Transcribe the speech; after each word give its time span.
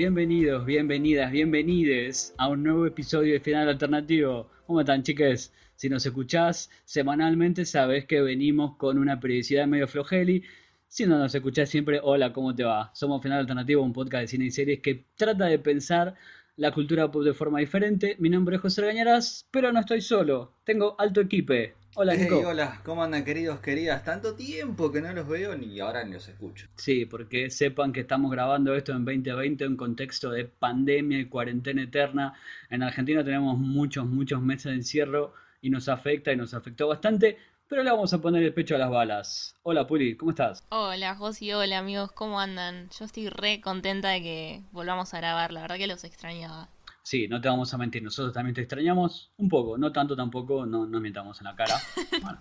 Bienvenidos, 0.00 0.64
bienvenidas, 0.64 1.30
bienvenides 1.30 2.34
a 2.38 2.48
un 2.48 2.62
nuevo 2.62 2.86
episodio 2.86 3.34
de 3.34 3.40
Final 3.40 3.68
Alternativo. 3.68 4.48
¿Cómo 4.66 4.80
están, 4.80 5.02
chiques? 5.02 5.52
Si 5.76 5.90
nos 5.90 6.06
escuchás 6.06 6.70
semanalmente, 6.86 7.66
sabes 7.66 8.06
que 8.06 8.22
venimos 8.22 8.78
con 8.78 8.96
una 8.96 9.20
periodicidad 9.20 9.66
medio 9.66 9.86
flojeli. 9.86 10.42
Si 10.88 11.04
no 11.04 11.18
nos 11.18 11.34
escuchás 11.34 11.68
siempre, 11.68 12.00
hola, 12.02 12.32
¿cómo 12.32 12.54
te 12.54 12.64
va? 12.64 12.90
Somos 12.94 13.22
Final 13.22 13.40
Alternativo, 13.40 13.82
un 13.82 13.92
podcast 13.92 14.22
de 14.22 14.28
cine 14.28 14.46
y 14.46 14.50
series 14.50 14.80
que 14.80 15.04
trata 15.16 15.44
de 15.44 15.58
pensar 15.58 16.14
la 16.56 16.72
cultura 16.72 17.10
pop 17.10 17.22
de 17.22 17.34
forma 17.34 17.58
diferente. 17.58 18.16
Mi 18.20 18.30
nombre 18.30 18.56
es 18.56 18.62
José 18.62 18.80
Gañarás, 18.80 19.50
pero 19.50 19.70
no 19.70 19.80
estoy 19.80 20.00
solo. 20.00 20.54
Tengo 20.64 20.98
alto 20.98 21.20
equipe. 21.20 21.74
Hola, 22.02 22.14
Hey, 22.16 22.22
Nico. 22.30 22.48
hola, 22.48 22.80
¿cómo 22.82 23.02
andan 23.04 23.24
queridos, 23.26 23.60
queridas? 23.60 24.02
Tanto 24.04 24.34
tiempo 24.34 24.90
que 24.90 25.02
no 25.02 25.12
los 25.12 25.28
veo 25.28 25.54
ni 25.54 25.78
ahora 25.80 26.02
ni 26.02 26.14
los 26.14 26.26
escucho. 26.28 26.66
Sí, 26.74 27.04
porque 27.04 27.50
sepan 27.50 27.92
que 27.92 28.00
estamos 28.00 28.30
grabando 28.30 28.74
esto 28.74 28.92
en 28.92 29.04
2020 29.04 29.64
en 29.66 29.76
contexto 29.76 30.30
de 30.30 30.46
pandemia 30.46 31.18
y 31.18 31.26
cuarentena 31.26 31.82
eterna. 31.82 32.32
En 32.70 32.82
Argentina 32.82 33.22
tenemos 33.22 33.58
muchos, 33.58 34.06
muchos 34.06 34.40
meses 34.40 34.64
de 34.72 34.76
encierro 34.76 35.34
y 35.60 35.68
nos 35.68 35.90
afecta 35.90 36.32
y 36.32 36.36
nos 36.36 36.54
afectó 36.54 36.88
bastante, 36.88 37.36
pero 37.68 37.82
le 37.82 37.90
vamos 37.90 38.14
a 38.14 38.18
poner 38.18 38.42
el 38.44 38.54
pecho 38.54 38.76
a 38.76 38.78
las 38.78 38.88
balas. 38.90 39.54
Hola, 39.62 39.86
Puli, 39.86 40.16
¿cómo 40.16 40.30
estás? 40.30 40.64
Hola, 40.70 41.14
Josi, 41.16 41.52
hola 41.52 41.78
amigos, 41.78 42.12
¿cómo 42.12 42.40
andan? 42.40 42.88
Yo 42.98 43.04
estoy 43.04 43.28
re 43.28 43.60
contenta 43.60 44.08
de 44.08 44.22
que 44.22 44.62
volvamos 44.72 45.12
a 45.12 45.18
grabar, 45.18 45.52
la 45.52 45.60
verdad 45.60 45.76
que 45.76 45.86
los 45.86 46.02
extrañaba. 46.04 46.68
Sí, 47.02 47.28
no 47.28 47.40
te 47.40 47.48
vamos 47.48 47.72
a 47.72 47.78
mentir, 47.78 48.02
nosotros 48.02 48.34
también 48.34 48.54
te 48.54 48.60
extrañamos 48.60 49.32
un 49.38 49.48
poco, 49.48 49.78
no 49.78 49.90
tanto 49.90 50.14
tampoco, 50.14 50.66
no 50.66 50.86
nos 50.86 51.00
mientamos 51.00 51.40
en 51.40 51.46
la 51.46 51.56
cara. 51.56 51.74
Bueno. 52.22 52.38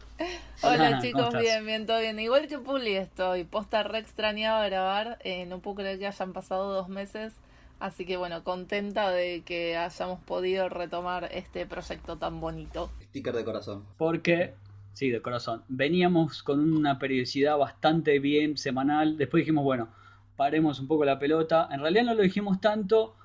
Hola 0.61 0.87
Ana, 0.87 0.89
¿cómo 0.89 1.01
chicos, 1.01 1.39
bien, 1.39 1.65
bien, 1.65 1.85
todo 1.85 1.99
bien. 2.01 2.19
Igual 2.19 2.47
que 2.47 2.59
Puli 2.59 2.95
estoy, 2.95 3.45
posta 3.45 3.83
re 3.83 3.99
extrañaba 3.99 4.67
grabar, 4.67 5.17
eh, 5.23 5.45
no 5.45 5.59
puedo 5.59 5.77
creer 5.77 5.99
que 5.99 6.07
hayan 6.07 6.33
pasado 6.33 6.73
dos 6.73 6.89
meses, 6.89 7.33
así 7.79 8.05
que 8.05 8.17
bueno, 8.17 8.43
contenta 8.43 9.09
de 9.09 9.41
que 9.45 9.77
hayamos 9.77 10.19
podido 10.19 10.67
retomar 10.67 11.29
este 11.31 11.65
proyecto 11.65 12.17
tan 12.17 12.41
bonito. 12.41 12.91
Sticker 13.03 13.33
de 13.33 13.45
corazón. 13.45 13.85
Porque, 13.97 14.55
sí, 14.93 15.09
de 15.09 15.21
corazón, 15.21 15.63
veníamos 15.69 16.43
con 16.43 16.73
una 16.73 16.99
periodicidad 16.99 17.57
bastante 17.57 18.19
bien 18.19 18.57
semanal. 18.57 19.17
Después 19.17 19.41
dijimos, 19.41 19.63
bueno, 19.63 19.89
paremos 20.35 20.79
un 20.81 20.87
poco 20.87 21.05
la 21.05 21.19
pelota. 21.19 21.69
En 21.71 21.79
realidad 21.79 22.03
no 22.03 22.15
lo 22.15 22.21
dijimos 22.21 22.59
tanto, 22.59 23.15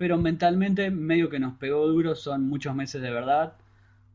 pero 0.00 0.16
mentalmente 0.16 0.90
medio 0.90 1.28
que 1.28 1.38
nos 1.38 1.58
pegó 1.58 1.86
duro. 1.86 2.16
Son 2.16 2.48
muchos 2.48 2.74
meses 2.74 3.02
de 3.02 3.10
verdad. 3.10 3.58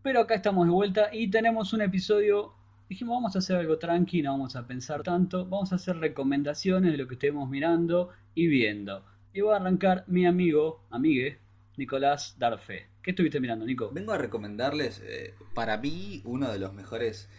Pero 0.02 0.22
acá 0.22 0.34
estamos 0.34 0.66
de 0.66 0.74
vuelta 0.74 1.10
y 1.14 1.30
tenemos 1.30 1.74
un 1.74 1.82
episodio. 1.82 2.56
Dijimos, 2.90 3.18
vamos 3.18 3.36
a 3.36 3.38
hacer 3.38 3.58
algo 3.58 3.78
tranqui, 3.78 4.24
no 4.24 4.32
vamos 4.32 4.56
a 4.56 4.66
pensar 4.66 5.04
tanto. 5.04 5.46
Vamos 5.46 5.72
a 5.74 5.76
hacer 5.76 5.98
recomendaciones 5.98 6.92
de 6.92 6.98
lo 6.98 7.08
que 7.08 7.14
estemos 7.14 7.48
mirando 7.48 8.10
y 8.34 8.48
viendo. 8.48 9.06
Y 9.32 9.42
voy 9.42 9.54
a 9.54 9.58
arrancar 9.58 10.06
mi 10.08 10.26
amigo, 10.26 10.84
amigue, 10.90 11.38
Nicolás 11.78 12.36
Darfe. 12.40 12.88
¿Qué 13.04 13.12
estuviste 13.12 13.40
mirando, 13.40 13.64
Nico? 13.64 13.92
Vengo 13.94 14.12
a 14.12 14.18
recomendarles, 14.18 15.04
eh, 15.06 15.36
para 15.54 15.78
mí, 15.78 16.24
uno 16.26 16.52
de 16.52 16.58
los 16.58 16.74
mejores 16.74 17.30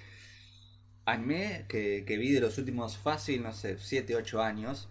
anime 1.05 1.64
que, 1.69 2.05
que 2.06 2.17
vi 2.17 2.30
de 2.30 2.42
los 2.42 2.58
últimos 2.58 2.97
fácil, 2.97 3.42
no 3.42 3.52
sé, 3.52 3.77
7, 3.77 4.14
8 4.14 4.41
años. 4.41 4.89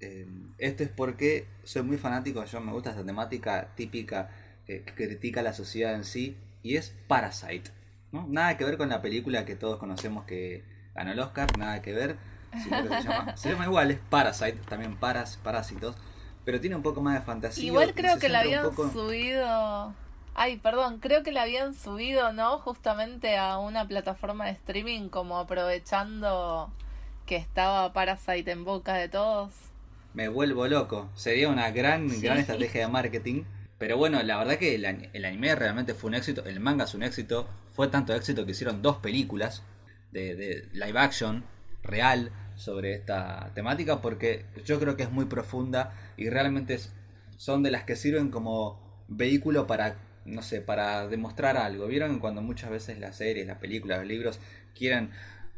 Eh, 0.00 0.26
esto 0.58 0.82
es 0.84 0.88
porque 0.90 1.46
soy 1.64 1.82
muy 1.82 1.96
fanático, 1.98 2.44
yo 2.44 2.60
me 2.60 2.72
gusta 2.72 2.90
esta 2.90 3.04
temática 3.04 3.68
típica 3.74 4.30
eh, 4.66 4.82
que 4.84 4.94
critica 4.94 5.42
la 5.42 5.52
sociedad 5.52 5.94
en 5.94 6.04
sí, 6.04 6.36
y 6.62 6.76
es 6.76 6.94
Parasite. 7.08 7.70
¿no? 8.12 8.26
Nada 8.28 8.56
que 8.56 8.64
ver 8.64 8.78
con 8.78 8.88
la 8.88 9.02
película 9.02 9.44
que 9.44 9.56
todos 9.56 9.78
conocemos 9.78 10.24
que 10.24 10.64
ganó 10.94 11.12
el 11.12 11.20
Oscar, 11.20 11.56
nada 11.58 11.82
que 11.82 11.92
ver. 11.92 12.16
sino 12.62 12.82
que 12.82 12.88
se, 12.88 13.02
llama, 13.02 13.36
se 13.36 13.50
llama 13.50 13.64
igual, 13.66 13.90
es 13.90 13.98
Parasite, 14.08 14.58
también 14.68 14.96
paras, 14.96 15.36
parásitos, 15.42 15.96
pero 16.44 16.60
tiene 16.60 16.76
un 16.76 16.82
poco 16.82 17.02
más 17.02 17.14
de 17.14 17.20
fantasía. 17.20 17.64
Igual 17.64 17.92
creo 17.94 18.18
que 18.18 18.28
la 18.28 18.40
habían 18.40 18.64
poco- 18.70 18.90
subido... 18.90 19.94
Ay, 20.34 20.56
perdón, 20.58 21.00
creo 21.00 21.24
que 21.24 21.32
la 21.32 21.42
habían 21.42 21.74
subido, 21.74 22.32
¿no? 22.32 22.58
Justamente 22.60 23.36
a 23.36 23.58
una 23.58 23.88
plataforma 23.88 24.46
de 24.46 24.52
streaming 24.52 25.08
como 25.08 25.36
aprovechando 25.38 26.70
que 27.26 27.34
estaba 27.36 27.92
Parasite 27.92 28.50
en 28.52 28.64
boca 28.64 28.94
de 28.94 29.08
todos. 29.08 29.52
Me 30.14 30.28
vuelvo 30.28 30.66
loco. 30.66 31.10
Sería 31.14 31.48
una 31.48 31.70
gran, 31.70 32.10
Sí. 32.10 32.22
gran 32.22 32.38
estrategia 32.38 32.82
de 32.86 32.92
marketing. 32.92 33.44
Pero 33.78 33.96
bueno, 33.96 34.20
la 34.22 34.38
verdad 34.38 34.56
que 34.58 34.74
el, 34.74 34.84
el 35.12 35.24
anime 35.24 35.54
realmente 35.54 35.94
fue 35.94 36.08
un 36.08 36.14
éxito. 36.14 36.44
El 36.44 36.58
manga 36.60 36.84
es 36.84 36.94
un 36.94 37.02
éxito. 37.02 37.48
Fue 37.74 37.88
tanto 37.88 38.14
éxito 38.14 38.44
que 38.44 38.50
hicieron 38.52 38.82
dos 38.82 38.96
películas 38.96 39.62
de, 40.10 40.34
de 40.34 40.68
live 40.72 40.98
action 40.98 41.44
real 41.84 42.32
sobre 42.56 42.94
esta 42.94 43.52
temática. 43.54 44.00
Porque 44.00 44.46
yo 44.64 44.80
creo 44.80 44.96
que 44.96 45.04
es 45.04 45.10
muy 45.12 45.26
profunda 45.26 45.92
y 46.16 46.28
realmente 46.28 46.74
es- 46.74 46.92
son 47.36 47.62
de 47.62 47.70
las 47.70 47.84
que 47.84 47.94
sirven 47.94 48.30
como 48.30 49.04
vehículo 49.06 49.68
para, 49.68 49.96
no 50.24 50.42
sé, 50.42 50.60
para 50.60 51.06
demostrar 51.06 51.56
algo. 51.56 51.86
¿Vieron 51.86 52.18
cuando 52.18 52.42
muchas 52.42 52.70
veces 52.70 52.98
las 52.98 53.14
series, 53.16 53.46
las 53.46 53.58
películas, 53.58 53.98
los 53.98 54.08
libros 54.08 54.40
quieren 54.74 55.10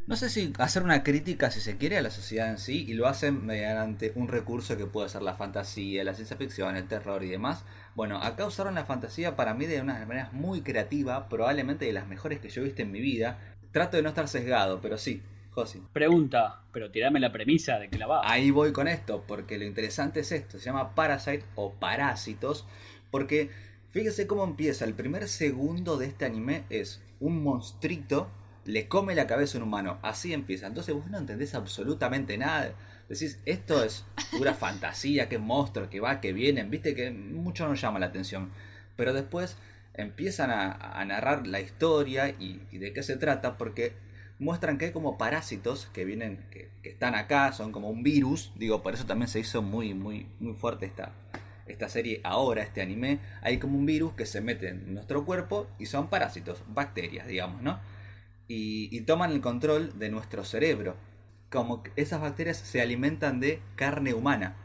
no 0.06 0.16
sé 0.16 0.28
si 0.28 0.52
hacer 0.58 0.82
una 0.82 1.02
crítica, 1.02 1.50
si 1.50 1.60
se 1.60 1.76
quiere, 1.76 1.98
a 1.98 2.02
la 2.02 2.10
sociedad 2.10 2.50
en 2.50 2.58
sí, 2.58 2.84
y 2.88 2.94
lo 2.94 3.06
hacen 3.06 3.46
mediante 3.46 4.12
un 4.16 4.28
recurso 4.28 4.76
que 4.76 4.86
puede 4.86 5.08
ser 5.08 5.22
la 5.22 5.34
fantasía, 5.34 6.04
la 6.04 6.14
ciencia 6.14 6.36
ficción, 6.36 6.76
el 6.76 6.88
terror 6.88 7.22
y 7.22 7.28
demás. 7.28 7.64
Bueno, 7.94 8.18
acá 8.18 8.46
usaron 8.46 8.74
la 8.74 8.84
fantasía 8.84 9.36
para 9.36 9.54
mí 9.54 9.66
de 9.66 9.80
una 9.80 10.04
manera 10.06 10.30
muy 10.32 10.62
creativa, 10.62 11.28
probablemente 11.28 11.84
de 11.84 11.92
las 11.92 12.08
mejores 12.08 12.40
que 12.40 12.48
yo 12.48 12.62
he 12.62 12.64
visto 12.64 12.82
en 12.82 12.90
mi 12.90 13.00
vida. 13.00 13.38
Trato 13.72 13.96
de 13.96 14.02
no 14.02 14.08
estar 14.08 14.26
sesgado, 14.26 14.80
pero 14.80 14.98
sí, 14.98 15.22
Josi. 15.50 15.82
Pregunta, 15.92 16.62
pero 16.72 16.90
tirame 16.90 17.20
la 17.20 17.32
premisa 17.32 17.78
de 17.78 17.88
que 17.88 17.98
la 17.98 18.06
va. 18.06 18.20
Ahí 18.24 18.50
voy 18.50 18.72
con 18.72 18.88
esto, 18.88 19.24
porque 19.26 19.58
lo 19.58 19.64
interesante 19.64 20.20
es 20.20 20.32
esto, 20.32 20.58
se 20.58 20.64
llama 20.64 20.94
Parasite 20.94 21.44
o 21.54 21.72
Parásitos, 21.74 22.66
porque 23.10 23.50
fíjese 23.90 24.26
cómo 24.26 24.44
empieza, 24.44 24.84
el 24.84 24.94
primer 24.94 25.28
segundo 25.28 25.98
de 25.98 26.06
este 26.06 26.24
anime 26.24 26.64
es 26.70 27.00
un 27.20 27.42
monstruito 27.42 28.28
le 28.70 28.88
come 28.88 29.14
la 29.14 29.26
cabeza 29.26 29.58
a 29.58 29.60
un 29.60 29.68
humano, 29.68 29.98
así 30.02 30.32
empieza, 30.32 30.66
entonces 30.66 30.94
vos 30.94 31.06
no 31.10 31.18
entendés 31.18 31.54
absolutamente 31.54 32.38
nada, 32.38 32.72
decís, 33.08 33.38
esto 33.44 33.82
es 33.82 34.04
pura 34.30 34.54
fantasía, 34.66 35.28
que 35.28 35.38
monstruo, 35.38 35.90
que 35.90 36.00
va, 36.00 36.20
que 36.20 36.32
vienen, 36.32 36.70
viste 36.70 36.94
que 36.94 37.10
mucho 37.10 37.66
no 37.66 37.74
llama 37.74 37.98
la 37.98 38.06
atención, 38.06 38.50
pero 38.96 39.12
después 39.12 39.56
empiezan 39.94 40.50
a, 40.50 41.04
narrar 41.04 41.46
la 41.46 41.60
historia 41.60 42.30
y, 42.30 42.62
y 42.70 42.78
de 42.78 42.92
qué 42.92 43.02
se 43.02 43.16
trata, 43.16 43.58
porque 43.58 43.94
muestran 44.38 44.78
que 44.78 44.86
hay 44.86 44.92
como 44.92 45.18
parásitos 45.18 45.86
que 45.92 46.04
vienen, 46.04 46.38
que, 46.50 46.70
que 46.82 46.90
están 46.90 47.14
acá, 47.14 47.52
son 47.52 47.72
como 47.72 47.90
un 47.90 48.02
virus, 48.02 48.52
digo, 48.56 48.82
por 48.82 48.94
eso 48.94 49.04
también 49.04 49.28
se 49.28 49.40
hizo 49.40 49.62
muy, 49.62 49.94
muy, 49.94 50.26
muy 50.38 50.54
fuerte 50.54 50.86
esta, 50.86 51.12
esta 51.66 51.88
serie 51.88 52.20
ahora, 52.24 52.62
este 52.62 52.82
anime, 52.82 53.18
hay 53.42 53.58
como 53.58 53.76
un 53.76 53.86
virus 53.86 54.12
que 54.14 54.26
se 54.26 54.40
mete 54.40 54.68
en 54.68 54.94
nuestro 54.94 55.24
cuerpo 55.24 55.68
y 55.78 55.86
son 55.86 56.08
parásitos, 56.08 56.62
bacterias, 56.68 57.26
digamos, 57.26 57.62
¿no? 57.62 57.80
Y, 58.52 59.02
toman 59.02 59.30
el 59.30 59.40
control 59.40 59.96
de 59.96 60.10
nuestro 60.10 60.44
cerebro. 60.44 60.96
Como 61.50 61.84
esas 61.94 62.20
bacterias 62.20 62.56
se 62.56 62.82
alimentan 62.82 63.38
de 63.38 63.62
carne 63.76 64.12
humana. 64.12 64.56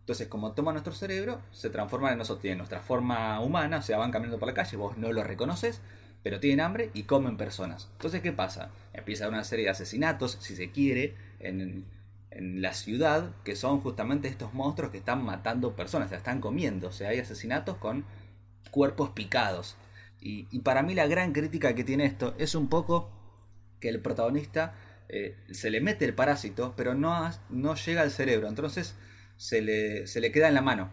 Entonces, 0.00 0.28
como 0.28 0.52
toman 0.52 0.74
nuestro 0.74 0.92
cerebro, 0.92 1.40
se 1.50 1.70
transforman 1.70 2.12
en 2.12 2.18
nosotros, 2.18 2.42
tienen 2.42 2.58
nuestra 2.58 2.82
forma 2.82 3.40
humana, 3.40 3.78
o 3.78 3.82
sea, 3.82 3.96
van 3.96 4.10
caminando 4.10 4.38
por 4.38 4.48
la 4.48 4.52
calle, 4.52 4.76
vos 4.76 4.98
no 4.98 5.10
lo 5.10 5.24
reconoces, 5.24 5.80
pero 6.22 6.38
tienen 6.38 6.60
hambre 6.60 6.90
y 6.92 7.04
comen 7.04 7.38
personas. 7.38 7.88
Entonces, 7.92 8.20
¿qué 8.20 8.32
pasa? 8.32 8.72
Empieza 8.92 9.28
una 9.28 9.42
serie 9.42 9.64
de 9.64 9.70
asesinatos, 9.70 10.36
si 10.40 10.54
se 10.54 10.70
quiere, 10.70 11.14
en, 11.38 11.86
en 12.30 12.60
la 12.60 12.74
ciudad, 12.74 13.30
que 13.42 13.56
son 13.56 13.80
justamente 13.80 14.28
estos 14.28 14.52
monstruos 14.52 14.90
que 14.90 14.98
están 14.98 15.24
matando 15.24 15.74
personas, 15.76 16.10
se 16.10 16.16
están 16.16 16.42
comiendo. 16.42 16.88
O 16.88 16.92
sea, 16.92 17.08
hay 17.08 17.20
asesinatos 17.20 17.78
con 17.78 18.04
cuerpos 18.70 19.10
picados. 19.10 19.76
Y 20.20 20.58
para 20.58 20.82
mí 20.82 20.92
la 20.92 21.06
gran 21.06 21.32
crítica 21.32 21.74
que 21.74 21.84
tiene 21.84 22.04
esto 22.04 22.34
es 22.36 22.54
un 22.54 22.68
poco 22.68 23.08
que 23.80 23.88
el 23.88 24.00
protagonista 24.00 24.74
eh, 25.08 25.36
se 25.50 25.70
le 25.70 25.80
mete 25.80 26.04
el 26.04 26.14
parásito, 26.14 26.74
pero 26.76 26.94
no, 26.94 27.30
no 27.48 27.74
llega 27.74 28.02
al 28.02 28.10
cerebro. 28.10 28.48
Entonces 28.48 28.94
se 29.36 29.62
le, 29.62 30.06
se 30.06 30.20
le 30.20 30.30
queda 30.32 30.48
en 30.48 30.54
la 30.54 30.62
mano. 30.62 30.90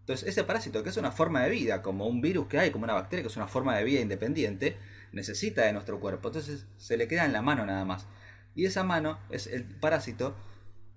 Entonces, 0.00 0.28
ese 0.28 0.42
parásito, 0.42 0.82
que 0.82 0.88
es 0.88 0.96
una 0.96 1.12
forma 1.12 1.42
de 1.42 1.50
vida, 1.50 1.82
como 1.82 2.06
un 2.08 2.20
virus 2.20 2.48
que 2.48 2.58
hay, 2.58 2.70
como 2.70 2.84
una 2.84 2.94
bacteria, 2.94 3.22
que 3.22 3.28
es 3.28 3.36
una 3.36 3.46
forma 3.46 3.76
de 3.76 3.84
vida 3.84 4.00
independiente, 4.00 4.76
necesita 5.12 5.62
de 5.62 5.72
nuestro 5.72 6.00
cuerpo. 6.00 6.28
Entonces, 6.28 6.66
se 6.78 6.96
le 6.96 7.06
queda 7.06 7.24
en 7.26 7.32
la 7.32 7.42
mano 7.42 7.64
nada 7.64 7.84
más. 7.84 8.06
Y 8.54 8.64
esa 8.64 8.82
mano, 8.82 9.18
es 9.30 9.46
el 9.46 9.64
parásito, 9.64 10.34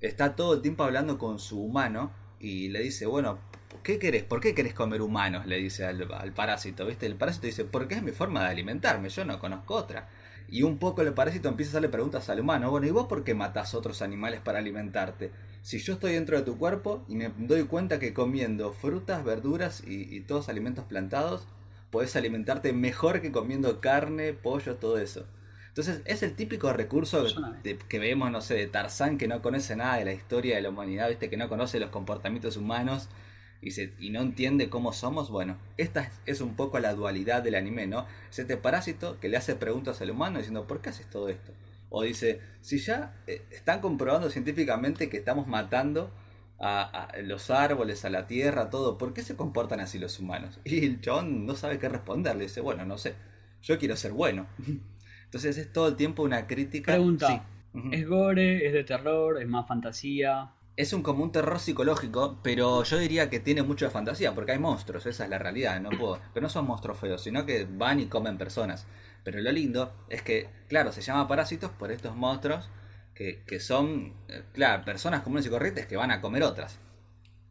está 0.02 0.36
todo 0.36 0.56
el 0.56 0.62
tiempo 0.62 0.84
hablando 0.84 1.18
con 1.20 1.40
su 1.40 1.62
humano 1.62 2.12
y 2.40 2.70
le 2.70 2.80
dice, 2.82 3.06
bueno, 3.06 3.38
¿qué 3.84 4.00
querés? 4.00 4.24
¿Por 4.24 4.40
qué 4.40 4.56
querés 4.56 4.74
comer 4.74 5.02
humanos? 5.02 5.46
Le 5.46 5.58
dice 5.58 5.86
al, 5.86 6.12
al 6.12 6.34
parásito, 6.34 6.86
¿viste? 6.86 7.06
El 7.06 7.16
parásito 7.16 7.46
dice, 7.46 7.66
porque 7.66 7.96
es 7.96 8.02
mi 8.02 8.12
forma 8.12 8.42
de 8.44 8.50
alimentarme, 8.50 9.10
yo 9.10 9.26
no 9.26 9.40
conozco 9.40 9.76
otra. 9.76 10.10
Y 10.48 10.64
un 10.64 10.78
poco 10.78 11.02
el 11.02 11.14
parásito 11.14 11.50
empieza 11.50 11.70
a 11.70 11.74
hacerle 11.74 11.90
preguntas 11.90 12.30
al 12.30 12.40
humano. 12.40 12.70
Bueno, 12.72 12.88
¿y 12.88 12.92
vos 12.92 13.08
por 13.08 13.24
qué 13.24 13.34
matás 13.34 13.74
otros 13.74 14.02
animales 14.02 14.42
para 14.42 14.60
alimentarte? 14.60 15.32
Si 15.62 15.80
yo 15.80 15.94
estoy 15.94 16.14
dentro 16.14 16.38
de 16.38 16.44
tu 16.44 16.58
cuerpo 16.58 17.04
y 17.08 17.16
me 17.16 17.30
doy 17.38 17.64
cuenta 17.64 18.00
que 18.00 18.14
comiendo 18.14 18.74
frutas, 18.74 19.24
verduras 19.24 19.84
y, 19.86 20.16
y 20.16 20.22
todos 20.22 20.50
alimentos 20.50 20.86
plantados, 20.86 21.48
podés 21.90 22.16
alimentarte 22.16 22.74
mejor 22.74 23.22
que 23.22 23.32
comiendo 23.32 23.80
carne, 23.82 24.34
pollo, 24.34 24.76
todo 24.76 24.98
eso. 24.98 25.26
Entonces 25.70 26.02
es 26.06 26.24
el 26.24 26.36
típico 26.36 26.72
recurso 26.74 27.34
de- 27.64 27.78
que 27.78 28.00
vemos, 28.00 28.30
no 28.32 28.42
sé, 28.42 28.56
de 28.56 28.68
Tarzán 28.68 29.18
que 29.18 29.28
no 29.28 29.42
conoce 29.42 29.76
nada 29.76 29.98
de 29.98 30.06
la 30.06 30.14
historia 30.14 30.56
de 30.56 30.62
la 30.62 30.70
humanidad, 30.70 31.10
viste, 31.10 31.30
que 31.30 31.38
no 31.38 31.50
conoce 31.50 31.80
los 31.80 31.90
comportamientos 31.90 32.58
humanos 32.58 33.10
y, 33.64 33.72
se, 33.72 33.94
y 34.00 34.10
no 34.10 34.22
entiende 34.22 34.70
cómo 34.70 34.94
somos, 34.94 35.30
bueno, 35.30 35.58
esta 35.78 36.12
es, 36.26 36.42
un 36.42 36.56
poco 36.56 36.80
la 36.80 36.94
dualidad 36.94 37.42
del 37.42 37.56
anime, 37.56 37.88
¿no? 37.88 38.06
Es 38.30 38.40
este 38.40 38.58
parásito 38.58 39.20
que 39.20 39.30
le 39.30 39.38
hace 39.38 39.56
preguntas 39.56 40.02
al 40.02 40.12
humano 40.12 40.38
diciendo, 40.38 40.68
¿por 40.68 40.82
qué 40.82 40.90
haces 40.90 41.10
todo 41.10 41.30
esto? 41.30 41.54
O 41.90 42.04
dice, 42.04 42.42
si 42.62 42.80
ya 42.80 43.14
eh, 43.28 43.42
están 43.52 43.80
comprobando 43.80 44.30
científicamente 44.30 45.10
que 45.10 45.18
estamos 45.18 45.48
matando 45.48 46.12
a, 46.60 47.10
los 47.24 47.50
árboles, 47.50 48.06
a 48.06 48.10
la 48.10 48.26
tierra, 48.26 48.70
todo, 48.70 48.98
¿por 48.98 49.14
qué 49.14 49.22
se 49.22 49.36
comportan 49.36 49.80
así 49.80 50.00
los 50.00 50.20
humanos? 50.20 50.60
Y 50.64 50.86
el 50.86 51.02
chabón 51.02 51.46
no 51.46 51.56
sabe 51.56 51.80
qué 51.80 51.90
responderle, 51.90 52.44
dice, 52.44 52.62
bueno, 52.62 52.86
no 52.86 52.98
sé, 52.98 53.16
yo 53.62 53.78
quiero 53.78 53.96
ser 53.96 54.12
bueno. 54.12 54.48
Entonces 55.26 55.58
es 55.58 55.74
todo 55.74 55.88
el 55.88 55.96
tiempo 55.96 56.24
una 56.24 56.48
crítica. 56.48 56.94
Pregunta, 56.94 57.46
¿es 57.92 58.08
gore, 58.08 58.68
es 58.68 58.74
de 58.74 58.84
terror, 58.84 59.42
es 59.42 59.48
más 59.48 59.68
fantasía? 59.68 60.52
Es 60.76 60.94
un 60.94 61.04
como 61.04 61.24
un 61.24 61.32
terror 61.32 61.60
psicológico, 61.60 62.40
pero 62.42 62.84
yo 62.84 62.98
diría 62.98 63.30
que 63.30 63.40
tiene 63.40 63.64
mucho 63.64 63.86
de 63.86 63.92
fantasía, 63.92 64.34
porque 64.34 64.54
hay 64.54 64.60
monstruos, 64.60 65.06
esa 65.06 65.24
es 65.24 65.30
la 65.30 65.38
realidad, 65.38 65.80
no 65.80 65.90
puedo, 65.92 66.20
que 66.34 66.42
no 66.42 66.50
son 66.50 66.66
monstruos 66.66 66.98
feos, 66.98 67.22
sino 67.22 67.46
que 67.46 67.68
van 67.70 68.00
y 68.00 68.08
comen 68.08 68.38
personas. 68.38 68.88
Pero 69.24 69.40
lo 69.40 69.52
lindo 69.52 69.94
es 70.10 70.22
que, 70.22 70.50
claro, 70.68 70.92
se 70.92 71.02
llama 71.02 71.28
parásitos 71.28 71.72
por 71.72 71.92
estos 71.92 72.16
monstruos 72.16 72.70
que, 73.14 73.44
que 73.46 73.60
son, 73.60 74.14
eh, 74.28 74.44
claro, 74.54 74.84
personas 74.84 75.22
comunes 75.22 75.46
y 75.46 75.50
corrientes 75.50 75.86
que 75.86 75.96
van 75.96 76.12
a 76.12 76.22
comer 76.22 76.44
otras. 76.44 76.80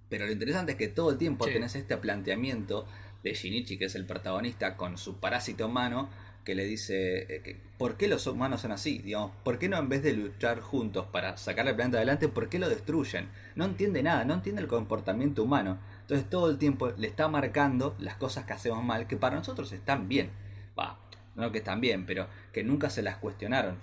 Pero 0.09 0.27
lo 0.27 0.33
interesante 0.33 0.73
es 0.73 0.79
que 0.79 0.89
todo 0.89 1.13
el 1.13 1.19
tiempo 1.19 1.47
tenés 1.47 1.75
este 1.75 1.97
planteamiento 1.97 2.87
de 3.23 3.33
Shinichi, 3.33 3.79
que 3.79 3.87
es 3.87 3.95
el 3.95 4.05
protagonista, 4.05 4.77
con 4.77 4.99
su 4.99 5.21
parásito 5.21 5.67
humano, 5.67 6.11
que 6.45 6.55
le 6.55 6.65
dice 6.65 7.35
eh, 7.35 7.43
que, 7.43 7.57
por 7.79 7.97
qué 7.97 8.09
los 8.09 8.27
humanos 8.27 8.63
son 8.63 8.73
así, 8.73 8.99
digamos, 8.99 9.33
por 9.45 9.59
qué 9.59 9.69
no 9.69 9.79
en 9.79 9.89
vez 9.89 10.03
de 10.03 10.13
luchar 10.13 10.61
juntos 10.61 11.07
para 11.07 11.37
sacar 11.37 11.67
el 11.69 11.75
planeta 11.75 11.99
adelante, 11.99 12.29
por 12.29 12.49
qué 12.49 12.59
lo 12.59 12.69
destruyen. 12.69 13.29
No 13.55 13.65
entiende 13.65 14.03
nada, 14.03 14.25
no 14.25 14.35
entiende 14.35 14.63
el 14.63 14.69
comportamiento 14.69 15.43
humano. 15.43 15.79
Entonces 16.01 16.29
todo 16.29 16.51
el 16.51 16.59
tiempo 16.59 16.91
le 16.97 17.07
está 17.07 17.29
marcando 17.29 17.95
las 17.99 18.17
cosas 18.17 18.45
que 18.45 18.53
hacemos 18.53 18.85
mal, 18.85 19.07
que 19.07 19.17
para 19.17 19.37
nosotros 19.37 19.73
están 19.73 20.09
bien. 20.09 20.31
Va, 20.79 20.99
no 21.37 21.53
que 21.53 21.59
están 21.59 21.81
bien, 21.81 22.07
pero 22.07 22.27
que 22.53 22.65
nunca 22.65 22.91
se 22.91 23.03
las 23.03 23.17
cuestionaron. 23.17 23.79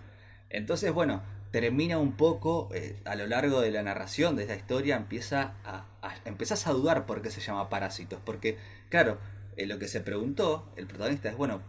Entonces, 0.50 0.92
bueno, 0.92 1.22
termina 1.52 1.98
un 1.98 2.14
poco 2.14 2.70
eh, 2.74 3.00
a 3.06 3.16
lo 3.16 3.28
largo 3.28 3.62
de 3.62 3.72
la 3.72 3.84
narración 3.84 4.36
de 4.36 4.44
esta 4.44 4.56
historia, 4.56 4.98
empieza 4.98 5.54
a, 5.64 5.86
a, 6.02 6.16
empezás 6.26 6.68
a 6.68 6.74
dudar 6.74 7.06
por 7.06 7.22
qué 7.22 7.32
se 7.32 7.42
llama 7.42 7.70
Parásitos. 7.70 8.20
Porque, 8.24 8.58
claro, 8.90 9.18
eh, 9.58 9.66
lo 9.66 9.80
que 9.80 9.88
se 9.88 10.02
preguntó 10.02 10.72
el 10.76 10.88
protagonista 10.88 11.30
es, 11.30 11.38
bueno, 11.38 11.62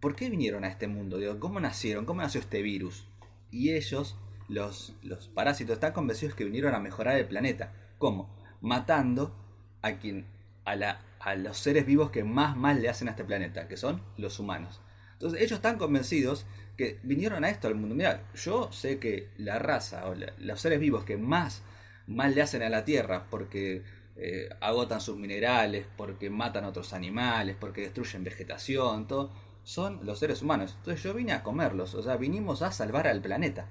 ¿por 0.00 0.14
qué 0.16 0.30
vinieron 0.30 0.64
a 0.64 0.68
este 0.68 0.88
mundo? 0.88 1.18
¿Cómo 1.38 1.60
nacieron? 1.60 2.04
¿Cómo 2.04 2.22
nació 2.22 2.40
este 2.40 2.62
virus? 2.62 3.06
Y 3.50 3.72
ellos, 3.72 4.16
los, 4.48 4.94
los 5.02 5.28
parásitos, 5.28 5.74
están 5.74 5.92
convencidos 5.92 6.34
que 6.34 6.44
vinieron 6.44 6.74
a 6.74 6.80
mejorar 6.80 7.16
el 7.16 7.26
planeta. 7.26 7.72
¿Cómo? 7.98 8.28
Matando 8.60 9.34
a 9.82 9.92
quien, 9.98 10.26
a, 10.64 10.76
la, 10.76 11.00
a 11.20 11.34
los 11.34 11.58
seres 11.58 11.86
vivos 11.86 12.10
que 12.10 12.24
más 12.24 12.56
mal 12.56 12.80
le 12.82 12.88
hacen 12.88 13.08
a 13.08 13.12
este 13.12 13.24
planeta, 13.24 13.68
que 13.68 13.76
son 13.76 14.02
los 14.16 14.38
humanos. 14.38 14.80
Entonces 15.14 15.40
ellos 15.40 15.56
están 15.56 15.78
convencidos 15.78 16.46
que 16.76 17.00
vinieron 17.02 17.42
a 17.44 17.50
esto 17.50 17.66
al 17.66 17.74
mundo. 17.74 17.94
Mira, 17.94 18.22
yo 18.34 18.70
sé 18.70 19.00
que 19.00 19.30
la 19.36 19.58
raza 19.58 20.08
o 20.08 20.14
los 20.38 20.60
seres 20.60 20.78
vivos 20.78 21.04
que 21.04 21.16
más 21.16 21.62
mal 22.06 22.34
le 22.34 22.42
hacen 22.42 22.62
a 22.62 22.68
la 22.68 22.84
Tierra 22.84 23.26
porque 23.28 23.82
eh, 24.16 24.48
agotan 24.60 25.00
sus 25.00 25.16
minerales, 25.16 25.86
porque 25.96 26.30
matan 26.30 26.64
a 26.64 26.68
otros 26.68 26.92
animales, 26.92 27.56
porque 27.58 27.82
destruyen 27.82 28.24
vegetación, 28.24 29.08
todo 29.08 29.32
son 29.68 30.00
los 30.06 30.18
seres 30.18 30.40
humanos. 30.40 30.76
Entonces 30.78 31.02
yo 31.02 31.12
vine 31.12 31.32
a 31.32 31.42
comerlos, 31.42 31.94
o 31.94 32.02
sea, 32.02 32.16
vinimos 32.16 32.62
a 32.62 32.72
salvar 32.72 33.06
al 33.06 33.20
planeta. 33.20 33.68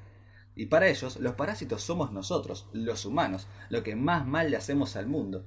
Y 0.56 0.68
para 0.68 0.90
ellos, 0.90 1.18
los 1.18 1.34
parásitos 1.34 1.82
somos 1.82 2.12
nosotros, 2.12 2.68
los 2.72 3.04
humanos, 3.06 3.48
lo 3.70 3.82
que 3.82 3.96
más 3.96 4.28
mal 4.28 4.52
le 4.52 4.58
hacemos 4.58 4.96
al 4.96 5.08
mundo. 5.08 5.44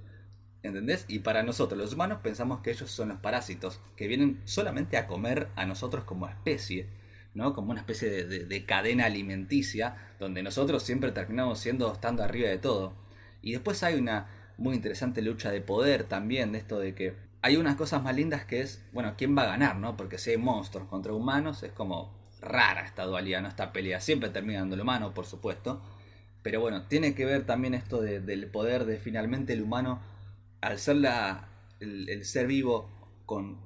¿Entendés? 0.64 1.04
Y 1.06 1.20
para 1.20 1.44
nosotros, 1.44 1.80
los 1.80 1.92
humanos, 1.92 2.18
pensamos 2.20 2.62
que 2.62 2.72
ellos 2.72 2.90
son 2.90 3.10
los 3.10 3.20
parásitos, 3.20 3.80
que 3.94 4.08
vienen 4.08 4.40
solamente 4.44 4.96
a 4.96 5.06
comer 5.06 5.50
a 5.54 5.66
nosotros 5.66 6.02
como 6.02 6.28
especie, 6.28 6.88
¿no? 7.32 7.54
Como 7.54 7.70
una 7.70 7.80
especie 7.80 8.10
de, 8.10 8.44
de 8.44 8.66
cadena 8.66 9.04
alimenticia, 9.04 10.14
donde 10.18 10.42
nosotros 10.42 10.82
siempre 10.82 11.12
terminamos 11.12 11.60
siendo, 11.60 11.92
estando 11.92 12.24
arriba 12.24 12.48
de 12.48 12.58
todo. 12.58 12.94
Y 13.40 13.52
después 13.52 13.84
hay 13.84 13.94
una 13.94 14.26
muy 14.58 14.74
interesante 14.74 15.22
lucha 15.22 15.52
de 15.52 15.60
poder 15.60 16.04
también, 16.04 16.50
de 16.50 16.58
esto 16.58 16.80
de 16.80 16.96
que 16.96 17.29
hay 17.42 17.56
unas 17.56 17.76
cosas 17.76 18.02
más 18.02 18.14
lindas 18.14 18.44
que 18.44 18.60
es, 18.60 18.84
bueno, 18.92 19.14
¿quién 19.16 19.36
va 19.36 19.42
a 19.42 19.46
ganar, 19.46 19.76
no? 19.76 19.96
Porque 19.96 20.18
si 20.18 20.30
hay 20.30 20.36
monstruos 20.36 20.88
contra 20.88 21.12
humanos, 21.12 21.62
es 21.62 21.72
como 21.72 22.12
rara 22.40 22.84
esta 22.84 23.04
dualidad, 23.04 23.42
¿no? 23.42 23.48
Esta 23.48 23.72
pelea. 23.72 24.00
Siempre 24.00 24.30
termina 24.30 24.60
dando 24.60 24.74
el 24.74 24.82
humano, 24.82 25.14
por 25.14 25.26
supuesto. 25.26 25.80
Pero 26.42 26.60
bueno, 26.60 26.86
tiene 26.86 27.14
que 27.14 27.24
ver 27.24 27.44
también 27.44 27.74
esto 27.74 28.00
del 28.00 28.46
poder 28.46 28.84
de 28.86 28.98
finalmente 28.98 29.52
el 29.52 29.62
humano, 29.62 30.00
al 30.60 30.78
ser 30.78 30.96
la, 30.96 31.48
el, 31.80 32.24
ser 32.24 32.46
vivo 32.46 32.88
con 33.26 33.58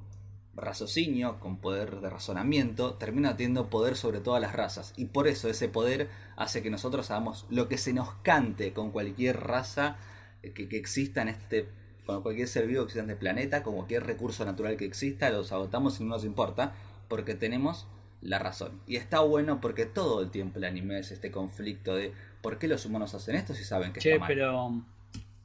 raciocinio, 0.55 1.41
con 1.41 1.59
poder 1.59 2.00
de 2.00 2.11
razonamiento, 2.11 2.94
termina 2.94 3.37
teniendo 3.37 3.71
poder 3.71 3.97
sobre 3.97 4.21
todas 4.21 4.41
las 4.41 4.55
razas. 4.55 4.93
Y 4.97 5.06
por 5.06 5.29
eso 5.29 5.49
ese 5.49 5.69
poder 5.69 6.09
hace 6.37 6.62
que 6.62 6.71
nosotros 6.71 7.11
hagamos 7.11 7.47
lo 7.49 7.69
que 7.69 7.79
se 7.79 7.93
nos 7.93 8.12
cante 8.23 8.73
con 8.73 8.91
cualquier 8.91 9.41
raza 9.41 9.97
que, 10.43 10.69
que 10.69 10.76
exista 10.76 11.23
en 11.23 11.29
este 11.29 11.69
con 12.06 12.23
cualquier 12.23 12.49
ser 12.49 12.67
vivo 12.67 12.81
que 12.81 12.85
exista 12.85 13.05
en 13.05 13.11
el 13.11 13.17
planeta, 13.17 13.62
como 13.62 13.79
cualquier 13.79 14.05
recurso 14.05 14.45
natural 14.45 14.77
que 14.77 14.85
exista, 14.85 15.31
los 15.31 15.53
agotamos 15.53 16.01
y 16.01 16.05
no 16.05 16.11
nos 16.11 16.25
importa, 16.25 16.75
porque 17.09 17.35
tenemos 17.35 17.87
la 18.21 18.39
razón. 18.39 18.81
Y 18.87 18.97
está 18.97 19.21
bueno 19.21 19.61
porque 19.61 19.87
todo 19.87 20.23
el 20.23 20.31
tiempo 20.31 20.59
el 20.59 20.65
anime 20.65 20.99
es 20.99 21.12
este 21.12 21.31
conflicto 21.31 21.95
de 21.95 22.12
por 22.41 22.59
qué 22.59 22.69
los 22.69 22.85
humanos 22.87 23.15
hacen 23.15 23.37
esto 23.37 23.55
si 23.55 23.65
saben 23.65 23.93
que 23.93 24.01
che, 24.01 24.12
está 24.12 24.21
mal. 24.21 24.29
pero... 24.29 24.83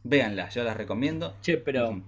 Véanla, 0.03 0.49
yo 0.49 0.63
las 0.63 0.77
recomiendo. 0.77 1.35
Che, 1.41 1.57
pero... 1.57 2.01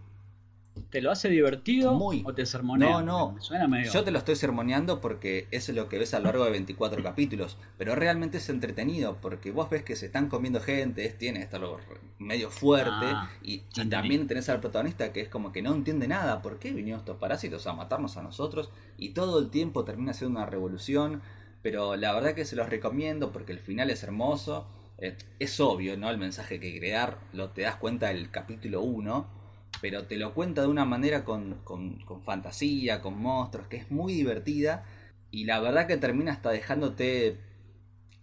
¿Te 0.91 1.01
lo 1.01 1.09
hace 1.09 1.29
divertido 1.29 1.93
Muy. 1.93 2.21
o 2.25 2.33
te 2.33 2.45
sermonea? 2.45 3.01
No, 3.01 3.01
no. 3.01 3.41
suena 3.41 3.65
medio... 3.65 3.89
Yo 3.89 4.03
te 4.03 4.11
lo 4.11 4.19
estoy 4.19 4.35
sermoneando 4.35 4.99
porque 4.99 5.47
es 5.49 5.69
lo 5.69 5.88
que 5.88 5.97
ves 5.97 6.13
a 6.13 6.19
lo 6.19 6.25
largo 6.25 6.43
de 6.43 6.51
24 6.51 7.01
capítulos. 7.03 7.57
Pero 7.77 7.95
realmente 7.95 8.39
es 8.39 8.49
entretenido 8.49 9.17
porque 9.21 9.51
vos 9.51 9.69
ves 9.69 9.83
que 9.83 9.95
se 9.95 10.07
están 10.07 10.27
comiendo 10.27 10.59
gente, 10.59 11.06
es, 11.06 11.18
tiene 11.18 11.42
esto 11.42 11.80
medio 12.19 12.51
fuerte. 12.51 13.06
Ah, 13.06 13.31
y 13.42 13.59
también 13.89 14.27
tenés 14.27 14.49
al 14.49 14.59
protagonista 14.59 15.13
que 15.13 15.21
es 15.21 15.30
como 15.30 15.54
que 15.54 15.61
no 15.61 15.73
entiende 15.73 16.09
nada. 16.09 16.42
¿Por 16.42 16.59
qué 16.59 16.73
vinieron 16.73 16.99
estos 16.99 17.18
parásitos 17.18 17.66
a 17.68 17.73
matarnos 17.73 18.18
a 18.18 18.21
nosotros? 18.21 18.69
Y 18.97 19.09
todo 19.09 19.39
el 19.39 19.49
tiempo 19.49 19.85
termina 19.85 20.13
siendo 20.13 20.39
una 20.39 20.45
revolución. 20.45 21.21
Pero 21.61 21.95
la 21.95 22.11
verdad 22.13 22.33
que 22.33 22.44
se 22.44 22.57
los 22.57 22.69
recomiendo 22.69 23.31
porque 23.31 23.54
el 23.54 23.59
final 23.59 23.89
es 23.92 24.04
hermoso. 24.04 24.68
Eh, 24.97 25.16
es 25.39 25.57
obvio, 25.61 25.95
¿no? 25.95 26.09
El 26.09 26.18
mensaje 26.18 26.59
que 26.59 26.77
crear 26.77 27.18
lo 27.31 27.51
te 27.51 27.61
das 27.61 27.77
cuenta 27.77 28.09
del 28.09 28.30
capítulo 28.30 28.81
1 28.81 29.41
pero 29.80 30.06
te 30.06 30.18
lo 30.18 30.33
cuenta 30.33 30.61
de 30.61 30.68
una 30.68 30.85
manera 30.85 31.23
con, 31.23 31.56
con, 31.63 31.99
fantasía, 32.23 33.01
con 33.01 33.21
monstruos, 33.21 33.68
que 33.68 33.78
es 33.78 33.92
muy 33.92 34.13
divertida 34.13 34.83
y 35.31 35.45
la 35.45 35.59
verdad 35.59 35.87
que 35.87 35.97
termina 35.97 36.31
hasta 36.33 36.49
dejándote 36.51 37.40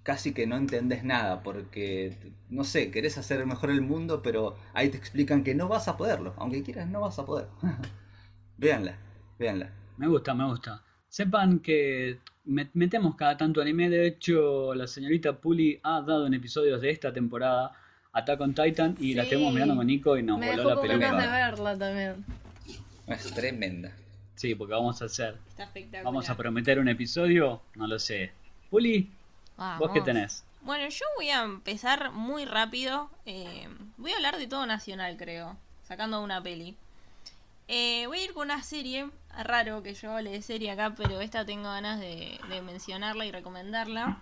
casi 0.02 0.32
que 0.32 0.46
no 0.46 0.56
entendés 0.56 1.04
nada, 1.04 1.42
porque, 1.42 2.16
no 2.48 2.64
sé, 2.64 2.90
querés 2.90 3.18
hacer 3.18 3.44
mejor 3.46 3.70
el 3.70 3.82
mundo, 3.82 4.22
pero 4.22 4.56
ahí 4.72 4.88
te 4.88 4.96
explican 4.96 5.44
que 5.44 5.54
no 5.54 5.68
vas 5.68 5.88
a 5.88 5.96
poderlo, 5.96 6.34
aunque 6.38 6.62
quieras, 6.62 6.88
no 6.88 7.00
vas 7.00 7.18
a 7.18 7.26
poder. 7.26 7.48
véanla, 8.56 8.96
véanla. 9.38 9.70
Me 9.96 10.08
gusta, 10.08 10.34
me 10.34 10.46
gusta. 10.46 10.82
Sepan 11.08 11.60
que 11.60 12.20
metemos 12.44 13.16
cada 13.16 13.36
tanto 13.36 13.60
anime, 13.60 13.90
de 13.90 14.06
hecho 14.06 14.74
la 14.74 14.86
señorita 14.86 15.38
Puli 15.40 15.78
ha 15.82 16.00
dado 16.00 16.26
en 16.26 16.34
episodios 16.34 16.80
de 16.80 16.90
esta 16.90 17.12
temporada 17.12 17.72
Attack 18.12 18.40
on 18.40 18.54
Titan 18.54 18.96
y 18.98 19.14
la 19.14 19.22
estuvimos 19.24 19.52
mirando 19.52 19.76
con 19.76 19.86
Nico 19.86 20.16
y 20.16 20.22
nos 20.22 20.38
Me 20.38 20.50
voló 20.56 20.74
la 20.74 20.80
pelota. 20.80 20.98
ganas 20.98 21.22
de 21.22 21.28
verla 21.28 21.78
también. 21.78 22.24
Es 23.06 23.32
tremenda. 23.34 23.92
Sí, 24.34 24.54
porque 24.54 24.74
vamos 24.74 25.00
a 25.02 25.06
hacer, 25.06 25.36
Está 25.48 25.64
espectacular. 25.64 26.04
vamos 26.04 26.30
a 26.30 26.36
prometer 26.36 26.78
un 26.78 26.88
episodio, 26.88 27.60
no 27.74 27.86
lo 27.86 27.98
sé. 27.98 28.32
Puli, 28.70 29.10
¿vos 29.78 29.90
qué 29.92 30.00
tenés? 30.00 30.44
Bueno, 30.62 30.88
yo 30.88 31.04
voy 31.16 31.30
a 31.30 31.42
empezar 31.42 32.12
muy 32.12 32.44
rápido. 32.44 33.10
eh, 33.26 33.68
voy 33.96 34.12
a 34.12 34.16
hablar 34.16 34.36
de 34.38 34.46
todo 34.46 34.64
nacional, 34.66 35.16
creo. 35.16 35.56
Sacando 35.86 36.22
una 36.22 36.42
peli. 36.42 36.76
Eh, 37.66 38.06
voy 38.06 38.18
a 38.20 38.24
ir 38.24 38.32
con 38.32 38.46
una 38.46 38.62
serie. 38.62 39.08
Raro 39.36 39.82
que 39.82 39.94
yo 39.94 40.12
hable 40.16 40.30
de 40.30 40.42
serie 40.42 40.70
acá, 40.70 40.94
pero 40.96 41.20
esta 41.20 41.44
tengo 41.44 41.64
ganas 41.64 41.98
de, 42.00 42.38
de 42.48 42.62
mencionarla 42.62 43.26
y 43.26 43.32
recomendarla. 43.32 44.18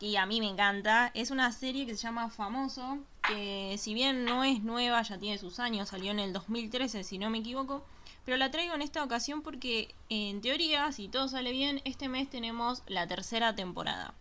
Y 0.00 0.16
a 0.16 0.26
mí 0.26 0.40
me 0.40 0.48
encanta. 0.48 1.10
Es 1.14 1.30
una 1.30 1.50
serie 1.52 1.86
que 1.86 1.96
se 1.96 2.02
llama 2.02 2.30
Famoso. 2.30 2.98
Que 3.26 3.76
si 3.78 3.94
bien 3.94 4.24
no 4.24 4.44
es 4.44 4.62
nueva, 4.62 5.02
ya 5.02 5.18
tiene 5.18 5.38
sus 5.38 5.58
años. 5.58 5.88
Salió 5.88 6.12
en 6.12 6.20
el 6.20 6.32
2013, 6.32 7.02
si 7.04 7.18
no 7.18 7.30
me 7.30 7.38
equivoco. 7.38 7.84
Pero 8.24 8.36
la 8.36 8.50
traigo 8.50 8.74
en 8.74 8.82
esta 8.82 9.02
ocasión 9.02 9.42
porque, 9.42 9.94
en 10.08 10.40
teoría, 10.40 10.92
si 10.92 11.08
todo 11.08 11.28
sale 11.28 11.50
bien, 11.50 11.80
este 11.84 12.08
mes 12.08 12.28
tenemos 12.30 12.82
la 12.86 13.06
tercera 13.06 13.54
temporada. 13.54 14.14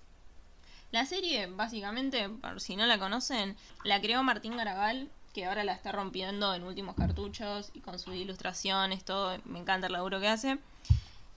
La 0.91 1.05
serie, 1.05 1.47
básicamente, 1.47 2.29
por 2.29 2.61
si 2.61 2.77
no 2.77 2.85
la 2.85 2.97
conocen, 2.97 3.57
la 3.83 3.99
creó 3.99 4.23
Martín 4.23 4.55
Garabal, 4.55 5.09
que 5.33 5.45
ahora 5.45 5.65
la 5.65 5.73
está 5.73 5.91
rompiendo 5.91 6.53
en 6.55 6.63
últimos 6.63 6.95
cartuchos 6.95 7.69
y 7.73 7.81
con 7.81 7.99
sus 7.99 8.15
ilustraciones, 8.15 9.03
todo. 9.03 9.37
Me 9.43 9.59
encanta 9.59 9.87
el 9.87 9.93
laburo 9.93 10.19
que 10.21 10.29
hace. 10.29 10.57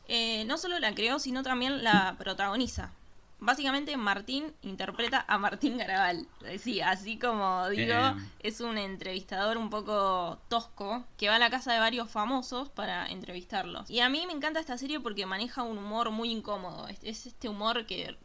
Eh, 0.06 0.44
no 0.47 0.56
solo 0.56 0.78
la 0.78 0.94
creó, 0.94 1.18
sino 1.18 1.42
también 1.42 1.82
la 1.82 2.14
protagoniza. 2.18 2.92
Básicamente 3.40 3.97
Martín 3.97 4.52
interpreta 4.62 5.25
a 5.26 5.38
Martín 5.38 5.78
Garabal. 5.78 6.26
Sí, 6.59 6.80
así 6.80 7.18
como 7.18 7.68
digo, 7.68 7.94
Bien. 7.94 8.32
es 8.40 8.61
un 8.61 8.78
entrevistador 8.78 9.56
un 9.56 9.70
poco 9.70 10.38
tosco 10.49 11.04
que 11.16 11.28
va 11.28 11.37
a 11.37 11.38
la 11.38 11.50
casa 11.50 11.73
de 11.73 11.78
varios 11.78 12.11
famosos 12.11 12.68
para 12.68 13.06
entrevistarlos. 13.06 13.90
Y 13.90 14.00
a 14.00 14.09
mí 14.09 14.26
me 14.26 14.32
encanta 14.32 14.61
esta 14.61 14.78
serie 14.78 15.00
porque 15.00 15.26
maneja 15.26 15.62
un 15.62 15.78
humor 15.78 16.11
muy 16.11 16.30
incómodo. 16.30 16.87
Es 17.02 17.26
este 17.26 17.49
humor 17.49 17.87
que, 17.87 18.16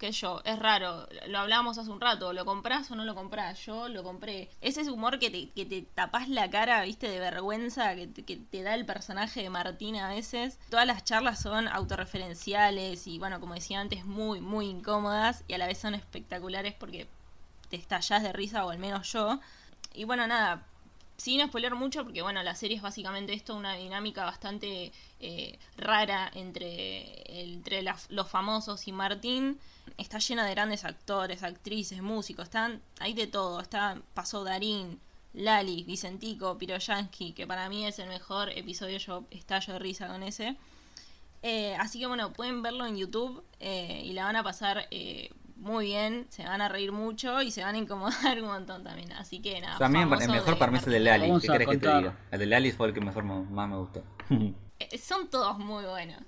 que 0.00 0.10
yo, 0.12 0.40
es 0.44 0.58
raro. 0.58 1.06
Lo 1.28 1.38
hablábamos 1.38 1.76
hace 1.76 1.90
un 1.90 2.00
rato, 2.00 2.32
¿lo 2.32 2.46
comprás 2.46 2.90
o 2.90 2.96
no 2.96 3.04
lo 3.04 3.14
comprás? 3.14 3.64
Yo 3.66 3.86
lo 3.88 4.02
compré. 4.02 4.48
Es 4.62 4.78
ese 4.78 4.90
humor 4.90 5.18
que 5.18 5.30
te, 5.30 5.50
que 5.50 5.66
te 5.66 5.82
tapás 5.82 6.28
la 6.30 6.50
cara, 6.50 6.82
viste, 6.82 7.08
de 7.08 7.20
vergüenza 7.20 7.94
que 7.94 8.06
te, 8.06 8.24
que 8.24 8.36
te 8.38 8.62
da 8.62 8.74
el 8.74 8.86
personaje 8.86 9.42
de 9.42 9.50
Martín 9.50 9.96
a 9.96 10.08
veces. 10.08 10.58
Todas 10.70 10.86
las 10.86 11.04
charlas 11.04 11.40
son 11.40 11.68
autorreferenciales 11.68 13.06
y, 13.06 13.18
bueno, 13.18 13.40
como 13.40 13.54
decía 13.54 13.78
antes, 13.78 14.06
muy, 14.06 14.40
muy 14.40 14.66
incómodas 14.66 15.44
y 15.46 15.52
a 15.52 15.58
la 15.58 15.66
vez 15.66 15.78
son 15.78 15.94
espectaculares 15.94 16.74
porque 16.74 17.06
te 17.68 17.76
estallás 17.76 18.22
de 18.22 18.32
risa, 18.32 18.64
o 18.64 18.70
al 18.70 18.78
menos 18.78 19.12
yo. 19.12 19.38
Y 19.92 20.04
bueno, 20.04 20.26
nada, 20.26 20.64
sin 21.18 21.46
spoiler 21.46 21.74
mucho, 21.74 22.04
porque 22.04 22.22
bueno, 22.22 22.42
la 22.42 22.54
serie 22.54 22.78
es 22.78 22.82
básicamente 22.82 23.34
esto, 23.34 23.54
una 23.54 23.74
dinámica 23.74 24.24
bastante 24.24 24.92
eh, 25.20 25.58
rara 25.76 26.30
entre, 26.34 27.42
entre 27.42 27.82
los 27.82 28.28
famosos 28.28 28.88
y 28.88 28.92
Martín. 28.92 29.60
Está 29.98 30.18
llena 30.18 30.44
de 30.44 30.50
grandes 30.52 30.84
actores, 30.84 31.42
actrices, 31.42 32.02
músicos, 32.02 32.44
están 32.44 32.80
ahí 32.98 33.12
de 33.14 33.26
todo. 33.26 33.60
Está, 33.60 34.00
pasó 34.14 34.44
Darín, 34.44 35.00
Lali, 35.34 35.84
Vicentico, 35.84 36.56
Piroyansky, 36.58 37.32
que 37.32 37.46
para 37.46 37.68
mí 37.68 37.86
es 37.86 37.98
el 37.98 38.08
mejor 38.08 38.50
episodio, 38.50 38.98
yo 38.98 39.24
estallo 39.30 39.74
de 39.74 39.78
risa 39.78 40.08
con 40.08 40.22
ese. 40.22 40.56
Eh, 41.42 41.74
así 41.78 41.98
que 42.00 42.06
bueno, 42.06 42.32
pueden 42.32 42.62
verlo 42.62 42.84
en 42.86 42.96
YouTube 42.96 43.42
eh, 43.60 44.02
y 44.04 44.12
la 44.12 44.24
van 44.24 44.36
a 44.36 44.42
pasar 44.42 44.86
eh, 44.90 45.30
muy 45.56 45.86
bien, 45.86 46.26
se 46.30 46.44
van 46.44 46.60
a 46.60 46.68
reír 46.68 46.92
mucho 46.92 47.40
y 47.42 47.50
se 47.50 47.62
van 47.62 47.74
a 47.74 47.78
incomodar 47.78 48.38
un 48.42 48.48
montón 48.48 48.82
también. 48.84 49.12
Así 49.12 49.40
que 49.40 49.60
nada. 49.60 49.78
También 49.78 50.10
el 50.12 50.28
mejor 50.30 50.58
para 50.58 50.70
mí 50.72 50.78
es 50.78 50.86
el 50.86 50.92
de. 50.94 51.00
Lali. 51.00 51.30
¿Qué 51.40 51.46
querés 51.48 51.68
que 51.68 51.78
te 51.78 51.96
diga? 51.96 52.18
El 52.30 52.38
de 52.40 52.46
Lali 52.46 52.72
fue 52.72 52.88
el 52.88 52.94
que 52.94 53.00
mejor 53.00 53.24
me- 53.24 53.42
más 53.50 53.68
me 53.68 53.76
gustó. 53.76 54.02
Eh, 54.82 54.96
Son 54.96 55.28
todos 55.28 55.58
muy 55.58 55.84
buenos. 55.84 56.22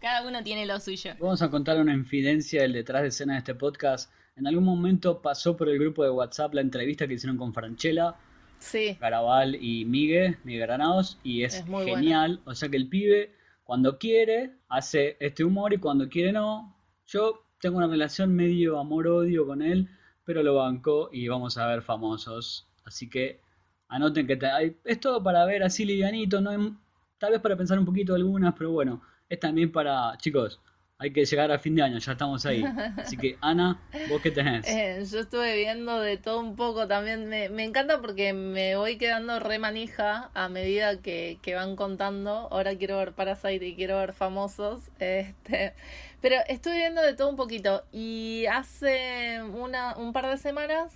Cada 0.00 0.26
uno 0.26 0.42
tiene 0.44 0.64
lo 0.66 0.78
suyo. 0.80 1.12
Vamos 1.20 1.42
a 1.42 1.50
contar 1.50 1.80
una 1.80 1.92
infidencia 1.92 2.62
del 2.62 2.72
detrás 2.72 3.02
de 3.02 3.08
escena 3.08 3.32
de 3.34 3.38
este 3.40 3.54
podcast. 3.54 4.12
En 4.36 4.46
algún 4.46 4.64
momento 4.64 5.20
pasó 5.20 5.56
por 5.56 5.68
el 5.68 5.78
grupo 5.78 6.04
de 6.04 6.10
WhatsApp 6.10 6.54
la 6.54 6.60
entrevista 6.60 7.08
que 7.08 7.14
hicieron 7.14 7.36
con 7.36 7.52
Franchella, 7.52 8.14
Sí, 8.60 8.96
Garabal 9.00 9.54
y 9.54 9.84
Miguel, 9.84 10.36
Miguel 10.42 10.62
Granados, 10.62 11.18
y 11.22 11.44
es, 11.44 11.54
Es 11.60 11.66
muy 11.66 11.84
genial. 11.84 12.40
O 12.44 12.54
sea 12.56 12.68
que 12.68 12.76
el 12.76 12.88
pibe, 12.88 13.32
cuando 13.62 13.98
quiere, 13.98 14.52
hace 14.68 15.16
este 15.20 15.44
humor 15.44 15.72
y 15.72 15.78
cuando 15.78 16.08
quiere 16.08 16.32
no. 16.32 16.76
Yo 17.06 17.44
tengo 17.60 17.78
una 17.78 17.86
relación 17.86 18.34
medio 18.34 18.78
amor-odio 18.80 19.46
con 19.46 19.62
él, 19.62 19.88
pero 20.24 20.42
lo 20.42 20.56
banco 20.56 21.08
y 21.12 21.28
vamos 21.28 21.56
a 21.56 21.66
ver 21.68 21.82
famosos. 21.82 22.68
Así 22.84 23.08
que 23.08 23.40
anoten 23.88 24.26
que 24.26 24.36
te- 24.36 24.76
es 24.84 25.00
todo 25.00 25.22
para 25.22 25.44
ver 25.44 25.62
así 25.62 25.84
livianito, 25.84 26.40
no 26.40 26.50
hay- 26.50 26.72
tal 27.18 27.32
vez 27.32 27.40
para 27.40 27.56
pensar 27.56 27.78
un 27.78 27.84
poquito 27.84 28.14
algunas, 28.14 28.54
pero 28.58 28.72
bueno, 28.72 29.02
es 29.28 29.40
también 29.40 29.72
para, 29.72 30.16
chicos, 30.18 30.60
hay 31.00 31.12
que 31.12 31.24
llegar 31.24 31.52
a 31.52 31.60
fin 31.60 31.76
de 31.76 31.82
año, 31.82 31.98
ya 31.98 32.12
estamos 32.12 32.44
ahí. 32.44 32.64
Así 32.96 33.16
que 33.16 33.38
Ana, 33.40 33.80
¿vos 34.08 34.20
qué 34.20 34.32
tenés? 34.32 34.66
Eh, 34.68 35.04
yo 35.08 35.20
estuve 35.20 35.54
viendo 35.56 36.00
de 36.00 36.16
todo 36.16 36.40
un 36.40 36.56
poco 36.56 36.88
también. 36.88 37.28
Me, 37.28 37.48
me 37.50 37.62
encanta 37.62 38.00
porque 38.00 38.32
me 38.32 38.74
voy 38.74 38.98
quedando 38.98 39.38
re 39.38 39.60
manija 39.60 40.30
a 40.34 40.48
medida 40.48 41.00
que, 41.00 41.38
que 41.40 41.54
van 41.54 41.76
contando. 41.76 42.48
Ahora 42.50 42.76
quiero 42.76 42.98
ver 42.98 43.12
Parasite 43.12 43.64
y 43.64 43.76
quiero 43.76 43.96
ver 43.98 44.12
famosos. 44.12 44.90
Este, 44.98 45.74
pero 46.20 46.36
estuve 46.48 46.76
viendo 46.76 47.00
de 47.00 47.14
todo 47.14 47.30
un 47.30 47.36
poquito. 47.36 47.84
Y 47.92 48.46
hace 48.46 49.40
una, 49.42 49.96
un 49.96 50.12
par 50.12 50.26
de 50.26 50.36
semanas 50.36 50.92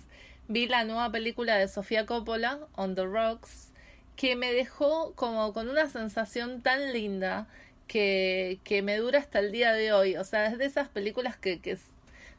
vi 0.49 0.67
la 0.67 0.83
nueva 0.83 1.11
película 1.11 1.55
de 1.55 1.69
Sofía 1.69 2.05
Coppola, 2.05 2.59
On 2.75 2.93
the 2.93 3.05
Rocks, 3.05 3.71
que 4.17 4.35
me 4.35 4.51
dejó 4.51 5.13
como 5.15 5.53
con 5.53 5.69
una 5.69 5.87
sensación 5.87 6.61
tan 6.61 6.91
linda 6.91 7.47
que, 7.87 8.59
que 8.63 8.81
me 8.81 8.97
dura 8.97 9.19
hasta 9.19 9.39
el 9.39 9.51
día 9.51 9.73
de 9.73 9.93
hoy. 9.93 10.15
O 10.17 10.23
sea, 10.23 10.47
es 10.47 10.57
de 10.57 10.65
esas 10.65 10.89
películas 10.89 11.37
que, 11.37 11.59
que 11.61 11.77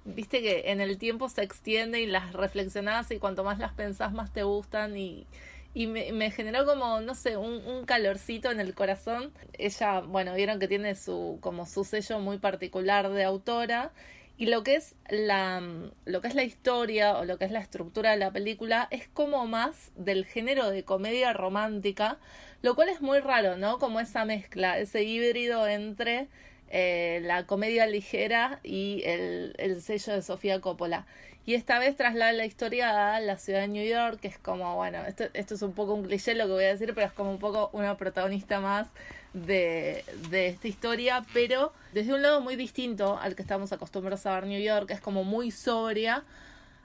viste 0.04 0.42
que 0.42 0.70
en 0.70 0.80
el 0.80 0.98
tiempo 0.98 1.28
se 1.28 1.42
extiende 1.42 2.00
y 2.00 2.06
las 2.06 2.32
reflexionás 2.32 3.10
y 3.10 3.18
cuanto 3.18 3.44
más 3.44 3.58
las 3.58 3.72
pensás 3.72 4.12
más 4.12 4.32
te 4.32 4.42
gustan 4.42 4.96
y, 4.96 5.26
y 5.74 5.86
me, 5.86 6.12
me 6.12 6.30
generó 6.30 6.66
como, 6.66 7.00
no 7.00 7.14
sé, 7.14 7.36
un, 7.36 7.66
un 7.66 7.84
calorcito 7.86 8.50
en 8.50 8.60
el 8.60 8.74
corazón. 8.74 9.32
Ella, 9.54 10.00
bueno, 10.00 10.34
vieron 10.34 10.58
que 10.58 10.68
tiene 10.68 10.94
su, 10.94 11.38
como 11.40 11.66
su 11.66 11.84
sello 11.84 12.18
muy 12.20 12.38
particular 12.38 13.10
de 13.10 13.24
autora. 13.24 13.92
Y 14.36 14.46
lo 14.46 14.64
que 14.64 14.74
es 14.76 14.96
la 15.08 15.62
lo 16.04 16.20
que 16.20 16.28
es 16.28 16.34
la 16.34 16.42
historia 16.42 17.16
o 17.18 17.24
lo 17.24 17.38
que 17.38 17.44
es 17.44 17.52
la 17.52 17.60
estructura 17.60 18.10
de 18.10 18.16
la 18.16 18.32
película 18.32 18.88
es 18.90 19.08
como 19.08 19.46
más 19.46 19.92
del 19.96 20.24
género 20.26 20.70
de 20.70 20.82
comedia 20.82 21.32
romántica, 21.32 22.18
lo 22.62 22.74
cual 22.74 22.88
es 22.88 23.00
muy 23.00 23.20
raro, 23.20 23.56
¿no? 23.56 23.78
Como 23.78 24.00
esa 24.00 24.24
mezcla, 24.24 24.78
ese 24.78 25.04
híbrido 25.04 25.68
entre 25.68 26.28
eh, 26.70 27.20
la 27.22 27.46
comedia 27.46 27.86
ligera 27.86 28.58
y 28.64 29.02
el, 29.04 29.54
el 29.58 29.80
sello 29.80 30.14
de 30.14 30.22
Sofía 30.22 30.60
Coppola. 30.60 31.06
Y 31.46 31.54
esta 31.54 31.78
vez 31.78 31.94
traslada 31.94 32.32
la 32.32 32.46
historia 32.46 33.14
a 33.14 33.20
la 33.20 33.36
ciudad 33.36 33.60
de 33.60 33.68
New 33.68 33.86
York, 33.86 34.18
que 34.18 34.28
es 34.28 34.38
como, 34.38 34.76
bueno, 34.76 35.04
esto, 35.06 35.24
esto 35.34 35.54
es 35.54 35.62
un 35.62 35.74
poco 35.74 35.92
un 35.94 36.04
cliché 36.04 36.34
lo 36.34 36.46
que 36.46 36.52
voy 36.52 36.64
a 36.64 36.68
decir, 36.68 36.92
pero 36.94 37.06
es 37.06 37.12
como 37.12 37.30
un 37.30 37.38
poco 37.38 37.70
una 37.74 37.96
protagonista 37.98 38.60
más 38.60 38.88
de, 39.34 40.04
de 40.30 40.48
esta 40.48 40.68
historia, 40.68 41.26
pero 41.34 41.72
desde 41.92 42.14
un 42.14 42.22
lado 42.22 42.40
muy 42.40 42.56
distinto 42.56 43.18
al 43.18 43.34
que 43.36 43.42
estamos 43.42 43.72
acostumbrados 43.72 44.24
a 44.26 44.34
ver 44.34 44.46
New 44.46 44.62
York, 44.62 44.90
es 44.90 45.00
como 45.00 45.24
muy 45.24 45.50
sobria, 45.50 46.24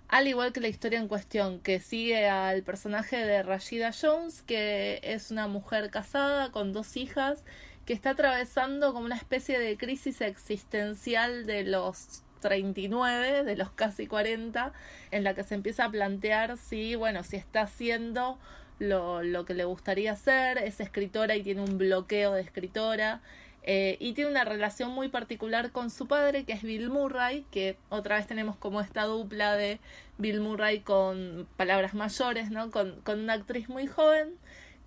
al 0.10 0.27
igual 0.27 0.51
que 0.51 0.60
la 0.60 0.68
historia 0.68 1.00
en 1.00 1.08
cuestión, 1.08 1.60
que 1.60 1.79
sigue 1.79 2.27
al 2.27 2.63
personaje 2.63 3.18
de 3.18 3.44
Rashida 3.44 3.91
Jones, 3.94 4.41
que 4.41 5.00
es 5.03 5.29
una 5.29 5.48
mujer 5.48 5.91
casada 5.91 6.51
con 6.51 6.74
dos 6.74 6.98
hijas, 6.98 7.44
que 7.86 7.94
está 7.94 8.12
atravesando 8.12 8.91
como 8.91 9.06
una 9.06 9.15
especie 9.15 9.60
de 9.60 9.77
crisis 9.77 10.22
existencial 10.22 11.46
de 11.46 11.63
los 11.63 12.24
39, 12.41 13.44
de 13.44 13.56
los 13.56 13.70
casi 13.70 14.08
40, 14.08 14.74
en 15.12 15.24
la 15.24 15.36
que 15.36 15.44
se 15.44 15.56
empieza 15.56 15.86
a 15.86 15.91
plantear 15.91 16.58
si, 16.58 16.96
bueno, 16.96 17.24
si 17.24 17.36
está 17.36 17.62
haciendo 17.62 18.39
lo, 18.79 19.45
que 19.45 19.53
le 19.53 19.65
gustaría 19.65 20.13
hacer, 20.13 20.57
es 20.57 20.79
escritora 20.79 21.36
y 21.36 21.43
tiene 21.43 21.62
un 21.62 21.77
bloqueo 21.77 22.33
de 22.33 22.41
escritora, 22.41 23.21
eh, 23.63 23.98
y 24.00 24.13
tiene 24.13 24.31
una 24.31 24.45
relación 24.45 24.91
muy 24.91 25.09
particular 25.09 25.71
con 25.71 25.89
su 25.89 26.07
padre, 26.07 26.45
que 26.45 26.53
es 26.53 26.63
Bill 26.63 26.89
Murray, 26.89 27.45
que 27.51 27.77
otra 27.89 28.15
vez 28.15 28.25
tenemos 28.25 28.55
como 28.55 28.81
esta 28.81 29.03
dupla 29.03 29.55
de 29.55 29.79
Bill 30.17 30.39
Murray 30.41 30.79
con 30.79 31.48
palabras 31.57 31.93
mayores, 31.93 32.51
¿no? 32.51 32.71
Con, 32.71 33.01
con 33.01 33.19
una 33.19 33.33
actriz 33.33 33.69
muy 33.69 33.86
joven, 33.86 34.33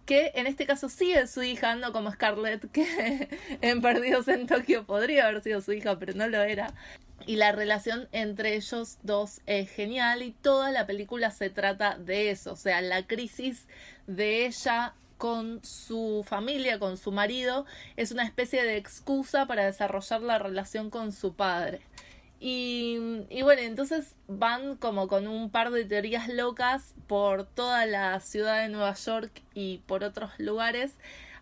que 0.06 0.32
en 0.34 0.46
este 0.46 0.66
caso 0.66 0.88
sí 0.88 1.12
es 1.12 1.30
su 1.30 1.42
hija, 1.42 1.76
no 1.76 1.92
como 1.92 2.10
Scarlett, 2.10 2.70
que 2.72 3.28
en 3.60 3.82
Perdidos 3.82 4.28
en 4.28 4.46
Tokio 4.46 4.84
podría 4.84 5.28
haber 5.28 5.42
sido 5.42 5.60
su 5.60 5.72
hija, 5.72 5.98
pero 5.98 6.14
no 6.14 6.26
lo 6.26 6.42
era. 6.42 6.74
Y 7.26 7.36
la 7.36 7.52
relación 7.52 8.08
entre 8.12 8.56
ellos 8.56 8.98
dos 9.02 9.40
es 9.46 9.70
genial 9.70 10.22
y 10.22 10.32
toda 10.32 10.70
la 10.70 10.86
película 10.86 11.30
se 11.30 11.50
trata 11.50 11.96
de 11.98 12.30
eso, 12.30 12.52
o 12.52 12.56
sea, 12.56 12.80
la 12.80 13.06
crisis 13.06 13.66
de 14.06 14.46
ella 14.46 14.94
con 15.18 15.64
su 15.64 16.24
familia, 16.26 16.80
con 16.80 16.96
su 16.96 17.12
marido, 17.12 17.64
es 17.96 18.10
una 18.10 18.24
especie 18.24 18.64
de 18.64 18.76
excusa 18.76 19.46
para 19.46 19.64
desarrollar 19.64 20.20
la 20.20 20.38
relación 20.38 20.90
con 20.90 21.12
su 21.12 21.34
padre. 21.34 21.80
Y, 22.40 22.98
y, 23.30 23.42
bueno, 23.42 23.62
entonces 23.62 24.16
van 24.26 24.74
como 24.74 25.06
con 25.06 25.28
un 25.28 25.48
par 25.48 25.70
de 25.70 25.84
teorías 25.84 26.28
locas 26.28 26.94
por 27.06 27.44
toda 27.46 27.86
la 27.86 28.18
ciudad 28.18 28.62
de 28.62 28.68
Nueva 28.68 28.94
York 28.94 29.30
y 29.54 29.78
por 29.86 30.02
otros 30.02 30.32
lugares, 30.38 30.94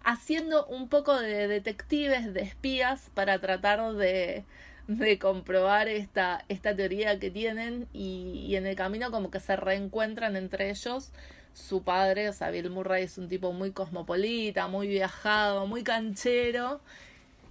haciendo 0.04 0.66
un 0.66 0.90
poco 0.90 1.18
de 1.18 1.48
detectives, 1.48 2.34
de 2.34 2.42
espías, 2.42 3.10
para 3.14 3.38
tratar 3.38 3.94
de, 3.94 4.44
de 4.98 5.18
comprobar 5.20 5.86
esta, 5.88 6.44
esta 6.48 6.74
teoría 6.74 7.18
que 7.20 7.30
tienen 7.30 7.86
y, 7.92 8.44
y 8.48 8.56
en 8.56 8.66
el 8.66 8.74
camino 8.74 9.12
como 9.12 9.30
que 9.30 9.38
se 9.38 9.54
reencuentran 9.54 10.34
entre 10.34 10.70
ellos 10.70 11.12
su 11.52 11.82
padre, 11.84 12.28
o 12.28 12.32
sea, 12.32 12.50
Bill 12.50 12.70
Murray 12.70 13.04
es 13.04 13.16
un 13.18 13.28
tipo 13.28 13.52
muy 13.52 13.72
cosmopolita, 13.72 14.66
muy 14.66 14.88
viajado, 14.88 15.66
muy 15.66 15.84
canchero, 15.84 16.80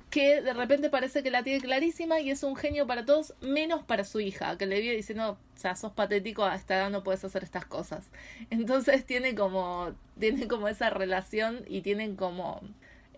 que 0.10 0.41
de 0.41 0.53
repente 0.53 0.89
parece 0.89 1.24
que 1.24 1.31
la 1.31 1.43
tiene 1.43 1.62
clarísima 1.62 2.19
y 2.19 2.31
es 2.31 2.43
un 2.43 2.55
genio 2.55 2.88
para 2.88 3.05
todos, 3.05 3.34
menos 3.41 3.84
para 3.84 4.03
su 4.03 4.19
hija, 4.19 4.58
que 4.58 4.65
le 4.65 4.81
viene 4.81 4.98
diciendo, 4.98 5.38
o 5.55 5.60
sea, 5.60 5.75
sos 5.75 5.93
patético, 5.93 6.43
a 6.43 6.55
esta 6.55 6.75
edad 6.75 6.89
no 6.89 7.03
puedes 7.03 7.24
hacer 7.24 7.43
estas 7.43 7.65
cosas. 7.65 8.10
Entonces 8.50 9.05
tiene 9.05 9.36
como, 9.36 9.93
tiene 10.19 10.48
como 10.48 10.67
esa 10.67 10.89
relación 10.89 11.63
y 11.67 11.81
tienen 11.81 12.15
como 12.15 12.62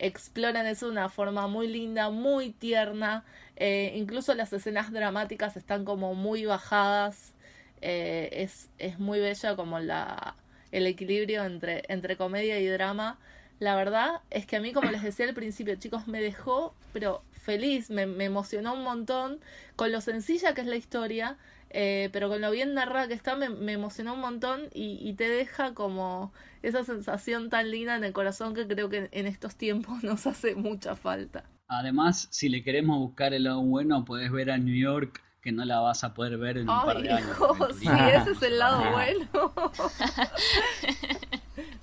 exploran 0.02 0.66
eso 0.66 0.88
de 0.88 0.94
una 0.94 1.10
forma 1.10 1.48
muy 1.48 1.68
linda, 1.68 2.10
muy 2.10 2.50
tierna, 2.50 3.24
eh, 3.56 3.94
incluso 3.96 4.34
las 4.34 4.52
escenas 4.52 4.92
dramáticas 4.92 5.56
están 5.56 5.86
como 5.86 6.16
muy 6.16 6.46
bajadas, 6.46 7.34
eh, 7.82 8.30
es, 8.34 8.70
es 8.80 9.00
muy 9.00 9.20
bella 9.20 9.56
como 9.56 9.80
la 9.80 10.36
el 10.72 10.88
equilibrio 10.88 11.44
entre, 11.44 11.84
entre 11.90 12.18
comedia 12.18 12.60
y 12.60 12.66
drama. 12.68 13.20
La 13.60 13.76
verdad 13.76 14.22
es 14.32 14.46
que 14.46 14.56
a 14.56 14.62
mí, 14.62 14.72
como 14.72 14.90
les 14.90 15.04
decía 15.04 15.28
al 15.28 15.34
principio, 15.34 15.76
chicos, 15.76 16.08
me 16.08 16.22
dejó, 16.22 16.74
pero 16.94 17.24
feliz, 17.32 17.90
me, 17.90 18.06
me 18.06 18.26
emocionó 18.26 18.74
un 18.74 18.84
montón 18.84 19.40
con 19.76 19.92
lo 19.92 20.02
sencilla 20.02 20.54
que 20.54 20.62
es 20.62 20.68
la 20.68 20.78
historia, 20.78 21.38
eh, 21.74 22.10
pero 22.12 22.30
con 22.30 22.42
lo 22.42 22.52
bien 22.52 22.74
narrada 22.74 23.08
que 23.08 23.14
está 23.14 23.36
me, 23.36 23.50
me 23.50 23.74
emocionó 23.74 24.14
un 24.14 24.22
montón 24.22 24.70
y, 24.74 24.98
y, 25.02 25.14
te 25.14 25.30
deja 25.30 25.74
como 25.74 26.34
esa 26.62 26.84
sensación 26.84 27.50
tan 27.50 27.72
linda 27.72 27.96
en 27.96 28.04
el 28.04 28.14
corazón 28.14 28.54
que 28.54 28.68
creo 28.68 28.90
que 28.90 29.10
en 29.12 29.28
estos 29.28 29.56
tiempos 29.56 30.04
nos 30.04 30.28
hace 30.28 30.56
mucha 30.56 30.96
falta. 30.96 31.46
Además, 31.68 32.28
si 32.32 32.50
le 32.50 32.64
queremos 32.64 33.00
buscar 33.00 33.34
el 33.34 33.46
lado 33.46 33.62
bueno, 33.62 34.04
puedes 34.04 34.32
ver 34.32 34.52
a 34.52 34.58
New 34.58 34.76
York 34.76 35.22
que 35.42 35.52
no 35.52 35.66
la 35.66 35.80
vas 35.80 36.04
a 36.04 36.14
poder 36.14 36.38
ver 36.38 36.58
en 36.58 36.70
un 36.70 36.86
par 36.86 37.02
de 37.02 37.12
años. 37.12 37.36
sí, 37.80 37.88
ese 37.88 38.32
es 38.32 38.42
el 38.44 38.60
lado 38.60 38.92
bueno. 38.92 39.54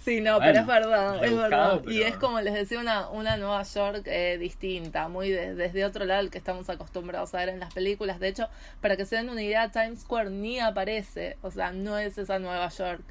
sí, 0.08 0.20
no, 0.20 0.38
pero 0.38 0.60
es 0.60 0.66
verdad, 0.66 1.24
es 1.24 1.36
verdad. 1.36 1.82
Y 1.86 2.02
es 2.02 2.16
como 2.16 2.40
les 2.40 2.54
decía, 2.54 2.80
una, 2.80 3.08
una 3.10 3.36
Nueva 3.36 3.62
York 3.62 4.02
eh, 4.06 4.38
distinta, 4.38 5.08
muy 5.08 5.30
desde 5.30 5.84
otro 5.84 6.04
lado 6.04 6.20
al 6.20 6.30
que 6.30 6.38
estamos 6.38 6.68
acostumbrados 6.70 7.34
a 7.34 7.38
ver 7.38 7.50
en 7.50 7.60
las 7.60 7.72
películas. 7.74 8.18
De 8.20 8.28
hecho, 8.28 8.48
para 8.80 8.96
que 8.96 9.04
se 9.04 9.16
den 9.16 9.28
una 9.28 9.42
idea, 9.42 9.70
Times 9.70 10.00
Square 10.00 10.30
ni 10.30 10.58
aparece, 10.58 11.36
o 11.42 11.50
sea, 11.50 11.72
no 11.72 11.98
es 11.98 12.16
esa 12.18 12.38
Nueva 12.38 12.68
York. 12.68 13.02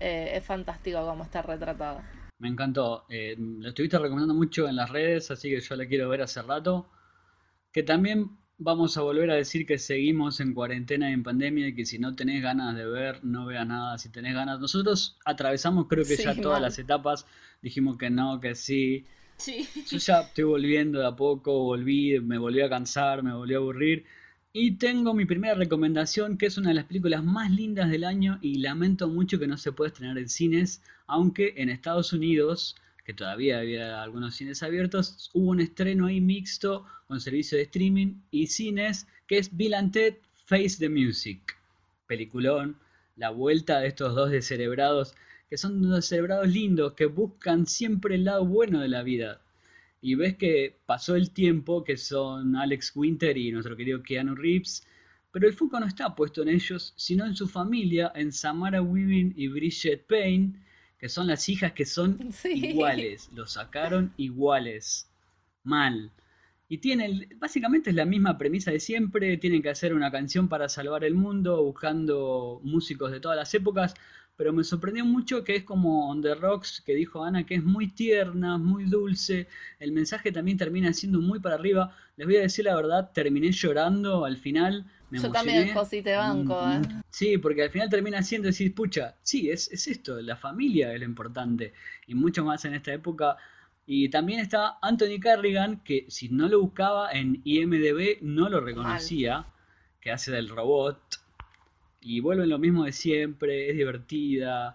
Eh, 0.00 0.32
es 0.34 0.44
fantástico 0.44 1.06
como 1.06 1.22
está 1.22 1.42
retratada. 1.42 2.02
Me 2.38 2.48
encantó. 2.48 3.04
Eh, 3.08 3.36
lo 3.38 3.68
estuviste 3.68 3.98
recomendando 3.98 4.34
mucho 4.34 4.68
en 4.68 4.74
las 4.74 4.90
redes, 4.90 5.30
así 5.30 5.48
que 5.48 5.60
yo 5.60 5.76
la 5.76 5.86
quiero 5.86 6.08
ver 6.08 6.22
hace 6.22 6.42
rato. 6.42 6.90
Que 7.72 7.84
también 7.84 8.36
vamos 8.62 8.96
a 8.96 9.02
volver 9.02 9.30
a 9.30 9.34
decir 9.34 9.66
que 9.66 9.78
seguimos 9.78 10.40
en 10.40 10.54
cuarentena 10.54 11.10
y 11.10 11.12
en 11.12 11.22
pandemia 11.22 11.68
y 11.68 11.74
que 11.74 11.84
si 11.84 11.98
no 11.98 12.14
tenés 12.14 12.42
ganas 12.42 12.76
de 12.76 12.86
ver, 12.86 13.24
no 13.24 13.46
veas 13.46 13.66
nada. 13.66 13.98
Si 13.98 14.08
tenés 14.08 14.34
ganas, 14.34 14.60
nosotros 14.60 15.18
atravesamos 15.24 15.86
creo 15.88 16.04
que 16.04 16.16
ya 16.16 16.34
todas 16.34 16.60
las 16.60 16.78
etapas, 16.78 17.26
dijimos 17.60 17.98
que 17.98 18.10
no, 18.10 18.40
que 18.40 18.54
sí. 18.54 19.04
sí. 19.36 19.66
Yo 19.90 19.98
ya 19.98 20.20
estoy 20.20 20.44
volviendo 20.44 21.00
de 21.00 21.06
a 21.06 21.16
poco, 21.16 21.64
volví, 21.64 22.20
me 22.20 22.38
volví 22.38 22.60
a 22.60 22.68
cansar, 22.68 23.22
me 23.22 23.34
volví 23.34 23.54
a 23.54 23.58
aburrir. 23.58 24.04
Y 24.52 24.72
tengo 24.72 25.14
mi 25.14 25.24
primera 25.24 25.54
recomendación, 25.54 26.36
que 26.36 26.46
es 26.46 26.58
una 26.58 26.68
de 26.68 26.74
las 26.74 26.84
películas 26.84 27.24
más 27.24 27.50
lindas 27.50 27.90
del 27.90 28.04
año 28.04 28.38
y 28.42 28.58
lamento 28.58 29.08
mucho 29.08 29.38
que 29.38 29.46
no 29.46 29.56
se 29.56 29.72
pueda 29.72 29.88
estrenar 29.88 30.18
en 30.18 30.28
cines, 30.28 30.82
aunque 31.06 31.54
en 31.56 31.70
Estados 31.70 32.12
Unidos 32.12 32.76
que 33.04 33.14
todavía 33.14 33.58
había 33.58 34.02
algunos 34.02 34.36
cines 34.36 34.62
abiertos, 34.62 35.30
hubo 35.32 35.50
un 35.50 35.60
estreno 35.60 36.06
ahí 36.06 36.20
mixto 36.20 36.86
con 37.12 37.20
servicio 37.20 37.58
de 37.58 37.64
streaming 37.64 38.22
y 38.30 38.46
cines, 38.46 39.06
que 39.26 39.36
es 39.36 39.54
Bill 39.54 39.74
and 39.74 39.92
Ted 39.92 40.14
Face 40.46 40.78
the 40.78 40.88
Music. 40.88 41.58
Peliculón, 42.06 42.78
la 43.16 43.28
vuelta 43.28 43.80
de 43.80 43.88
estos 43.88 44.14
dos 44.14 44.30
descerebrados, 44.30 45.14
que 45.50 45.58
son 45.58 45.82
dos 45.82 45.96
descerebrados 45.96 46.48
lindos, 46.48 46.94
que 46.94 47.04
buscan 47.04 47.66
siempre 47.66 48.14
el 48.14 48.24
lado 48.24 48.46
bueno 48.46 48.80
de 48.80 48.88
la 48.88 49.02
vida. 49.02 49.42
Y 50.00 50.14
ves 50.14 50.38
que 50.38 50.78
pasó 50.86 51.14
el 51.14 51.32
tiempo, 51.32 51.84
que 51.84 51.98
son 51.98 52.56
Alex 52.56 52.92
Winter 52.94 53.36
y 53.36 53.52
nuestro 53.52 53.76
querido 53.76 54.02
Keanu 54.02 54.34
Reeves, 54.34 54.86
pero 55.32 55.46
el 55.46 55.52
foco 55.52 55.78
no 55.80 55.84
está 55.84 56.14
puesto 56.14 56.40
en 56.40 56.48
ellos, 56.48 56.94
sino 56.96 57.26
en 57.26 57.36
su 57.36 57.46
familia, 57.46 58.10
en 58.14 58.32
Samara 58.32 58.80
Weaving 58.80 59.34
y 59.36 59.48
Bridget 59.48 60.06
Payne, 60.06 60.54
que 60.98 61.10
son 61.10 61.26
las 61.26 61.46
hijas 61.50 61.72
que 61.72 61.84
son 61.84 62.32
iguales, 62.44 63.28
lo 63.34 63.46
sacaron 63.46 64.14
iguales, 64.16 65.10
mal. 65.62 66.10
Y 66.72 66.78
tienen, 66.78 67.28
básicamente 67.36 67.90
es 67.90 67.96
la 67.96 68.06
misma 68.06 68.38
premisa 68.38 68.70
de 68.70 68.80
siempre, 68.80 69.36
tienen 69.36 69.60
que 69.60 69.68
hacer 69.68 69.92
una 69.92 70.10
canción 70.10 70.48
para 70.48 70.70
salvar 70.70 71.04
el 71.04 71.14
mundo, 71.14 71.62
buscando 71.62 72.62
músicos 72.64 73.12
de 73.12 73.20
todas 73.20 73.36
las 73.36 73.52
épocas, 73.52 73.92
pero 74.38 74.54
me 74.54 74.64
sorprendió 74.64 75.04
mucho 75.04 75.44
que 75.44 75.56
es 75.56 75.64
como 75.64 76.08
On 76.08 76.22
the 76.22 76.34
Rocks, 76.34 76.80
que 76.80 76.94
dijo 76.94 77.22
Ana, 77.22 77.44
que 77.44 77.56
es 77.56 77.62
muy 77.62 77.88
tierna, 77.88 78.56
muy 78.56 78.86
dulce, 78.86 79.48
el 79.80 79.92
mensaje 79.92 80.32
también 80.32 80.56
termina 80.56 80.94
siendo 80.94 81.20
muy 81.20 81.40
para 81.40 81.56
arriba, 81.56 81.94
les 82.16 82.26
voy 82.26 82.36
a 82.36 82.40
decir 82.40 82.64
la 82.64 82.74
verdad, 82.74 83.10
terminé 83.12 83.52
llorando 83.52 84.24
al 84.24 84.38
final, 84.38 84.86
yo 85.10 85.30
también, 85.30 85.74
José, 85.74 86.00
te 86.00 86.16
banco, 86.16 86.58
¿eh? 86.70 86.80
Sí, 87.10 87.36
porque 87.36 87.64
al 87.64 87.70
final 87.70 87.90
termina 87.90 88.22
siendo 88.22 88.46
decir, 88.46 88.74
pucha, 88.74 89.14
sí, 89.20 89.50
es, 89.50 89.70
es 89.70 89.86
esto, 89.88 90.18
la 90.22 90.36
familia 90.36 90.94
es 90.94 91.00
lo 91.00 91.04
importante. 91.04 91.74
Y 92.06 92.14
mucho 92.14 92.46
más 92.46 92.64
en 92.64 92.72
esta 92.72 92.94
época. 92.94 93.36
Y 93.86 94.08
también 94.10 94.40
está 94.40 94.78
Anthony 94.80 95.18
Carrigan, 95.20 95.80
que 95.82 96.06
si 96.08 96.28
no 96.28 96.48
lo 96.48 96.60
buscaba 96.60 97.10
en 97.12 97.40
IMDB 97.44 98.22
no 98.22 98.48
lo 98.48 98.60
reconocía, 98.60 99.46
que 100.00 100.10
hace 100.10 100.30
del 100.30 100.48
robot. 100.48 101.00
Y 102.00 102.20
vuelve 102.20 102.46
lo 102.46 102.58
mismo 102.58 102.84
de 102.84 102.92
siempre, 102.92 103.70
es 103.70 103.76
divertida, 103.76 104.74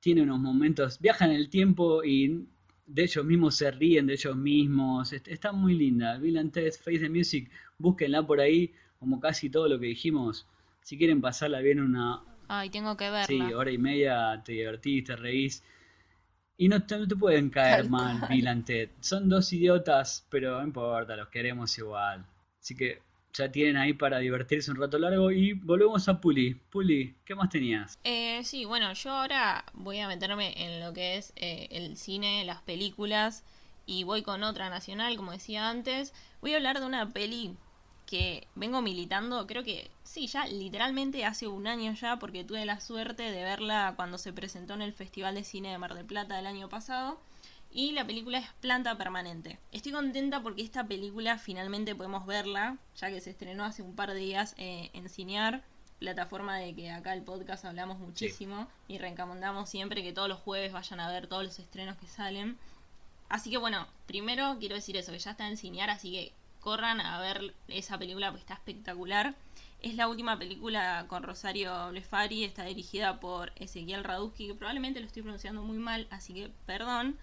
tiene 0.00 0.22
unos 0.22 0.40
momentos, 0.40 0.98
viaja 1.00 1.26
en 1.26 1.32
el 1.32 1.48
tiempo 1.48 2.02
y 2.04 2.46
de 2.86 3.02
ellos 3.02 3.24
mismos 3.24 3.56
se 3.56 3.70
ríen 3.70 4.06
de 4.06 4.14
ellos 4.14 4.36
mismos. 4.36 5.12
Está 5.12 5.52
muy 5.52 5.74
linda. 5.74 6.18
Bill 6.18 6.38
and 6.38 6.52
Ted, 6.52 6.72
Face 6.72 6.98
the 6.98 7.08
Music, 7.08 7.50
búsquenla 7.78 8.26
por 8.26 8.40
ahí 8.40 8.72
como 8.98 9.18
casi 9.18 9.48
todo 9.48 9.66
lo 9.66 9.80
que 9.80 9.86
dijimos, 9.86 10.46
si 10.82 10.98
quieren 10.98 11.20
pasarla 11.20 11.60
bien 11.60 11.80
una... 11.80 12.22
Ay, 12.48 12.68
tengo 12.68 12.96
que 12.96 13.04
verla. 13.04 13.26
Sí, 13.26 13.40
hora 13.40 13.70
y 13.70 13.78
media, 13.78 14.42
te 14.44 14.52
divertís, 14.52 15.04
te 15.04 15.16
reís. 15.16 15.64
Y 16.60 16.68
no 16.68 16.82
te, 16.82 17.06
pueden 17.16 17.48
caer 17.48 17.88
mal 17.88 18.20
Bill 18.28 18.64
Ted. 18.66 18.90
Son 19.00 19.30
dos 19.30 19.50
idiotas, 19.50 20.26
pero 20.28 20.58
no 20.58 20.66
importa, 20.66 21.16
los 21.16 21.28
queremos 21.28 21.78
igual. 21.78 22.26
Así 22.60 22.76
que 22.76 23.00
ya 23.32 23.50
tienen 23.50 23.78
ahí 23.78 23.94
para 23.94 24.18
divertirse 24.18 24.70
un 24.70 24.76
rato 24.76 24.98
largo 24.98 25.30
y 25.30 25.54
volvemos 25.54 26.06
a 26.10 26.20
Puli. 26.20 26.52
Puli, 26.52 27.14
¿qué 27.24 27.34
más 27.34 27.48
tenías? 27.48 27.98
Eh, 28.04 28.42
sí, 28.44 28.66
bueno, 28.66 28.92
yo 28.92 29.10
ahora 29.10 29.64
voy 29.72 30.00
a 30.00 30.08
meterme 30.08 30.52
en 30.62 30.80
lo 30.80 30.92
que 30.92 31.16
es 31.16 31.32
eh, 31.36 31.66
el 31.70 31.96
cine, 31.96 32.44
las 32.44 32.60
películas 32.60 33.42
y 33.86 34.04
voy 34.04 34.20
con 34.20 34.42
otra 34.42 34.68
nacional, 34.68 35.16
como 35.16 35.32
decía 35.32 35.70
antes. 35.70 36.12
Voy 36.42 36.52
a 36.52 36.56
hablar 36.56 36.78
de 36.78 36.84
una 36.84 37.08
peli 37.08 37.56
que 38.04 38.46
vengo 38.54 38.82
militando, 38.82 39.46
creo 39.46 39.64
que 39.64 39.90
sí, 40.10 40.26
ya 40.26 40.46
literalmente 40.46 41.24
hace 41.24 41.46
un 41.46 41.68
año 41.68 41.94
ya, 41.94 42.18
porque 42.18 42.42
tuve 42.42 42.64
la 42.64 42.80
suerte 42.80 43.22
de 43.22 43.44
verla 43.44 43.92
cuando 43.94 44.18
se 44.18 44.32
presentó 44.32 44.74
en 44.74 44.82
el 44.82 44.92
Festival 44.92 45.36
de 45.36 45.44
Cine 45.44 45.70
de 45.70 45.78
Mar 45.78 45.94
del 45.94 46.04
Plata 46.04 46.36
del 46.36 46.46
año 46.46 46.68
pasado. 46.68 47.20
Y 47.72 47.92
la 47.92 48.04
película 48.04 48.38
es 48.38 48.48
Planta 48.60 48.98
Permanente. 48.98 49.60
Estoy 49.70 49.92
contenta 49.92 50.42
porque 50.42 50.62
esta 50.62 50.84
película 50.84 51.38
finalmente 51.38 51.94
podemos 51.94 52.26
verla, 52.26 52.76
ya 52.96 53.10
que 53.10 53.20
se 53.20 53.30
estrenó 53.30 53.64
hace 53.64 53.82
un 53.82 53.94
par 53.94 54.12
de 54.12 54.18
días 54.18 54.56
eh, 54.58 54.90
en 54.92 55.08
Cinear, 55.08 55.62
plataforma 56.00 56.58
de 56.58 56.74
que 56.74 56.90
acá 56.90 57.12
el 57.12 57.22
podcast 57.22 57.64
hablamos 57.64 58.00
muchísimo 58.00 58.66
y 58.88 58.98
recomendamos 58.98 59.70
siempre 59.70 60.02
que 60.02 60.12
todos 60.12 60.28
los 60.28 60.40
jueves 60.40 60.72
vayan 60.72 60.98
a 60.98 61.08
ver 61.08 61.28
todos 61.28 61.44
los 61.44 61.58
estrenos 61.60 61.96
que 61.98 62.08
salen. 62.08 62.58
Así 63.28 63.50
que 63.50 63.58
bueno, 63.58 63.86
primero 64.06 64.56
quiero 64.58 64.74
decir 64.74 64.96
eso, 64.96 65.12
que 65.12 65.20
ya 65.20 65.30
está 65.30 65.46
en 65.46 65.56
Cinear, 65.56 65.90
así 65.90 66.10
que 66.10 66.32
corran 66.60 67.00
a 67.00 67.20
ver 67.20 67.54
esa 67.68 67.96
película 67.98 68.30
porque 68.30 68.42
está 68.42 68.54
espectacular. 68.54 69.36
Es 69.82 69.94
la 69.94 70.08
última 70.08 70.38
película 70.38 71.06
con 71.08 71.22
Rosario 71.22 71.88
Blefari, 71.88 72.44
está 72.44 72.64
dirigida 72.64 73.18
por 73.18 73.50
Ezequiel 73.56 74.04
Radusky, 74.04 74.48
que 74.48 74.54
probablemente 74.54 75.00
lo 75.00 75.06
estoy 75.06 75.22
pronunciando 75.22 75.62
muy 75.62 75.78
mal, 75.78 76.06
así 76.10 76.34
que 76.34 76.50
perdón. 76.66 77.18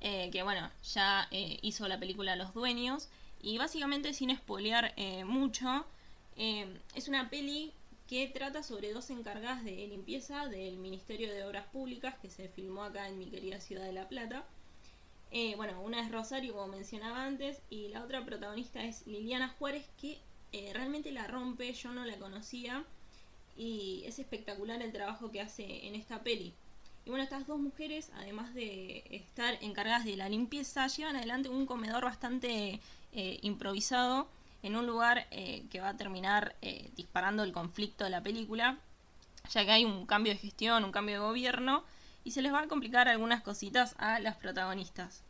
Eh, 0.00 0.30
que 0.30 0.44
bueno, 0.44 0.70
ya 0.94 1.26
eh, 1.32 1.58
hizo 1.62 1.88
la 1.88 1.98
película 1.98 2.36
Los 2.36 2.54
Dueños. 2.54 3.08
Y 3.42 3.58
básicamente, 3.58 4.14
sin 4.14 4.30
espolear 4.30 4.92
eh, 4.96 5.24
mucho, 5.24 5.86
es 6.36 7.08
una 7.08 7.30
peli 7.30 7.72
que 8.08 8.28
trata 8.28 8.62
sobre 8.62 8.92
dos 8.92 9.10
encargadas 9.10 9.64
de 9.64 9.88
limpieza 9.88 10.46
del 10.46 10.76
Ministerio 10.76 11.32
de 11.32 11.44
Obras 11.44 11.66
Públicas 11.66 12.14
que 12.22 12.30
se 12.30 12.48
filmó 12.48 12.84
acá 12.84 13.08
en 13.08 13.18
mi 13.18 13.26
querida 13.26 13.60
ciudad 13.60 13.84
de 13.84 13.92
La 13.92 14.08
Plata. 14.08 14.44
Bueno, 15.56 15.82
una 15.82 16.00
es 16.00 16.12
Rosario, 16.12 16.54
como 16.54 16.68
mencionaba 16.68 17.24
antes, 17.24 17.60
y 17.70 17.88
la 17.88 18.04
otra 18.04 18.24
protagonista 18.24 18.84
es 18.84 19.04
Liliana 19.06 19.48
Juárez, 19.58 19.84
que 20.00 20.18
eh, 20.52 20.70
realmente 20.72 21.12
la 21.12 21.26
rompe, 21.26 21.72
yo 21.72 21.92
no 21.92 22.04
la 22.04 22.16
conocía, 22.16 22.84
y 23.56 24.02
es 24.06 24.18
espectacular 24.18 24.80
el 24.82 24.92
trabajo 24.92 25.30
que 25.30 25.40
hace 25.40 25.86
en 25.86 25.94
esta 25.94 26.22
peli. 26.22 26.54
Y 27.04 27.10
bueno, 27.10 27.24
estas 27.24 27.46
dos 27.46 27.58
mujeres, 27.58 28.10
además 28.14 28.54
de 28.54 29.04
estar 29.10 29.58
encargadas 29.62 30.04
de 30.04 30.16
la 30.16 30.28
limpieza, 30.28 30.86
llevan 30.86 31.16
adelante 31.16 31.48
un 31.48 31.66
comedor 31.66 32.04
bastante 32.04 32.80
eh, 33.12 33.38
improvisado 33.42 34.28
en 34.62 34.76
un 34.76 34.86
lugar 34.86 35.28
que 35.30 35.80
va 35.80 35.90
a 35.90 35.96
terminar 35.96 36.56
disparando 36.96 37.44
el 37.44 37.52
conflicto 37.52 38.02
de 38.02 38.10
la 38.10 38.20
película, 38.20 38.76
ya 39.50 39.64
que 39.64 39.70
hay 39.70 39.84
un 39.84 40.04
cambio 40.04 40.32
de 40.32 40.38
gestión, 40.38 40.82
un 40.82 40.90
cambio 40.90 41.14
de 41.14 41.26
gobierno, 41.26 41.84
y 42.24 42.32
se 42.32 42.42
les 42.42 42.52
va 42.52 42.60
a 42.60 42.68
complicar 42.68 43.08
algunas 43.08 43.42
cositas 43.42 43.94
a 43.98 44.18
las 44.18 44.36
protagonistas. 44.36 45.22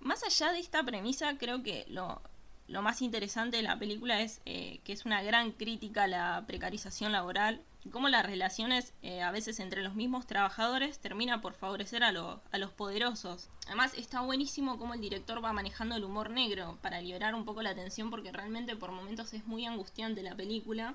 Más 0.00 0.22
allá 0.22 0.52
de 0.52 0.60
esta 0.60 0.82
premisa, 0.82 1.36
creo 1.38 1.62
que 1.62 1.86
lo, 1.88 2.20
más 2.68 3.02
interesante 3.02 3.58
de 3.58 3.62
la 3.62 3.78
película 3.78 4.20
es 4.20 4.40
eh, 4.46 4.80
que 4.84 4.92
es 4.92 5.04
una 5.04 5.22
gran 5.22 5.52
crítica 5.52 6.04
a 6.04 6.08
la 6.08 6.44
precarización 6.46 7.12
laboral 7.12 7.60
y 7.84 7.90
cómo 7.90 8.08
las 8.08 8.24
relaciones 8.24 8.94
eh, 9.02 9.20
a 9.20 9.30
veces 9.30 9.60
entre 9.60 9.82
los 9.82 9.94
mismos 9.94 10.26
trabajadores 10.26 10.98
termina 10.98 11.42
por 11.42 11.52
favorecer 11.52 12.02
a, 12.02 12.12
los 12.12 12.72
poderosos. 12.76 13.50
Además 13.66 13.92
está 13.94 14.22
buenísimo 14.22 14.78
cómo 14.78 14.94
el 14.94 15.00
director 15.00 15.44
va 15.44 15.52
manejando 15.52 15.94
el 15.96 16.04
humor 16.04 16.30
negro 16.30 16.78
para 16.80 17.00
liberar 17.00 17.34
un 17.34 17.44
poco 17.44 17.62
la 17.62 17.74
tensión 17.74 18.10
porque 18.10 18.32
realmente 18.32 18.76
por 18.76 18.92
momentos 18.92 19.34
es 19.34 19.46
muy 19.46 19.66
angustiante 19.66 20.22
la 20.22 20.34
película. 20.34 20.94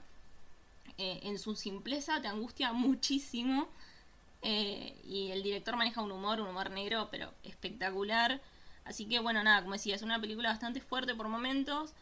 Eh, 0.98 1.20
en 1.24 1.38
su 1.38 1.56
simpleza 1.56 2.20
te 2.20 2.28
angustia 2.28 2.74
muchísimo 2.74 3.68
y 4.42 5.32
el 5.32 5.44
director 5.44 5.76
maneja 5.76 6.02
un 6.02 6.14
humor, 6.14 6.40
un 6.40 6.48
humor 6.48 6.72
negro, 6.72 7.10
pero 7.12 7.34
espectacular. 7.44 8.42
Así 8.86 9.06
que 9.06 9.20
bueno, 9.20 9.44
nada, 9.44 9.62
como 9.62 9.74
decía, 9.74 9.96
es 9.96 10.02
una 10.02 10.20
película 10.20 10.50
bastante 10.50 10.82
fuerte 10.82 11.14
por 11.16 11.28
momentos, 11.28 11.94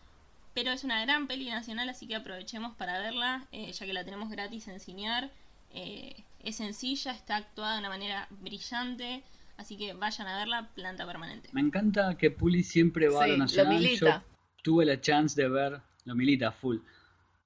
pero 0.54 0.72
es 0.72 0.84
una 0.84 1.02
gran 1.04 1.28
peli 1.28 1.50
nacional, 1.50 1.90
así 1.90 2.08
que 2.08 2.16
aprovechemos 2.16 2.76
para 2.76 3.00
verla, 3.00 3.46
eh, 3.52 3.72
ya 3.72 3.86
que 3.86 3.94
la 3.94 4.04
tenemos 4.06 4.30
gratis 4.30 4.68
en 4.68 4.80
Cinear. 4.80 5.30
Eh, 5.74 6.16
es 6.44 6.56
sencilla, 6.56 7.12
está 7.12 7.36
actuada 7.36 7.74
de 7.74 7.80
una 7.80 7.90
manera 7.90 8.28
brillante, 8.42 9.22
así 9.58 9.76
que 9.78 9.94
vayan 9.94 10.28
a 10.28 10.38
verla, 10.38 10.70
planta 10.76 11.06
permanente. 11.06 11.50
Me 11.52 11.62
encanta 11.62 12.16
que 12.18 12.32
Puli 12.32 12.64
siempre 12.64 13.10
va 13.10 13.26
a 13.26 13.28
lo 13.28 13.34
Sí, 13.34 13.38
lo 13.38 13.44
nacional. 13.44 13.74
milita. 13.76 14.24
Yo 14.26 14.64
tuve 14.64 14.86
la 14.86 15.00
chance 15.02 15.40
de 15.40 15.50
ver, 15.50 15.82
lo 16.06 16.16
milita 16.16 16.52
full. 16.52 16.78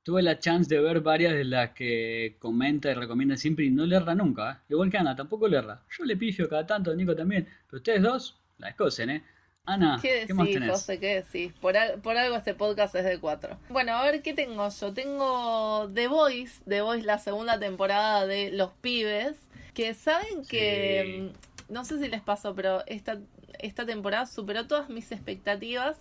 Tuve 0.04 0.22
la 0.24 0.40
chance 0.40 0.74
de 0.74 0.82
ver 0.82 1.02
varias 1.02 1.34
de 1.34 1.44
las 1.44 1.72
que 1.72 2.36
comenta 2.40 2.90
y 2.90 2.94
recomienda 2.96 3.38
siempre 3.38 3.66
y 3.66 3.70
no 3.70 3.86
le 3.86 3.96
erra 3.96 4.16
nunca. 4.16 4.52
¿eh? 4.54 4.58
Igual 4.70 4.90
que 4.90 4.98
Ana, 4.98 5.16
tampoco 5.16 5.48
le 5.48 5.58
erra. 5.58 5.84
Yo 5.96 6.06
le 6.06 6.16
pifio 6.18 6.50
cada 6.50 6.66
tanto, 6.66 6.96
Nico 6.96 7.16
también. 7.16 7.48
Pero 7.68 7.78
ustedes 7.78 8.02
dos 8.02 8.36
la 8.62 8.70
escocen, 8.70 9.10
¿eh? 9.10 9.24
Ana, 9.66 10.00
¿Qué 10.02 10.24
¿qué, 10.26 10.34
más 10.34 10.48
decís, 10.48 10.60
tenés? 10.60 10.72
José? 10.72 11.00
¿Qué 11.00 11.16
decís? 11.24 11.54
Por, 11.62 11.78
al- 11.78 12.00
por 12.02 12.18
algo 12.18 12.36
este 12.36 12.56
podcast 12.56 12.96
es 12.96 13.06
de 13.06 13.20
cuatro. 13.20 13.58
Bueno, 13.70 13.94
a 13.96 14.04
ver, 14.04 14.22
¿qué 14.24 14.34
tengo 14.34 14.68
yo? 14.70 14.94
Tengo 14.94 15.90
The 15.94 16.08
Voice, 16.08 16.62
The 16.68 16.82
Voice, 16.82 17.06
la 17.06 17.20
segunda 17.20 17.60
temporada 17.60 18.26
de 18.26 18.52
Los 18.52 18.72
Pibes, 18.82 19.38
que 19.76 19.94
saben 19.94 20.46
que, 20.50 21.32
mm, 21.70 21.74
no 21.74 21.86
sé 21.86 22.00
si 22.00 22.08
les 22.08 22.22
pasó, 22.22 22.56
pero 22.56 22.84
esta, 22.88 23.20
esta 23.60 23.86
temporada 23.86 24.26
superó 24.26 24.66
todas 24.66 24.90
mis 24.90 25.12
expectativas 25.12 25.98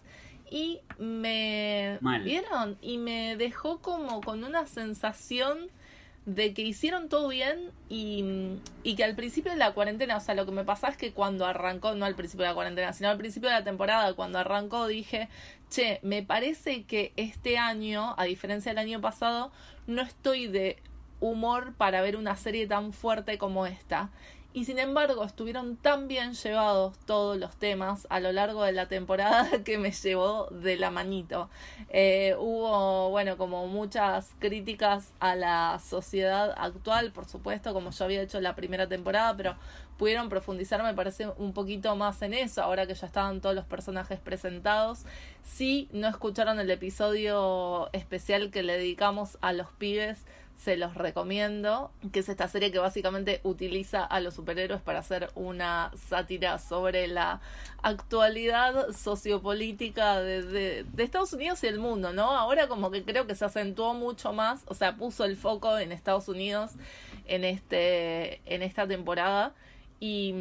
y 0.50 0.80
me... 0.98 1.98
Mal. 2.00 2.22
¿Vieron? 2.24 2.78
Y 2.80 2.96
me 2.98 3.36
dejó 3.36 3.80
como 3.80 4.22
con 4.22 4.42
una 4.42 4.66
sensación 4.66 5.70
de 6.26 6.52
que 6.52 6.62
hicieron 6.62 7.08
todo 7.08 7.28
bien 7.28 7.70
y, 7.88 8.24
y 8.82 8.94
que 8.94 9.04
al 9.04 9.16
principio 9.16 9.52
de 9.52 9.58
la 9.58 9.72
cuarentena, 9.72 10.16
o 10.16 10.20
sea, 10.20 10.34
lo 10.34 10.46
que 10.46 10.52
me 10.52 10.64
pasa 10.64 10.88
es 10.88 10.96
que 10.96 11.12
cuando 11.12 11.46
arrancó, 11.46 11.94
no 11.94 12.04
al 12.04 12.14
principio 12.14 12.44
de 12.44 12.50
la 12.50 12.54
cuarentena, 12.54 12.92
sino 12.92 13.08
al 13.08 13.16
principio 13.16 13.48
de 13.48 13.54
la 13.56 13.64
temporada, 13.64 14.12
cuando 14.14 14.38
arrancó 14.38 14.86
dije, 14.86 15.28
che, 15.70 15.98
me 16.02 16.22
parece 16.22 16.84
que 16.84 17.12
este 17.16 17.58
año, 17.58 18.14
a 18.18 18.24
diferencia 18.24 18.70
del 18.72 18.78
año 18.78 19.00
pasado, 19.00 19.50
no 19.86 20.02
estoy 20.02 20.46
de 20.46 20.76
humor 21.20 21.74
para 21.74 22.02
ver 22.02 22.16
una 22.16 22.36
serie 22.36 22.66
tan 22.66 22.92
fuerte 22.92 23.38
como 23.38 23.66
esta. 23.66 24.10
Y 24.52 24.64
sin 24.64 24.80
embargo, 24.80 25.24
estuvieron 25.24 25.76
tan 25.76 26.08
bien 26.08 26.34
llevados 26.34 26.98
todos 27.06 27.38
los 27.38 27.54
temas 27.54 28.08
a 28.10 28.18
lo 28.18 28.32
largo 28.32 28.64
de 28.64 28.72
la 28.72 28.88
temporada 28.88 29.48
que 29.64 29.78
me 29.78 29.92
llevó 29.92 30.46
de 30.46 30.76
la 30.76 30.90
manito. 30.90 31.48
Eh, 31.90 32.34
hubo, 32.36 33.10
bueno, 33.10 33.36
como 33.36 33.68
muchas 33.68 34.32
críticas 34.40 35.12
a 35.20 35.36
la 35.36 35.78
sociedad 35.78 36.52
actual, 36.58 37.12
por 37.12 37.26
supuesto, 37.26 37.72
como 37.72 37.92
yo 37.92 38.04
había 38.04 38.22
hecho 38.22 38.40
la 38.40 38.56
primera 38.56 38.88
temporada, 38.88 39.36
pero 39.36 39.54
pudieron 39.96 40.28
profundizar, 40.28 40.82
me 40.82 40.94
parece, 40.94 41.28
un 41.36 41.52
poquito 41.52 41.94
más 41.94 42.20
en 42.22 42.34
eso, 42.34 42.62
ahora 42.62 42.88
que 42.88 42.94
ya 42.94 43.06
estaban 43.06 43.40
todos 43.40 43.54
los 43.54 43.66
personajes 43.66 44.18
presentados. 44.18 45.04
Si 45.44 45.88
no 45.92 46.08
escucharon 46.08 46.58
el 46.58 46.70
episodio 46.72 47.88
especial 47.92 48.50
que 48.50 48.64
le 48.64 48.78
dedicamos 48.78 49.38
a 49.42 49.52
los 49.52 49.68
pibes, 49.78 50.24
se 50.62 50.76
los 50.76 50.94
recomiendo, 50.94 51.90
que 52.12 52.20
es 52.20 52.28
esta 52.28 52.46
serie 52.46 52.70
que 52.70 52.78
básicamente 52.78 53.40
utiliza 53.44 54.04
a 54.04 54.20
los 54.20 54.34
superhéroes 54.34 54.82
para 54.82 54.98
hacer 54.98 55.30
una 55.34 55.90
sátira 56.08 56.58
sobre 56.58 57.06
la 57.06 57.40
actualidad 57.82 58.92
sociopolítica 58.92 60.20
de, 60.20 60.84
de, 60.84 61.02
Estados 61.02 61.32
Unidos 61.32 61.64
y 61.64 61.66
el 61.66 61.78
mundo, 61.78 62.12
¿no? 62.12 62.36
Ahora 62.36 62.68
como 62.68 62.90
que 62.90 63.04
creo 63.04 63.26
que 63.26 63.34
se 63.34 63.46
acentuó 63.46 63.94
mucho 63.94 64.34
más, 64.34 64.64
o 64.66 64.74
sea, 64.74 64.96
puso 64.96 65.24
el 65.24 65.38
foco 65.38 65.78
en 65.78 65.92
Estados 65.92 66.28
Unidos 66.28 66.72
en, 67.26 67.44
este, 67.44 68.42
en 68.44 68.62
esta 68.62 68.86
temporada. 68.86 69.54
Y, 70.02 70.34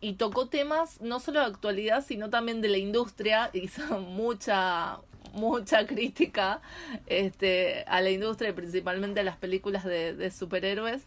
y 0.00 0.14
tocó 0.14 0.48
temas 0.48 1.00
no 1.00 1.20
solo 1.20 1.38
de 1.38 1.46
actualidad, 1.46 2.04
sino 2.04 2.28
también 2.28 2.60
de 2.60 2.68
la 2.68 2.78
industria. 2.78 3.50
Hizo 3.52 4.00
mucha, 4.00 4.98
mucha 5.36 5.86
crítica 5.86 6.60
este, 7.06 7.84
a 7.86 8.00
la 8.00 8.10
industria 8.10 8.50
y 8.50 8.54
principalmente 8.54 9.20
a 9.20 9.24
las 9.24 9.36
películas 9.36 9.84
de, 9.84 10.30
superhéroes. 10.30 11.02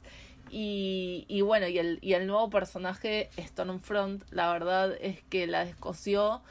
Y, 0.52 1.26
y 1.28 1.42
bueno, 1.42 1.68
y 1.68 1.78
el, 1.78 2.00
y 2.02 2.14
el 2.14 2.26
nuevo 2.26 2.50
personaje, 2.50 3.30
Stormfront, 3.38 4.24
la 4.32 4.52
verdad 4.52 4.96
es 5.00 5.22
que 5.30 5.46
la 5.46 5.66
descoció 5.66 6.42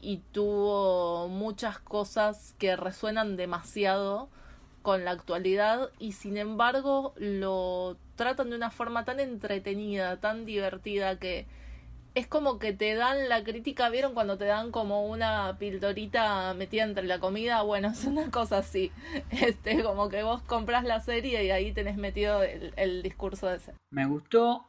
y 0.00 0.18
tuvo 0.32 1.28
muchas 1.28 1.78
cosas 1.78 2.54
que 2.58 2.76
resuenan 2.76 3.36
demasiado 3.36 4.28
con 4.82 5.04
la 5.04 5.10
actualidad 5.10 5.90
y 5.98 6.12
sin 6.12 6.36
embargo 6.36 7.12
lo 7.16 7.96
tratan 8.16 8.50
de 8.50 8.56
una 8.56 8.70
forma 8.70 9.04
tan 9.04 9.20
entretenida, 9.20 10.20
tan 10.20 10.44
divertida 10.44 11.18
que 11.18 11.46
es 12.18 12.26
como 12.26 12.58
que 12.58 12.72
te 12.72 12.94
dan 12.94 13.28
la 13.28 13.44
crítica, 13.44 13.88
¿vieron 13.90 14.12
cuando 14.12 14.36
te 14.36 14.44
dan 14.44 14.72
como 14.72 15.06
una 15.06 15.56
pildorita 15.58 16.52
metida 16.54 16.82
entre 16.82 17.04
la 17.04 17.20
comida? 17.20 17.62
Bueno, 17.62 17.88
es 17.92 18.04
una 18.04 18.30
cosa 18.30 18.58
así. 18.58 18.90
Este, 19.30 19.82
como 19.82 20.08
que 20.08 20.22
vos 20.22 20.42
compras 20.42 20.84
la 20.84 21.00
serie 21.00 21.44
y 21.44 21.50
ahí 21.50 21.72
tenés 21.72 21.96
metido 21.96 22.42
el, 22.42 22.72
el 22.76 23.02
discurso 23.02 23.50
ese. 23.50 23.72
Me 23.90 24.06
gustó 24.06 24.64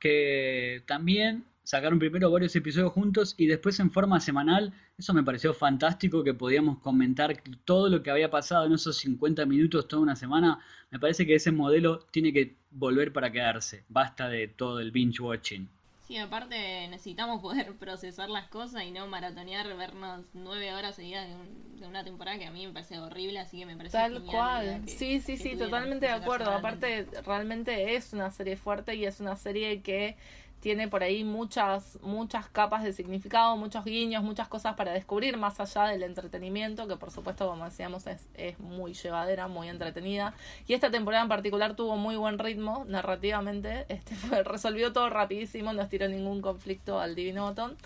que 0.00 0.82
también 0.86 1.44
sacaron 1.62 1.98
primero 1.98 2.30
varios 2.30 2.54
episodios 2.56 2.92
juntos 2.92 3.34
y 3.36 3.46
después 3.46 3.78
en 3.80 3.90
forma 3.90 4.20
semanal. 4.20 4.72
Eso 4.96 5.12
me 5.12 5.22
pareció 5.22 5.52
fantástico 5.52 6.24
que 6.24 6.34
podíamos 6.34 6.78
comentar 6.78 7.36
todo 7.64 7.88
lo 7.88 8.02
que 8.02 8.10
había 8.10 8.30
pasado 8.30 8.66
en 8.66 8.72
esos 8.72 8.96
50 8.98 9.44
minutos 9.46 9.88
toda 9.88 10.02
una 10.02 10.16
semana. 10.16 10.60
Me 10.90 10.98
parece 10.98 11.26
que 11.26 11.34
ese 11.34 11.52
modelo 11.52 12.00
tiene 12.10 12.32
que 12.32 12.56
volver 12.70 13.12
para 13.12 13.30
quedarse. 13.30 13.84
Basta 13.88 14.28
de 14.28 14.48
todo 14.48 14.80
el 14.80 14.90
binge 14.90 15.20
watching. 15.20 15.68
Sí, 16.06 16.18
aparte 16.18 16.86
necesitamos 16.88 17.40
poder 17.40 17.74
procesar 17.78 18.28
las 18.28 18.48
cosas 18.48 18.82
y 18.84 18.90
no 18.90 19.06
maratonear, 19.06 19.74
vernos 19.76 20.24
nueve 20.34 20.74
horas 20.74 20.96
seguidas 20.96 21.26
de, 21.28 21.34
un- 21.34 21.80
de 21.80 21.86
una 21.86 22.04
temporada 22.04 22.38
que 22.38 22.46
a 22.46 22.50
mí 22.50 22.66
me 22.66 22.72
parece 22.72 22.98
horrible, 22.98 23.38
así 23.38 23.58
que 23.58 23.66
me 23.66 23.76
parece 23.76 23.96
Tal 23.96 24.12
genial 24.14 24.30
cual. 24.30 24.82
que- 24.84 24.90
Sí, 24.90 25.20
sí, 25.20 25.36
que 25.36 25.42
sí, 25.42 25.56
totalmente 25.56 26.06
de 26.06 26.12
acuerdo. 26.12 26.50
Aparte, 26.50 27.06
realmente 27.24 27.96
es 27.96 28.12
una 28.12 28.30
serie 28.30 28.56
fuerte 28.56 28.94
y 28.96 29.06
es 29.06 29.20
una 29.20 29.36
serie 29.36 29.80
que 29.82 30.16
tiene 30.64 30.88
por 30.88 31.02
ahí 31.02 31.24
muchas, 31.24 31.98
muchas 32.00 32.48
capas 32.48 32.82
de 32.84 32.94
significado, 32.94 33.54
muchos 33.58 33.84
guiños, 33.84 34.24
muchas 34.24 34.48
cosas 34.48 34.76
para 34.76 34.92
descubrir 34.92 35.36
más 35.36 35.60
allá 35.60 35.88
del 35.88 36.02
entretenimiento, 36.02 36.88
que 36.88 36.96
por 36.96 37.10
supuesto, 37.10 37.46
como 37.46 37.66
decíamos, 37.66 38.06
es, 38.06 38.26
es 38.32 38.58
muy 38.58 38.94
llevadera, 38.94 39.46
muy 39.46 39.68
entretenida. 39.68 40.32
Y 40.66 40.72
esta 40.72 40.90
temporada 40.90 41.22
en 41.22 41.28
particular 41.28 41.76
tuvo 41.76 41.98
muy 41.98 42.16
buen 42.16 42.38
ritmo 42.38 42.86
narrativamente, 42.88 43.84
este 43.90 44.14
fue, 44.14 44.42
resolvió 44.42 44.90
todo 44.94 45.10
rapidísimo, 45.10 45.74
no 45.74 45.82
estiró 45.82 46.08
ningún 46.08 46.40
conflicto 46.40 46.98
al 46.98 47.14
divino 47.14 47.44
botón. 47.44 47.76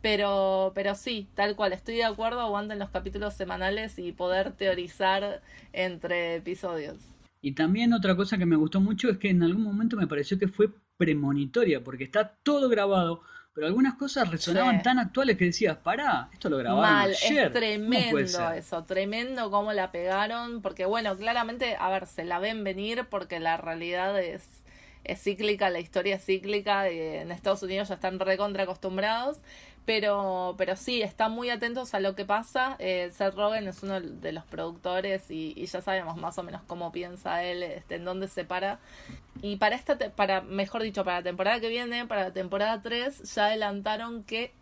Pero, 0.00 0.70
pero 0.76 0.94
sí, 0.94 1.26
tal 1.34 1.56
cual, 1.56 1.72
estoy 1.72 1.96
de 1.96 2.04
acuerdo, 2.04 2.40
aguanten 2.40 2.78
los 2.78 2.90
capítulos 2.90 3.34
semanales 3.34 3.98
y 3.98 4.12
poder 4.12 4.52
teorizar 4.52 5.42
entre 5.72 6.36
episodios. 6.36 6.98
Y 7.42 7.54
también 7.54 7.92
otra 7.92 8.14
cosa 8.14 8.38
que 8.38 8.46
me 8.46 8.54
gustó 8.54 8.80
mucho 8.80 9.10
es 9.10 9.18
que 9.18 9.30
en 9.30 9.42
algún 9.42 9.64
momento 9.64 9.96
me 9.96 10.06
pareció 10.06 10.38
que 10.38 10.46
fue 10.46 10.68
premonitoria, 10.98 11.82
porque 11.82 12.04
está 12.04 12.28
todo 12.42 12.68
grabado, 12.68 13.22
pero 13.54 13.66
algunas 13.66 13.94
cosas 13.94 14.30
resonaban 14.30 14.76
Sí. 14.78 14.82
tan 14.82 14.98
actuales 14.98 15.36
que 15.38 15.46
decías, 15.46 15.78
pará, 15.78 16.28
esto 16.32 16.48
lo 16.50 16.58
grabaron 16.58 16.82
Mal, 16.82 17.10
ayer. 17.10 17.16
es 17.16 17.28
¿Cómo 17.28 17.36
puede 17.50 17.50
tremendo 17.50 18.28
ser?". 18.28 18.54
eso, 18.58 18.84
tremendo 18.84 19.50
cómo 19.50 19.72
la 19.72 19.90
pegaron, 19.90 20.60
porque 20.62 20.84
bueno, 20.86 21.16
claramente, 21.16 21.76
a 21.78 21.88
ver, 21.90 22.06
se 22.06 22.24
la 22.24 22.38
ven 22.38 22.62
venir 22.64 23.06
porque 23.10 23.40
la 23.40 23.56
realidad 23.56 24.20
es, 24.20 24.57
es 25.04 25.22
cíclica, 25.22 25.70
la 25.70 25.80
historia 25.80 26.16
es 26.16 26.24
cíclica, 26.24 26.90
y 26.90 26.98
en 26.98 27.30
Estados 27.30 27.62
Unidos 27.62 27.88
ya 27.88 27.94
están 27.94 28.18
recontra 28.20 28.64
acostumbrados, 28.64 29.38
pero, 29.88 30.54
pero 30.58 30.76
sí, 30.76 31.00
están 31.00 31.32
muy 31.32 31.48
atentos 31.48 31.94
a 31.94 32.00
lo 32.00 32.14
que 32.14 32.26
pasa. 32.26 32.76
Eh, 32.78 33.10
Seth 33.10 33.34
Rogen 33.34 33.66
es 33.68 33.82
uno 33.82 34.00
de 34.00 34.32
los 34.32 34.44
productores 34.44 35.30
y, 35.30 35.64
ya 35.64 35.80
sabemos 35.80 36.18
más 36.18 36.36
o 36.36 36.42
menos 36.42 36.60
cómo 36.66 36.92
piensa 36.92 37.42
él, 37.42 37.62
este, 37.62 37.94
en 37.94 38.04
dónde 38.04 38.28
se 38.28 38.44
para. 38.44 38.80
Y 39.40 39.56
para 39.56 39.76
esta, 39.76 39.96
para, 40.10 40.42
mejor 40.42 40.82
dicho, 40.82 41.04
para 41.04 41.18
la 41.18 41.22
temporada 41.22 41.60
que 41.60 41.70
viene, 41.70 42.06
para 42.06 42.24
la 42.24 42.32
temporada 42.32 42.82
3, 42.82 43.34
ya 43.34 43.46
adelantaron 43.46 44.24
que 44.24 44.52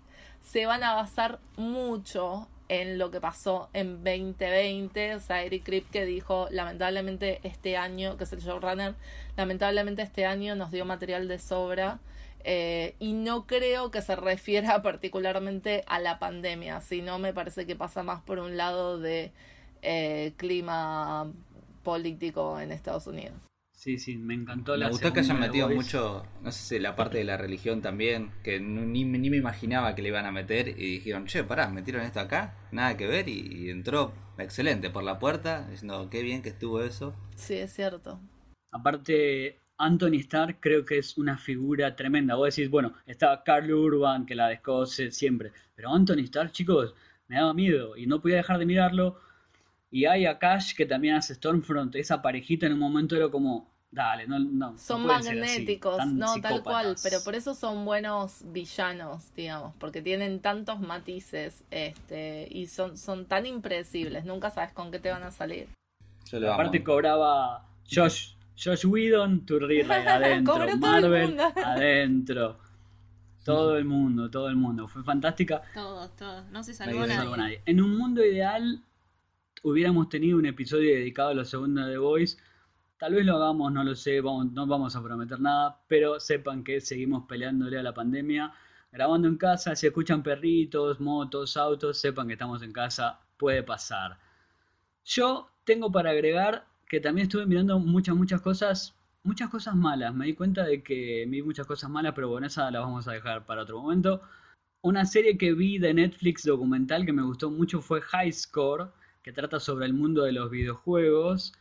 se 0.43 0.65
van 0.65 0.85
a 0.85 0.95
basar 0.95 1.41
mucho 1.57 2.47
en 2.69 2.99
lo 2.99 3.11
que 3.11 3.21
pasó 3.21 3.69
en 3.73 4.03
2020. 4.05 5.15
O 5.15 5.21
sea, 5.21 5.43
Eric 5.43 5.65
Kripke 5.65 6.05
dijo, 6.05 6.49
lamentablemente 6.51 7.41
este 7.43 7.77
año, 7.77 8.17
que 8.17 8.25
es 8.25 8.33
el 8.33 8.41
showrunner, 8.41 8.95
lamentablemente 9.37 10.03
este 10.03 10.27
año 10.27 10.55
nos 10.57 10.71
dio 10.71 10.85
material 10.85 11.29
de 11.29 11.39
sobra. 11.39 12.01
eh, 12.49 12.95
y 13.01 13.13
no 13.13 13.47
creo 13.47 13.91
que 13.91 14.03
se 14.03 14.15
refiera 14.17 14.83
particularmente 14.83 15.83
a 15.89 15.99
la 15.99 16.19
pandemia, 16.19 16.81
sino 16.81 17.19
me 17.19 17.33
parece 17.35 17.67
que 17.67 17.77
pasa 17.77 18.03
más 18.05 18.23
por 18.23 18.39
un 18.39 18.57
lado 18.57 18.99
de 18.99 19.33
eh, 19.83 20.33
clima 20.37 21.33
político 21.83 22.61
en 22.61 22.73
Estados 22.73 23.07
Unidos. 23.07 23.35
Sí, 23.87 23.99
sí, 23.99 24.17
me 24.17 24.35
encantó 24.35 24.73
Me 24.73 24.79
la 24.79 24.89
gustó 24.89 25.13
que 25.13 25.21
hayan 25.21 25.39
metido 25.39 25.69
mucho, 25.69 26.27
no 26.43 26.51
sé 26.51 26.75
si 26.75 26.79
la 26.81 26.97
parte 26.97 27.19
de 27.19 27.25
la 27.25 27.37
religión 27.37 27.83
también, 27.83 28.33
que 28.43 28.59
ni, 28.59 29.05
ni 29.05 29.31
me 29.31 29.37
imaginaba 29.37 29.95
que 29.95 30.03
le 30.03 30.09
iban 30.09 30.27
a 30.27 30.33
meter 30.33 30.71
y 30.71 30.95
dijeron, 30.95 31.27
che, 31.27 31.45
pará, 31.45 31.69
metieron 31.69 32.03
esto 32.03 32.19
acá, 32.19 32.57
nada 32.73 32.97
que 32.97 33.07
ver 33.07 33.29
y, 33.29 33.47
y 33.47 33.71
entró 33.71 34.13
excelente 34.39 34.91
por 34.91 35.05
la 35.05 35.21
puerta, 35.21 35.69
diciendo, 35.71 36.09
qué 36.11 36.23
bien 36.23 36.43
que 36.43 36.49
estuvo 36.49 36.83
eso. 36.83 37.15
Sí, 37.37 37.55
es 37.55 37.75
cierto. 37.75 38.19
Aparte, 38.73 39.61
Anthony 39.79 40.19
Starr 40.19 40.59
creo 40.59 40.85
que 40.85 40.99
es 40.99 41.17
una 41.17 41.39
figura 41.39 41.95
tremenda. 41.95 42.35
Vos 42.35 42.57
decís, 42.57 42.69
bueno, 42.69 42.93
está 43.07 43.41
Carl 43.45 43.71
Urban, 43.73 44.27
que 44.27 44.35
la 44.35 44.49
descoce 44.49 45.13
siempre. 45.13 45.53
Pero 45.77 45.95
Anthony 45.95 46.25
Starr, 46.25 46.51
chicos, 46.51 46.93
me 47.29 47.37
daba 47.37 47.55
miedo 47.55 47.97
y 47.97 48.09
no 48.09 48.21
podía 48.21 48.39
dejar 48.39 48.59
de 48.59 48.67
mirarlo. 48.67 49.21
Y 49.93 50.07
hay 50.07 50.27
a 50.27 50.41
Cash 50.41 50.75
que 50.75 50.87
también 50.87 51.15
hace 51.15 51.37
Stormfront. 51.37 51.95
Esa 51.95 52.21
parejita 52.21 52.67
en 52.67 52.73
un 52.73 52.81
momento 52.81 53.15
era 53.15 53.29
como, 53.29 53.76
Dale, 53.91 54.27
no, 54.27 54.39
no. 54.39 54.77
Son 54.79 55.07
magnéticos, 55.07 56.05
no, 56.07 56.41
tal 56.41 56.63
cual, 56.63 56.97
pero 57.03 57.19
por 57.25 57.35
eso 57.35 57.55
son 57.55 57.85
buenos 57.85 58.43
villanos, 58.53 59.33
digamos, 59.35 59.75
porque 59.79 60.03
tienen 60.03 60.41
tantos 60.41 60.81
matices 60.81 61.65
este 61.71 62.49
y 62.51 62.67
son, 62.67 62.99
son 62.99 63.27
tan 63.27 63.47
impredecibles, 63.47 64.25
nunca 64.25 64.51
sabes 64.51 64.73
con 64.73 64.91
qué 64.91 64.99
te 64.99 65.11
van 65.11 65.23
a 65.23 65.31
salir. 65.31 65.69
Aparte 66.51 66.83
cobraba 66.83 67.65
Josh, 67.91 68.35
Josh 68.63 68.85
Whedon, 68.85 69.47
Turri 69.47 69.81
adentro, 69.91 70.77
Marvel 70.79 71.39
adentro. 71.65 72.59
Todo 73.45 73.79
el 73.79 73.85
mundo, 73.85 74.29
todo 74.29 74.49
el 74.49 74.57
mundo. 74.57 74.89
Fue 74.89 75.05
fantástica. 75.05 75.63
Todos, 75.73 76.17
todos. 76.17 76.51
No 76.51 76.65
se 76.65 76.75
salvó, 76.75 77.07
nadie. 77.07 77.63
En 77.65 77.81
un 77.81 77.97
mundo 77.97 78.25
ideal 78.25 78.83
hubiéramos 79.63 80.09
tenido 80.09 80.37
un 80.37 80.47
episodio 80.47 80.93
dedicado 80.93 81.29
a 81.29 81.35
la 81.35 81.45
segunda 81.45 81.87
de 81.87 81.97
Voice 81.97 82.39
Tal 82.99 83.13
vez 83.13 83.27
lo 83.27 83.37
hagamos, 83.37 83.71
no 83.73 83.85
lo 83.85 83.95
sé, 83.95 84.23
no 84.23 84.67
vamos 84.67 84.97
a 84.97 85.03
prometer 85.03 85.39
nada, 85.39 85.83
pero 85.87 86.19
sepan 86.19 86.65
que 86.65 86.81
seguimos 86.81 87.27
peleándole 87.27 87.79
a 87.79 87.83
la 87.83 87.93
pandemia, 87.93 88.55
grabando 88.91 89.29
en 89.29 89.37
casa, 89.37 89.77
si 89.77 89.87
escuchan 89.87 90.23
perritos, 90.23 90.99
motos, 90.99 91.59
autos, 91.59 91.99
sepan 91.99 92.27
que 92.27 92.33
estamos 92.33 92.63
en 92.63 92.73
casa, 92.73 93.21
puede 93.37 93.63
pasar. 93.63 94.19
Yo 95.05 95.51
tengo 95.65 95.93
para 95.93 96.11
agregar 96.11 96.67
que 96.89 97.01
también 97.01 97.27
estuve 97.27 97.45
mirando 97.45 97.79
muchas, 97.79 98.17
muchas 98.17 98.41
cosas, 98.41 98.95
muchas 99.25 99.51
cosas 99.51 99.75
malas. 99.77 100.15
Me 100.15 100.27
di 100.27 100.35
cuenta 100.35 100.65
de 100.65 100.83
que 100.83 101.27
vi 101.29 101.43
muchas 101.43 101.67
cosas 101.67 101.91
malas, 101.91 102.15
pero 102.15 102.31
bueno, 102.31 102.47
esa 102.47 102.71
la 102.71 102.81
vamos 102.81 103.07
a 103.09 103.13
dejar 103.13 103.45
para 103.45 103.63
otro 103.63 103.83
momento. 103.83 104.23
Una 104.81 105.05
serie 105.05 105.37
que 105.37 105.53
vi 105.53 105.79
de 105.79 105.93
Netflix 105.93 106.45
documental 106.45 107.05
que 107.05 107.13
me 107.13 107.23
gustó 107.23 107.51
mucho 107.51 107.83
fue 107.83 108.01
High 108.01 108.33
Score, 108.33 108.91
que 109.23 109.33
trata 109.33 109.61
sobre 109.61 109.85
el 109.85 109.93
mundo 109.93 110.23
de 110.23 110.33
los 110.33 110.51
videojuegos 110.51 111.53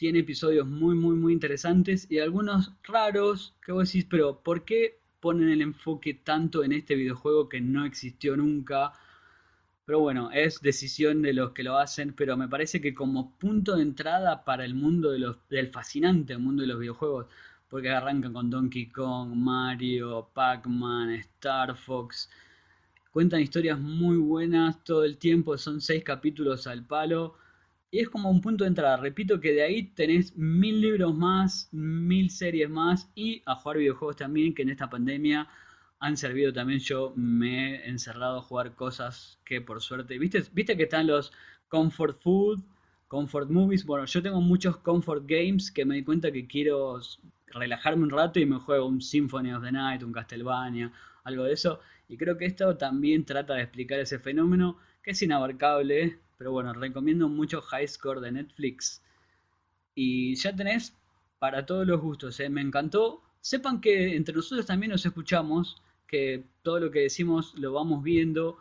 tiene 0.00 0.20
episodios 0.20 0.66
muy, 0.66 0.94
muy, 0.94 1.14
muy 1.14 1.34
interesantes 1.34 2.10
y 2.10 2.20
algunos 2.20 2.72
raros 2.84 3.54
que 3.62 3.70
vos 3.70 3.86
decís, 3.92 4.06
pero 4.08 4.40
¿por 4.42 4.64
qué 4.64 4.98
ponen 5.20 5.50
el 5.50 5.60
enfoque 5.60 6.14
tanto 6.14 6.64
en 6.64 6.72
este 6.72 6.94
videojuego 6.94 7.50
que 7.50 7.60
no 7.60 7.84
existió 7.84 8.34
nunca? 8.34 8.94
Pero 9.84 10.00
bueno, 10.00 10.30
es 10.32 10.62
decisión 10.62 11.20
de 11.20 11.34
los 11.34 11.50
que 11.52 11.64
lo 11.64 11.76
hacen, 11.76 12.14
pero 12.14 12.34
me 12.38 12.48
parece 12.48 12.80
que 12.80 12.94
como 12.94 13.36
punto 13.36 13.76
de 13.76 13.82
entrada 13.82 14.42
para 14.42 14.64
el 14.64 14.74
mundo 14.74 15.10
de 15.10 15.18
los, 15.18 15.36
del 15.50 15.68
fascinante 15.68 16.38
mundo 16.38 16.62
de 16.62 16.68
los 16.68 16.80
videojuegos, 16.80 17.26
porque 17.68 17.90
arrancan 17.90 18.32
con 18.32 18.48
Donkey 18.48 18.86
Kong, 18.90 19.34
Mario, 19.34 20.30
Pac-Man, 20.32 21.10
Star 21.10 21.76
Fox, 21.76 22.30
cuentan 23.10 23.42
historias 23.42 23.78
muy 23.78 24.16
buenas 24.16 24.82
todo 24.82 25.04
el 25.04 25.18
tiempo, 25.18 25.58
son 25.58 25.82
seis 25.82 26.02
capítulos 26.02 26.66
al 26.66 26.86
palo 26.86 27.36
y 27.90 27.98
es 28.00 28.08
como 28.08 28.30
un 28.30 28.40
punto 28.40 28.64
de 28.64 28.68
entrada. 28.68 28.96
Repito 28.96 29.40
que 29.40 29.52
de 29.52 29.62
ahí 29.62 29.82
tenés 29.82 30.36
mil 30.36 30.80
libros 30.80 31.14
más, 31.14 31.68
mil 31.72 32.30
series 32.30 32.70
más 32.70 33.10
y 33.14 33.42
a 33.46 33.56
jugar 33.56 33.78
videojuegos 33.78 34.16
también, 34.16 34.54
que 34.54 34.62
en 34.62 34.70
esta 34.70 34.88
pandemia 34.88 35.48
han 35.98 36.16
servido 36.16 36.52
también. 36.52 36.80
Yo 36.80 37.12
me 37.16 37.74
he 37.74 37.88
encerrado 37.88 38.38
a 38.38 38.42
jugar 38.42 38.74
cosas 38.74 39.40
que 39.44 39.60
por 39.60 39.80
suerte. 39.80 40.18
¿Viste, 40.18 40.42
¿Viste 40.52 40.76
que 40.76 40.84
están 40.84 41.06
los 41.08 41.32
comfort 41.68 42.20
food, 42.22 42.62
comfort 43.08 43.50
movies? 43.50 43.84
Bueno, 43.84 44.06
yo 44.06 44.22
tengo 44.22 44.40
muchos 44.40 44.76
comfort 44.78 45.24
games 45.26 45.72
que 45.72 45.84
me 45.84 45.96
di 45.96 46.04
cuenta 46.04 46.30
que 46.30 46.46
quiero 46.46 47.00
relajarme 47.48 48.04
un 48.04 48.10
rato 48.10 48.38
y 48.38 48.46
me 48.46 48.58
juego 48.60 48.86
un 48.86 49.00
Symphony 49.00 49.52
of 49.52 49.64
the 49.64 49.72
Night, 49.72 50.04
un 50.04 50.12
Castlevania, 50.12 50.92
algo 51.24 51.44
de 51.44 51.54
eso. 51.54 51.80
Y 52.08 52.16
creo 52.16 52.36
que 52.38 52.46
esto 52.46 52.76
también 52.76 53.24
trata 53.24 53.54
de 53.54 53.62
explicar 53.62 53.98
ese 53.98 54.20
fenómeno 54.20 54.78
que 55.02 55.10
es 55.10 55.22
inabarcable 55.22 56.20
pero 56.40 56.52
bueno, 56.52 56.72
recomiendo 56.72 57.28
mucho 57.28 57.60
High 57.60 57.86
Score 57.86 58.22
de 58.22 58.32
Netflix. 58.32 59.02
Y 59.94 60.34
ya 60.36 60.56
tenés 60.56 60.96
para 61.38 61.66
todos 61.66 61.86
los 61.86 62.00
gustos, 62.00 62.40
¿eh? 62.40 62.48
me 62.48 62.62
encantó. 62.62 63.20
Sepan 63.42 63.82
que 63.82 64.16
entre 64.16 64.34
nosotros 64.34 64.64
también 64.64 64.90
nos 64.90 65.04
escuchamos, 65.04 65.82
que 66.06 66.46
todo 66.62 66.80
lo 66.80 66.90
que 66.90 67.00
decimos 67.00 67.54
lo 67.58 67.74
vamos 67.74 68.02
viendo. 68.02 68.56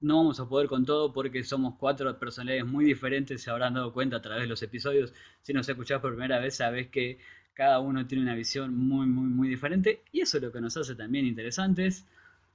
No 0.00 0.16
vamos 0.16 0.40
a 0.40 0.48
poder 0.48 0.66
con 0.66 0.86
todo 0.86 1.12
porque 1.12 1.44
somos 1.44 1.74
cuatro 1.78 2.18
personalidades 2.18 2.64
muy 2.64 2.86
diferentes, 2.86 3.42
se 3.42 3.50
habrán 3.50 3.74
dado 3.74 3.92
cuenta 3.92 4.16
a 4.16 4.22
través 4.22 4.44
de 4.44 4.48
los 4.48 4.62
episodios. 4.62 5.12
Si 5.42 5.52
nos 5.52 5.68
escuchás 5.68 6.00
por 6.00 6.12
primera 6.12 6.38
vez, 6.38 6.56
sabés 6.56 6.88
que 6.88 7.18
cada 7.52 7.80
uno 7.80 8.06
tiene 8.06 8.24
una 8.24 8.34
visión 8.34 8.74
muy, 8.74 9.06
muy, 9.06 9.28
muy 9.28 9.46
diferente. 9.50 10.04
Y 10.10 10.22
eso 10.22 10.38
es 10.38 10.42
lo 10.42 10.52
que 10.52 10.62
nos 10.62 10.74
hace 10.78 10.94
también 10.94 11.26
interesantes. 11.26 12.06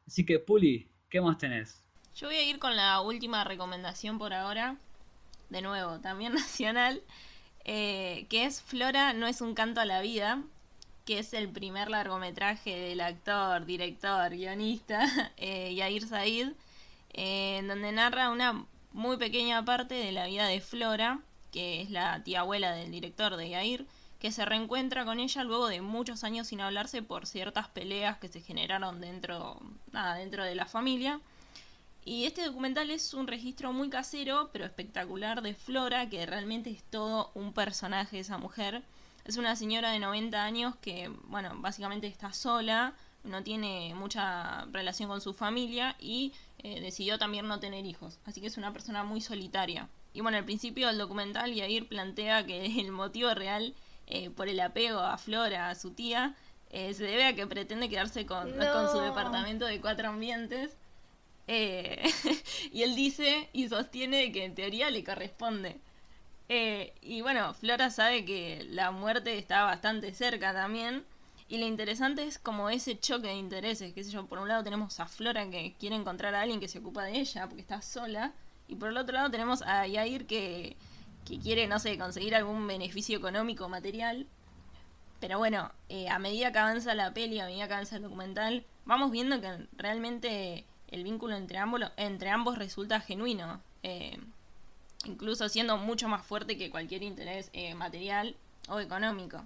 Así 0.07 0.25
que, 0.25 0.39
Puli, 0.39 0.89
¿qué 1.07 1.21
más 1.21 1.37
tenés? 1.37 1.84
Yo 2.15 2.27
voy 2.27 2.37
a 2.37 2.43
ir 2.43 2.59
con 2.59 2.77
la 2.77 3.01
última 3.01 3.43
recomendación 3.43 4.17
por 4.17 4.33
ahora, 4.33 4.77
de 5.49 5.61
nuevo, 5.61 5.99
también 5.99 6.33
nacional, 6.33 7.03
eh, 7.65 8.25
que 8.29 8.45
es 8.45 8.61
Flora 8.61 9.11
no 9.11 9.27
es 9.27 9.41
un 9.41 9.53
canto 9.53 9.81
a 9.81 9.85
la 9.85 9.99
vida, 9.99 10.41
que 11.03 11.19
es 11.19 11.33
el 11.33 11.49
primer 11.49 11.89
largometraje 11.89 12.73
del 12.73 13.01
actor, 13.01 13.65
director, 13.65 14.29
guionista 14.29 15.33
eh, 15.37 15.75
Yair 15.75 16.07
Said, 16.07 16.53
eh, 17.11 17.61
donde 17.67 17.91
narra 17.91 18.29
una 18.29 18.65
muy 18.93 19.17
pequeña 19.17 19.65
parte 19.65 19.95
de 19.95 20.13
la 20.13 20.27
vida 20.27 20.47
de 20.47 20.61
Flora, 20.61 21.19
que 21.51 21.81
es 21.81 21.89
la 21.89 22.23
tía 22.23 22.39
abuela 22.39 22.71
del 22.71 22.91
director 22.91 23.35
de 23.35 23.49
Yair, 23.49 23.85
que 24.21 24.31
se 24.31 24.45
reencuentra 24.45 25.03
con 25.03 25.19
ella 25.19 25.43
luego 25.43 25.67
de 25.67 25.81
muchos 25.81 26.23
años 26.23 26.47
sin 26.47 26.61
hablarse 26.61 27.01
por 27.01 27.25
ciertas 27.27 27.67
peleas 27.67 28.17
que 28.19 28.29
se 28.29 28.39
generaron 28.39 29.01
dentro, 29.01 29.59
dentro 30.17 30.45
de 30.45 30.55
la 30.55 30.65
familia. 30.65 31.19
Y 32.07 32.25
este 32.25 32.45
documental 32.45 32.91
es 32.91 33.15
un 33.15 33.25
registro 33.25 33.73
muy 33.73 33.89
casero, 33.89 34.51
pero 34.53 34.63
espectacular 34.63 35.41
de 35.41 35.55
Flora, 35.55 36.07
que 36.07 36.23
realmente 36.27 36.69
es 36.69 36.83
todo 36.83 37.31
un 37.33 37.51
personaje 37.51 38.19
esa 38.19 38.37
mujer. 38.37 38.83
Es 39.25 39.37
una 39.37 39.55
señora 39.55 39.89
de 39.89 39.97
90 39.97 40.43
años 40.43 40.75
que, 40.75 41.09
bueno, 41.23 41.53
básicamente 41.55 42.05
está 42.05 42.31
sola, 42.31 42.93
no 43.23 43.41
tiene 43.41 43.95
mucha 43.95 44.65
relación 44.65 45.09
con 45.09 45.19
su 45.19 45.33
familia 45.33 45.95
y 45.99 46.31
eh, 46.59 46.79
decidió 46.79 47.17
también 47.17 47.47
no 47.47 47.59
tener 47.59 47.87
hijos. 47.87 48.19
Así 48.25 48.39
que 48.39 48.47
es 48.47 48.57
una 48.57 48.71
persona 48.71 49.03
muy 49.03 49.19
solitaria. 49.19 49.89
Y 50.13 50.21
bueno, 50.21 50.37
al 50.37 50.45
principio 50.45 50.85
del 50.85 50.99
documental 50.99 51.55
Yair 51.55 51.87
plantea 51.87 52.45
que 52.45 52.65
el 52.81 52.91
motivo 52.91 53.33
real 53.33 53.73
eh, 54.05 54.29
por 54.29 54.47
el 54.47 54.59
apego 54.59 54.99
a 54.99 55.17
Flora, 55.17 55.71
a 55.71 55.75
su 55.75 55.89
tía, 55.89 56.35
eh, 56.69 56.93
se 56.93 57.05
debe 57.05 57.25
a 57.25 57.33
que 57.33 57.47
pretende 57.47 57.89
quedarse 57.89 58.27
con, 58.27 58.51
con 58.51 58.91
su 58.91 58.99
departamento 58.99 59.65
de 59.65 59.81
cuatro 59.81 60.09
ambientes 60.09 60.77
eh, 61.47 62.03
y 62.71 62.83
él 62.83 62.95
dice 62.95 63.49
y 63.53 63.67
sostiene 63.69 64.31
que 64.31 64.45
en 64.45 64.55
teoría 64.55 64.89
le 64.89 65.03
corresponde. 65.03 65.79
Eh, 66.49 66.93
y 67.01 67.21
bueno, 67.21 67.53
Flora 67.53 67.89
sabe 67.89 68.25
que 68.25 68.65
la 68.69 68.91
muerte 68.91 69.37
está 69.37 69.63
bastante 69.63 70.13
cerca 70.13 70.53
también. 70.53 71.05
Y 71.47 71.57
lo 71.59 71.65
interesante 71.67 72.23
es 72.23 72.39
como 72.39 72.69
ese 72.71 72.99
choque 72.99 73.27
de 73.27 73.35
intereses, 73.35 73.93
qué 73.93 74.03
sé 74.03 74.11
yo, 74.11 74.25
por 74.25 74.39
un 74.39 74.47
lado 74.47 74.63
tenemos 74.63 74.99
a 74.99 75.07
Flora 75.07 75.47
que 75.49 75.75
quiere 75.79 75.95
encontrar 75.95 76.33
a 76.33 76.41
alguien 76.41 76.59
que 76.59 76.67
se 76.67 76.79
ocupa 76.79 77.03
de 77.03 77.19
ella 77.19 77.47
porque 77.47 77.61
está 77.61 77.83
sola, 77.83 78.33
y 78.67 78.75
por 78.75 78.89
el 78.89 78.97
otro 78.97 79.13
lado 79.13 79.29
tenemos 79.29 79.61
a 79.61 79.85
Yair 79.85 80.25
que, 80.25 80.75
que 81.23 81.39
quiere, 81.39 81.67
no 81.67 81.79
sé, 81.79 81.97
conseguir 81.99 82.35
algún 82.35 82.65
beneficio 82.67 83.17
económico 83.17 83.69
material. 83.69 84.25
Pero 85.19 85.37
bueno, 85.37 85.71
eh, 85.89 86.09
a 86.09 86.19
medida 86.19 86.51
que 86.51 86.59
avanza 86.59 86.95
la 86.95 87.13
peli, 87.13 87.39
a 87.39 87.45
medida 87.45 87.67
que 87.67 87.73
avanza 87.73 87.97
el 87.97 88.03
documental, 88.03 88.65
vamos 88.85 89.11
viendo 89.11 89.39
que 89.41 89.67
realmente 89.77 90.65
el 90.95 91.03
vínculo 91.03 91.35
entre 91.35 91.57
ambos, 91.57 91.81
entre 91.97 92.29
ambos 92.29 92.57
resulta 92.57 93.01
genuino, 93.01 93.61
eh, 93.83 94.17
incluso 95.05 95.47
siendo 95.49 95.77
mucho 95.77 96.07
más 96.07 96.25
fuerte 96.25 96.57
que 96.57 96.71
cualquier 96.71 97.03
interés 97.03 97.49
eh, 97.53 97.75
material 97.75 98.35
o 98.69 98.79
económico. 98.79 99.45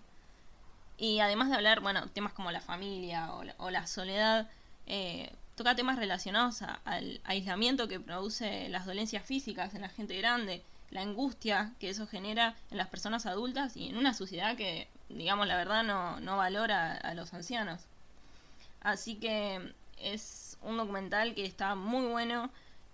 Y 0.97 1.19
además 1.19 1.49
de 1.49 1.55
hablar, 1.55 1.79
bueno, 1.79 2.07
temas 2.09 2.33
como 2.33 2.51
la 2.51 2.61
familia 2.61 3.33
o 3.33 3.69
la, 3.71 3.87
soledad, 3.87 4.47
eh, 4.85 5.31
toca 5.55 5.75
temas 5.75 5.97
relacionados 5.97 6.61
al 6.61 7.21
aislamiento 7.23 7.87
que 7.87 7.99
produce 7.99 8.69
las 8.69 8.85
dolencias 8.85 9.25
físicas 9.25 9.73
en 9.73 9.81
la 9.81 9.89
gente 9.89 10.17
grande, 10.17 10.61
la 10.91 11.01
angustia 11.01 11.73
que 11.79 11.89
eso 11.89 12.05
genera 12.05 12.55
en 12.69 12.77
las 12.77 12.89
personas 12.89 13.25
adultas 13.25 13.77
y 13.77 13.89
en 13.89 13.97
una 13.97 14.13
sociedad 14.13 14.55
que, 14.55 14.87
digamos 15.09 15.47
la 15.47 15.55
verdad, 15.55 15.83
no, 15.83 16.19
no 16.19 16.37
valora 16.37 16.93
a 16.93 17.13
los 17.13 17.33
ancianos. 17.33 17.81
Así 18.81 19.15
que 19.15 19.73
es 19.97 20.48
un 20.61 20.77
documental 20.77 21.35
que 21.35 21.45
está 21.45 21.75
muy 21.75 22.07
bueno. 22.07 22.49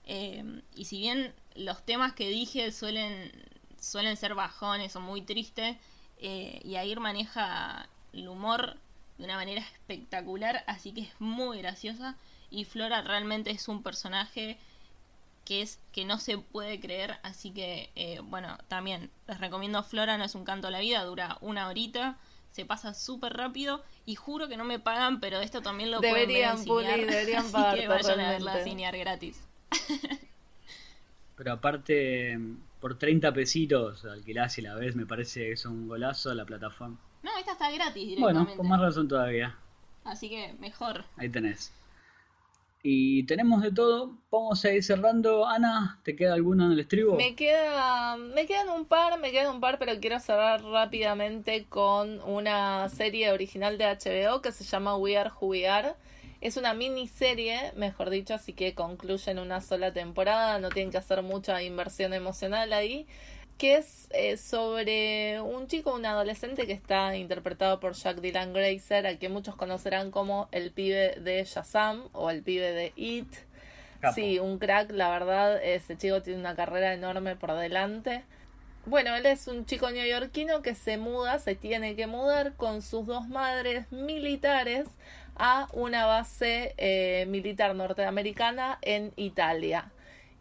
Eh, 0.05 0.61
y 0.75 0.85
si 0.85 0.99
bien 0.99 1.33
los 1.55 1.83
temas 1.83 2.13
que 2.13 2.29
dije 2.29 2.71
suelen, 2.71 3.31
suelen 3.79 4.17
ser 4.17 4.35
bajones 4.35 4.95
o 4.95 5.01
muy 5.01 5.21
tristes, 5.21 5.77
eh, 6.19 6.61
Yair 6.63 6.99
maneja 6.99 7.87
el 8.13 8.27
humor 8.27 8.77
de 9.17 9.25
una 9.25 9.35
manera 9.35 9.61
espectacular, 9.61 10.63
así 10.67 10.91
que 10.91 11.01
es 11.01 11.13
muy 11.19 11.59
graciosa. 11.59 12.15
Y 12.49 12.65
Flora 12.65 13.01
realmente 13.01 13.51
es 13.51 13.67
un 13.67 13.83
personaje 13.83 14.57
que 15.45 15.61
es 15.61 15.79
que 15.91 16.05
no 16.05 16.19
se 16.19 16.37
puede 16.37 16.79
creer, 16.79 17.19
así 17.23 17.51
que 17.51 17.91
eh, 17.95 18.19
bueno, 18.23 18.57
también 18.67 19.11
les 19.27 19.39
recomiendo 19.39 19.83
Flora, 19.83 20.17
no 20.17 20.23
es 20.23 20.35
un 20.35 20.43
canto 20.43 20.67
a 20.67 20.71
la 20.71 20.79
vida, 20.79 21.03
dura 21.03 21.37
una 21.41 21.67
horita, 21.67 22.17
se 22.55 22.65
pasa 22.65 22.93
súper 22.93 23.33
rápido 23.33 23.83
y 24.05 24.15
juro 24.15 24.47
que 24.47 24.55
no 24.55 24.63
me 24.63 24.79
pagan, 24.79 25.19
pero 25.19 25.41
esto 25.41 25.61
también 25.61 25.91
lo 25.91 25.99
deberían, 25.99 26.63
pueden 26.65 26.87
ver 26.87 26.87
en 26.87 26.95
Puli, 26.95 27.03
Cinear. 27.03 27.11
deberían 27.11 27.43
Así 27.43 27.51
pagar 27.51 27.77
que 27.77 27.87
vayan 27.89 28.19
a 28.21 28.29
verla 28.29 28.53
a 28.53 28.63
cinear 28.63 28.97
gratis. 28.97 29.45
Pero 31.35 31.51
aparte, 31.51 32.39
por 32.79 32.97
30 32.97 33.33
pesitos 33.33 34.05
alquilás 34.05 34.57
y 34.57 34.61
la 34.61 34.73
ves, 34.75 34.95
me 34.95 35.05
parece 35.05 35.41
que 35.41 35.51
es 35.51 35.65
un 35.65 35.89
golazo 35.89 36.33
la 36.33 36.45
plataforma. 36.45 36.97
No, 37.23 37.37
esta 37.37 37.51
está 37.51 37.69
gratis 37.71 38.07
directamente. 38.07 38.43
Bueno, 38.43 38.55
con 38.55 38.69
más 38.69 38.79
razón 38.79 39.09
todavía. 39.09 39.57
Así 40.05 40.29
que 40.29 40.53
mejor. 40.57 41.03
Ahí 41.17 41.27
tenés. 41.27 41.73
Y 42.87 43.23
tenemos 43.23 43.63
de 43.63 43.71
todo. 43.71 44.19
Vamos 44.29 44.63
a 44.63 44.71
ir 44.71 44.83
cerrando. 44.83 45.47
Ana, 45.47 45.99
¿te 46.03 46.15
queda 46.15 46.35
alguno 46.35 46.67
en 46.67 46.73
el 46.73 46.79
estribo? 46.79 47.15
Me 47.15 47.33
queda, 47.33 48.15
me 48.15 48.45
quedan 48.45 48.69
un 48.69 48.85
par, 48.85 49.19
me 49.19 49.31
quedan 49.31 49.55
un 49.55 49.59
par, 49.59 49.79
pero 49.79 49.99
quiero 49.99 50.19
cerrar 50.19 50.63
rápidamente 50.63 51.65
con 51.65 52.21
una 52.21 52.87
serie 52.89 53.31
original 53.31 53.79
de 53.79 53.85
HBO 53.85 54.43
que 54.43 54.51
se 54.51 54.63
llama 54.63 54.95
We 54.97 55.17
Are 55.17 55.31
Who 55.31 55.47
We 55.47 55.67
Are. 55.67 55.95
Es 56.41 56.57
una 56.57 56.75
miniserie, 56.75 57.73
mejor 57.75 58.11
dicho, 58.11 58.35
así 58.35 58.53
que 58.53 58.75
concluye 58.75 59.31
en 59.31 59.39
una 59.39 59.61
sola 59.61 59.91
temporada, 59.91 60.59
no 60.59 60.69
tienen 60.69 60.91
que 60.91 60.99
hacer 60.99 61.23
mucha 61.23 61.63
inversión 61.63 62.13
emocional 62.13 62.71
ahí, 62.71 63.07
que 63.57 63.75
es 63.75 64.07
eh, 64.11 64.37
sobre 64.37 65.39
un 65.41 65.67
chico, 65.67 65.95
un 65.95 66.05
adolescente 66.05 66.65
que 66.67 66.73
está 66.73 67.15
interpretado 67.15 67.79
por 67.79 67.93
Jack 67.93 68.17
Dylan 68.17 68.53
Grazer, 68.53 69.07
a 69.07 69.17
quien 69.17 69.31
muchos 69.31 69.55
conocerán 69.55 70.11
como 70.11 70.49
el 70.51 70.71
pibe 70.71 71.15
de 71.21 71.43
Shazam 71.45 72.09
o 72.11 72.29
el 72.29 72.43
pibe 72.43 72.71
de 72.71 72.93
It. 72.95 73.33
Capo. 74.01 74.15
Sí, 74.15 74.39
un 74.39 74.59
crack, 74.59 74.91
la 74.91 75.09
verdad, 75.09 75.63
ese 75.63 75.97
chico 75.97 76.21
tiene 76.21 76.39
una 76.39 76.55
carrera 76.55 76.93
enorme 76.93 77.35
por 77.37 77.53
delante. 77.53 78.23
Bueno, 78.85 79.15
él 79.15 79.25
es 79.25 79.47
un 79.47 79.65
chico 79.65 79.89
neoyorquino 79.89 80.61
que 80.61 80.75
se 80.75 80.97
muda, 80.97 81.39
se 81.39 81.55
tiene 81.55 81.95
que 81.95 82.05
mudar 82.05 82.53
con 82.53 82.81
sus 82.81 83.07
dos 83.07 83.27
madres 83.27 83.91
militares 83.91 84.85
a 85.37 85.67
una 85.73 86.05
base 86.05 86.75
eh, 86.77 87.25
militar 87.27 87.73
norteamericana 87.73 88.77
en 88.81 89.11
Italia. 89.15 89.91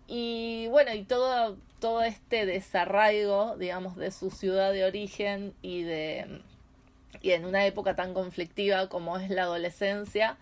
Y 0.06 0.66
bueno, 0.68 0.92
y 0.92 1.02
todo, 1.04 1.56
todo 1.80 2.02
este 2.02 2.46
desarraigo, 2.46 3.56
digamos, 3.56 3.96
de 3.96 4.10
su 4.10 4.30
ciudad 4.30 4.72
de 4.72 4.84
origen 4.84 5.54
y 5.62 5.82
de 5.82 6.42
y 7.24 7.32
en 7.32 7.46
una 7.46 7.64
época 7.64 7.96
tan 7.96 8.12
conflictiva 8.12 8.88
como 8.90 9.16
es 9.16 9.30
la 9.30 9.44
adolescencia, 9.44 10.36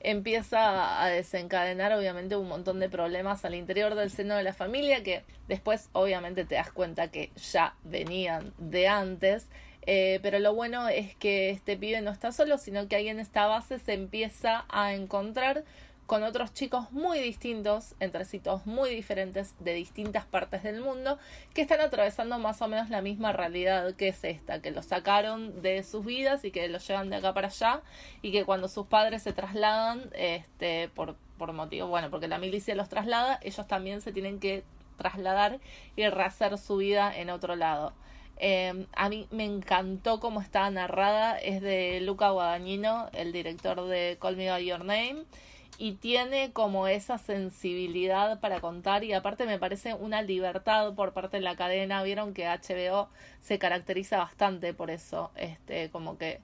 empieza 0.00 1.02
a 1.02 1.08
desencadenar 1.08 1.92
obviamente 1.92 2.36
un 2.36 2.48
montón 2.48 2.80
de 2.80 2.88
problemas 2.88 3.44
al 3.44 3.54
interior 3.54 3.94
del 3.94 4.10
seno 4.10 4.34
de 4.34 4.42
la 4.42 4.52
familia 4.52 5.02
que 5.04 5.22
después 5.48 5.88
obviamente 5.92 6.44
te 6.44 6.56
das 6.56 6.72
cuenta 6.72 7.08
que 7.08 7.30
ya 7.52 7.74
venían 7.84 8.52
de 8.58 8.88
antes. 8.88 9.46
Eh, 9.86 10.18
pero 10.22 10.38
lo 10.38 10.54
bueno 10.54 10.88
es 10.88 11.14
que 11.16 11.50
este 11.50 11.76
pibe 11.76 12.00
no 12.00 12.10
está 12.10 12.32
solo, 12.32 12.58
sino 12.58 12.88
que 12.88 12.96
ahí 12.96 13.08
en 13.08 13.20
esta 13.20 13.46
base 13.46 13.78
se 13.78 13.92
empieza 13.92 14.64
a 14.68 14.94
encontrar 14.94 15.64
con 16.06 16.22
otros 16.22 16.52
chicos 16.52 16.92
muy 16.92 17.18
distintos, 17.18 17.94
entre 18.00 18.24
sitios 18.24 18.66
muy 18.66 18.90
diferentes 18.90 19.54
de 19.60 19.74
distintas 19.74 20.26
partes 20.26 20.62
del 20.62 20.80
mundo, 20.80 21.18
que 21.54 21.62
están 21.62 21.80
atravesando 21.80 22.38
más 22.38 22.60
o 22.60 22.68
menos 22.68 22.90
la 22.90 23.00
misma 23.00 23.32
realidad 23.32 23.94
que 23.94 24.08
es 24.08 24.22
esta, 24.24 24.60
que 24.60 24.70
los 24.70 24.86
sacaron 24.86 25.62
de 25.62 25.82
sus 25.82 26.04
vidas 26.04 26.44
y 26.44 26.50
que 26.50 26.68
los 26.68 26.86
llevan 26.86 27.10
de 27.10 27.16
acá 27.16 27.32
para 27.32 27.48
allá, 27.48 27.80
y 28.20 28.32
que 28.32 28.44
cuando 28.44 28.68
sus 28.68 28.86
padres 28.86 29.22
se 29.22 29.32
trasladan, 29.32 30.10
este, 30.14 30.88
por, 30.90 31.16
por 31.38 31.52
motivo, 31.52 31.88
bueno, 31.88 32.10
porque 32.10 32.28
la 32.28 32.38
milicia 32.38 32.74
los 32.74 32.88
traslada, 32.88 33.40
ellos 33.42 33.66
también 33.66 34.02
se 34.02 34.12
tienen 34.12 34.40
que 34.40 34.64
trasladar 34.96 35.58
y 35.96 36.06
rehacer 36.06 36.56
su 36.58 36.76
vida 36.76 37.16
en 37.16 37.30
otro 37.30 37.56
lado. 37.56 37.94
Eh, 38.36 38.86
a 38.94 39.08
mí 39.08 39.28
me 39.30 39.44
encantó 39.44 40.20
cómo 40.20 40.40
estaba 40.40 40.68
narrada, 40.70 41.38
es 41.38 41.62
de 41.62 42.00
Luca 42.00 42.30
Guadagnino, 42.30 43.08
el 43.12 43.32
director 43.32 43.86
de 43.86 44.18
Call 44.20 44.36
Me 44.36 44.50
By 44.50 44.64
Your 44.66 44.84
Name, 44.84 45.24
y 45.78 45.94
tiene 45.94 46.52
como 46.52 46.88
esa 46.88 47.18
sensibilidad 47.18 48.40
para 48.40 48.60
contar 48.60 49.04
y 49.04 49.12
aparte 49.12 49.46
me 49.46 49.58
parece 49.58 49.94
una 49.94 50.22
libertad 50.22 50.94
por 50.94 51.12
parte 51.12 51.38
de 51.38 51.42
la 51.42 51.56
cadena, 51.56 52.02
vieron 52.02 52.34
que 52.34 52.46
HBO 52.46 53.08
se 53.40 53.58
caracteriza 53.58 54.18
bastante 54.18 54.74
por 54.74 54.90
eso, 54.90 55.32
este, 55.36 55.90
como 55.90 56.18
que 56.18 56.40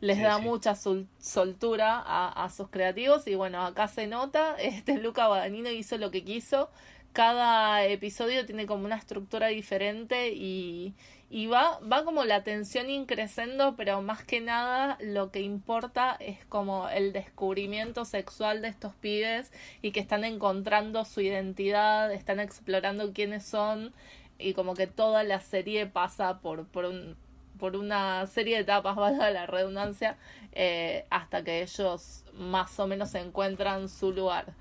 les 0.00 0.20
Sí, 0.20 0.22
da 0.22 0.38
sí. 0.38 0.38
mucha 0.38 0.74
sol- 0.74 1.08
soltura 1.18 2.02
a, 2.04 2.44
a 2.44 2.50
sus 2.50 2.68
creativos. 2.68 3.26
Y 3.26 3.34
bueno, 3.34 3.64
acá 3.64 3.88
se 3.88 4.06
nota, 4.06 4.56
este 4.60 4.98
Luca 4.98 5.26
Guadagnino 5.28 5.70
hizo 5.70 5.98
lo 5.98 6.10
que 6.10 6.24
quiso, 6.24 6.70
cada 7.12 7.84
episodio 7.86 8.44
tiene 8.46 8.66
como 8.66 8.84
una 8.84 8.96
estructura 8.96 9.48
diferente 9.48 10.32
y, 10.34 10.94
y 11.28 11.46
va, 11.46 11.80
va 11.80 12.04
como 12.04 12.24
la 12.24 12.44
tensión 12.44 12.88
increciendo, 12.88 13.74
pero 13.76 14.00
más 14.00 14.24
que 14.24 14.40
nada 14.40 14.96
lo 15.00 15.30
que 15.32 15.40
importa 15.40 16.16
es 16.20 16.44
como 16.46 16.88
el 16.88 17.12
descubrimiento 17.12 18.04
sexual 18.04 18.62
de 18.62 18.68
estos 18.68 18.94
pibes 18.94 19.52
y 19.82 19.90
que 19.90 20.00
están 20.00 20.24
encontrando 20.24 21.04
su 21.04 21.20
identidad, 21.20 22.12
están 22.12 22.38
explorando 22.38 23.12
quiénes 23.12 23.44
son 23.44 23.92
y 24.38 24.54
como 24.54 24.74
que 24.74 24.86
toda 24.86 25.24
la 25.24 25.40
serie 25.40 25.86
pasa 25.86 26.40
por, 26.40 26.66
por 26.66 26.84
un 26.84 27.16
por 27.58 27.76
una 27.76 28.26
serie 28.26 28.56
de 28.56 28.62
etapas, 28.62 28.96
valga 28.96 29.30
la 29.30 29.46
redundancia, 29.46 30.16
eh, 30.52 31.06
hasta 31.10 31.42
que 31.42 31.62
ellos 31.62 32.24
más 32.34 32.78
o 32.78 32.86
menos 32.86 33.14
encuentran 33.14 33.88
su 33.88 34.12
lugar. 34.12 34.54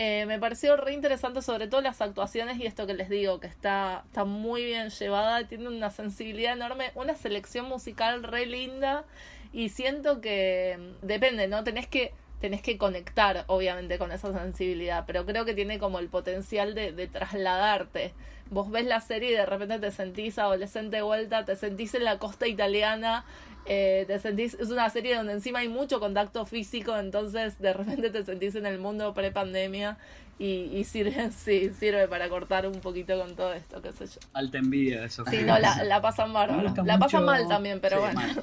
Eh, 0.00 0.26
me 0.26 0.38
pareció 0.38 0.76
re 0.76 0.92
interesante 0.92 1.42
sobre 1.42 1.66
todo 1.66 1.80
las 1.80 2.00
actuaciones 2.00 2.60
y 2.60 2.66
esto 2.66 2.86
que 2.86 2.94
les 2.94 3.08
digo, 3.08 3.40
que 3.40 3.48
está, 3.48 4.04
está 4.06 4.24
muy 4.24 4.64
bien 4.64 4.90
llevada, 4.90 5.48
tiene 5.48 5.66
una 5.66 5.90
sensibilidad 5.90 6.52
enorme, 6.52 6.92
una 6.94 7.16
selección 7.16 7.66
musical 7.68 8.22
re 8.22 8.46
linda 8.46 9.04
y 9.52 9.70
siento 9.70 10.20
que 10.20 10.94
mm, 11.02 11.04
depende, 11.04 11.48
¿no? 11.48 11.64
Tenés 11.64 11.88
que, 11.88 12.12
tenés 12.40 12.62
que 12.62 12.78
conectar 12.78 13.44
obviamente 13.48 13.98
con 13.98 14.12
esa 14.12 14.32
sensibilidad, 14.32 15.04
pero 15.06 15.26
creo 15.26 15.44
que 15.44 15.54
tiene 15.54 15.78
como 15.78 15.98
el 15.98 16.08
potencial 16.08 16.74
de, 16.74 16.92
de 16.92 17.06
trasladarte. 17.08 18.12
Vos 18.50 18.70
ves 18.70 18.86
la 18.86 19.00
serie 19.00 19.30
y 19.30 19.34
de 19.34 19.44
repente 19.44 19.78
te 19.78 19.90
sentís 19.90 20.38
adolescente 20.38 20.96
de 20.96 21.02
vuelta, 21.02 21.44
te 21.44 21.54
sentís 21.56 21.94
en 21.94 22.04
la 22.04 22.18
costa 22.18 22.46
italiana, 22.46 23.24
eh, 23.66 24.04
te 24.06 24.18
sentís, 24.18 24.54
es 24.54 24.70
una 24.70 24.88
serie 24.88 25.14
donde 25.16 25.34
encima 25.34 25.58
hay 25.58 25.68
mucho 25.68 26.00
contacto 26.00 26.46
físico, 26.46 26.96
entonces 26.96 27.58
de 27.58 27.74
repente 27.74 28.08
te 28.10 28.24
sentís 28.24 28.54
en 28.54 28.64
el 28.64 28.78
mundo 28.78 29.12
pre-pandemia 29.12 29.98
y, 30.38 30.70
y 30.72 30.84
sirve, 30.84 31.30
sí, 31.36 31.70
sirve 31.78 32.08
para 32.08 32.30
cortar 32.30 32.66
un 32.66 32.80
poquito 32.80 33.18
con 33.18 33.36
todo 33.36 33.52
esto, 33.52 33.82
qué 33.82 33.92
sé 33.92 34.06
yo. 34.06 34.20
Alta 34.32 34.56
envidia 34.56 35.04
eso. 35.04 35.24
Sí, 35.26 35.38
no, 35.44 35.58
la, 35.58 35.84
la 35.84 36.00
pasan 36.00 36.32
bárbaro. 36.32 36.62
La 36.86 36.98
pasan 36.98 37.20
mucho- 37.24 37.32
mal 37.32 37.48
también, 37.48 37.80
pero 37.80 37.98
Sí, 37.98 38.14
bueno. 38.14 38.42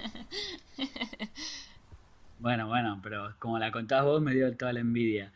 Bueno, 2.45 2.67
bueno, 2.67 2.99
pero 3.01 3.33
como 3.39 3.57
la 3.57 3.71
contás 3.71 4.03
vos 4.03 4.21
me 4.21 4.35
dio 4.35 4.55
toda 4.55 4.71
la 4.71 4.79
envidia. 4.79 5.33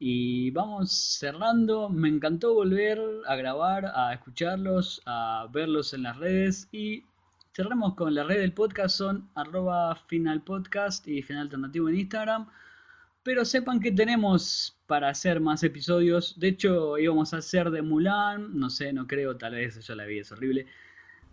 Y 0.00 0.50
vamos 0.50 0.90
cerrando. 0.92 1.88
Me 1.88 2.08
encantó 2.08 2.52
volver 2.52 2.98
a 3.28 3.36
grabar, 3.36 3.86
a 3.94 4.12
escucharlos, 4.12 5.02
a 5.06 5.46
verlos 5.52 5.94
en 5.94 6.02
las 6.02 6.16
redes. 6.16 6.68
Y 6.72 7.04
cerramos 7.54 7.94
con 7.94 8.12
la 8.16 8.24
red 8.24 8.40
del 8.40 8.52
podcast. 8.52 8.96
Son 8.96 9.30
arroba 9.36 9.94
finalpodcast 10.08 11.06
y 11.06 11.22
final 11.22 11.42
alternativo 11.42 11.88
en 11.88 12.00
Instagram. 12.00 12.48
Pero 13.22 13.44
sepan 13.44 13.78
que 13.78 13.92
tenemos 13.92 14.76
para 14.88 15.10
hacer 15.10 15.38
más 15.38 15.62
episodios. 15.62 16.40
De 16.40 16.48
hecho, 16.48 16.98
íbamos 16.98 17.34
a 17.34 17.36
hacer 17.36 17.70
de 17.70 17.82
Mulan. 17.82 18.58
No 18.58 18.68
sé, 18.68 18.92
no 18.92 19.06
creo, 19.06 19.36
tal 19.36 19.54
vez 19.54 19.78
yo 19.86 19.94
la 19.94 20.06
vi, 20.06 20.18
es 20.18 20.32
horrible. 20.32 20.66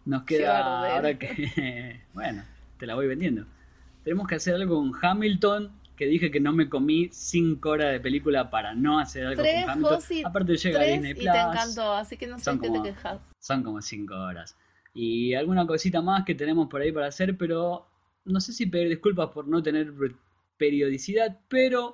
Nos 0.06 0.22
queda 0.26 0.94
ahora 0.94 1.18
que. 1.18 2.04
Bueno, 2.14 2.44
te 2.78 2.86
la 2.86 2.94
voy 2.94 3.08
vendiendo. 3.08 3.48
Tenemos 4.10 4.28
que 4.28 4.34
hacer 4.34 4.56
algo 4.56 4.78
con 4.80 4.92
Hamilton. 5.00 5.72
Que 5.96 6.08
dije 6.08 6.32
que 6.32 6.40
no 6.40 6.52
me 6.52 6.68
comí 6.68 7.10
5 7.12 7.70
horas 7.70 7.92
de 7.92 8.00
película 8.00 8.50
para 8.50 8.74
no 8.74 8.98
hacer 8.98 9.28
algo 9.28 9.44
Tres, 9.44 9.66
con 9.66 9.72
Hamilton. 9.72 9.96
Josi, 9.98 10.24
Aparte 10.24 10.58
llega 10.58 10.80
Tres 10.80 10.94
Disney 10.94 11.12
y 11.12 11.14
Plus. 11.14 11.26
te 11.32 11.38
encantó, 11.38 11.94
así 11.94 12.18
que 12.18 12.26
no 12.26 12.40
sé 12.40 12.60
qué 12.60 12.70
te 12.72 12.82
quejas. 12.82 13.22
Son 13.38 13.62
como 13.62 13.80
5 13.84 14.16
horas. 14.16 14.58
Y 14.96 15.36
alguna 15.36 15.68
cosita 15.68 16.02
más 16.02 16.26
que 16.26 16.34
tenemos 16.34 16.68
por 16.70 16.82
ahí 16.82 16.92
para 16.92 17.06
hacer, 17.06 17.38
pero 17.38 17.86
no 18.26 18.40
sé 18.40 18.52
si 18.52 18.66
pedir 18.66 18.90
disculpas 18.90 19.30
por 19.30 19.48
no 19.48 19.62
tener 19.62 19.94
periodicidad, 20.58 21.38
pero 21.48 21.94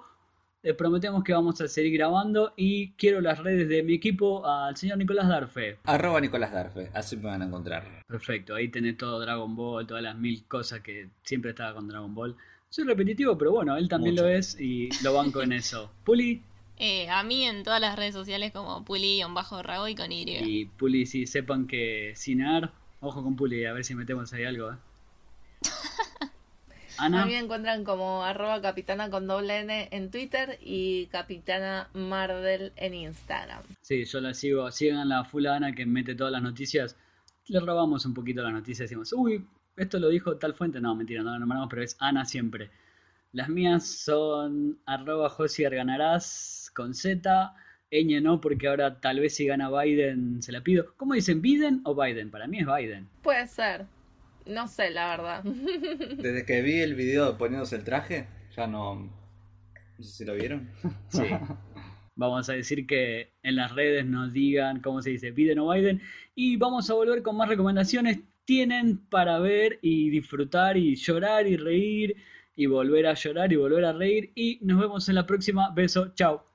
les 0.66 0.74
prometemos 0.76 1.24
que 1.24 1.32
vamos 1.32 1.62
a 1.62 1.68
seguir 1.68 1.94
grabando 1.94 2.52
y 2.58 2.90
quiero 2.94 3.22
las 3.22 3.38
redes 3.38 3.70
de 3.70 3.84
mi 3.84 3.94
equipo 3.94 4.44
al 4.48 4.76
señor 4.76 4.98
Nicolás 4.98 5.28
Darfe. 5.30 5.78
Arroba 5.84 6.20
Nicolás 6.20 6.52
Darfe, 6.52 6.90
así 6.96 7.16
me 7.18 7.26
van 7.26 7.44
a 7.44 7.46
encontrar. 7.46 8.02
Perfecto, 8.08 8.56
ahí 8.56 8.70
tenés 8.70 8.98
todo 8.98 9.20
Dragon 9.20 9.56
Ball, 9.56 9.86
todas 9.86 10.02
las 10.02 10.18
mil 10.18 10.44
cosas 10.48 10.80
que 10.82 11.10
siempre 11.22 11.52
estaba 11.52 11.76
con 11.76 11.88
Dragon 11.88 12.16
Ball. 12.16 12.36
Soy 12.68 12.84
repetitivo, 12.86 13.38
pero 13.38 13.52
bueno, 13.52 13.78
él 13.78 13.88
también 13.88 14.16
Mucho. 14.16 14.24
lo 14.26 14.30
es 14.32 14.60
y 14.60 14.90
lo 15.04 15.14
banco 15.14 15.44
en 15.44 15.54
eso. 15.54 15.92
Puli 16.04 16.42
Eh, 16.78 17.08
a 17.12 17.22
mí 17.22 17.44
en 17.44 17.62
todas 17.62 17.80
las 17.80 17.96
redes 17.96 18.16
sociales 18.16 18.52
como 18.52 18.84
Puli-Rago 18.84 19.88
y 19.88 19.94
con 19.96 20.12
Y. 20.12 20.26
y 20.28 20.66
Puli, 20.66 21.06
si 21.06 21.28
sepan 21.28 21.68
que 21.68 22.14
Cinar, 22.16 22.72
ojo 23.02 23.22
con 23.24 23.36
Puli, 23.36 23.66
a 23.66 23.74
ver 23.74 23.86
si 23.86 23.94
metemos 23.94 24.34
ahí 24.34 24.46
algo. 24.46 24.72
¿eh? 24.72 24.76
A 26.98 27.06
Ana. 27.06 27.26
mí 27.26 27.34
me 27.34 27.40
encuentran 27.40 27.84
como 27.84 28.24
arroba 28.24 28.62
capitana 28.62 29.10
con 29.10 29.28
doble 29.28 29.60
N 29.60 29.90
en 29.92 30.12
Twitter 30.12 30.58
y 30.62 31.08
capitana 31.08 31.90
Mardel 31.94 32.72
en 32.76 32.94
Instagram. 32.94 33.64
Sí, 33.82 34.06
yo 34.06 34.22
la 34.22 34.34
sigo. 34.34 34.72
Sigan 34.72 35.10
la 35.10 35.24
fulana 35.24 35.74
que 35.74 35.86
mete 35.86 36.16
todas 36.16 36.32
las 36.32 36.42
noticias. 36.42 36.96
Le 37.48 37.60
robamos 37.60 38.06
un 38.06 38.14
poquito 38.14 38.42
las 38.42 38.54
noticias 38.54 38.80
y 38.80 38.96
decimos, 38.96 39.14
uy, 39.14 39.46
esto 39.76 40.00
lo 40.00 40.10
dijo 40.10 40.38
tal 40.38 40.54
fuente, 40.54 40.80
no, 40.80 40.96
mentira, 40.96 41.22
no 41.22 41.32
la 41.32 41.40
nombramos, 41.40 41.68
pero 41.70 41.84
es 41.84 41.96
Ana 42.00 42.26
siempre. 42.26 42.72
Las 43.34 43.50
mías 43.50 43.86
son 43.86 44.80
arroba 44.86 45.30
Josier 45.30 45.76
ganarás 45.76 46.72
con 46.74 46.94
Z, 46.94 47.54
Eñe 47.92 48.20
no, 48.20 48.42
porque 48.42 48.68
ahora 48.68 49.00
tal 49.00 49.20
vez 49.20 49.36
si 49.36 49.46
gana 49.46 49.70
Biden 49.70 50.42
se 50.42 50.52
la 50.52 50.62
pido. 50.62 50.94
¿Cómo 50.98 51.14
dicen, 51.14 51.42
Biden 51.42 51.82
o 51.84 51.96
Biden? 51.96 52.32
Para 52.32 52.48
mí 52.48 52.60
es 52.60 52.66
Biden. 52.66 53.08
Puede 53.22 53.48
ser. 53.48 53.86
No 54.46 54.68
sé, 54.68 54.92
la 54.92 55.10
verdad. 55.10 55.44
Desde 56.18 56.46
que 56.46 56.62
vi 56.62 56.80
el 56.80 56.96
video 56.96 57.38
poniéndose 57.38 57.76
el 57.76 57.84
traje, 57.84 58.28
ya 58.56 58.68
no... 58.68 58.96
No 58.96 60.04
sé 60.04 60.12
si 60.12 60.26
lo 60.26 60.36
vieron. 60.36 60.70
Sí. 61.10 61.24
Vamos 62.18 62.50
a 62.50 62.54
decir 62.54 62.88
que 62.88 63.34
en 63.44 63.58
las 63.58 63.76
redes 63.76 64.06
nos 64.06 64.32
digan 64.32 64.80
cómo 64.80 65.02
se 65.02 65.10
dice 65.10 65.32
Biden 65.32 65.60
o 65.60 65.70
Biden. 65.70 66.02
Y 66.34 66.56
vamos 66.56 66.90
a 66.90 66.94
volver 66.94 67.22
con 67.22 67.36
más 67.36 67.50
recomendaciones. 67.50 68.20
Tienen 68.46 68.98
para 69.10 69.40
ver 69.40 69.80
y 69.82 70.10
disfrutar 70.10 70.78
y 70.78 70.96
llorar 70.96 71.46
y 71.48 71.58
reír 71.58 72.16
y 72.56 72.68
volver 72.68 73.08
a 73.08 73.16
llorar 73.16 73.52
y 73.52 73.58
volver 73.58 73.84
a 73.84 73.92
reír. 73.92 74.32
Y 74.34 74.60
nos 74.62 74.80
vemos 74.80 75.10
en 75.10 75.16
la 75.16 75.26
próxima. 75.26 75.72
Beso. 75.72 76.14
Chao. 76.16 76.55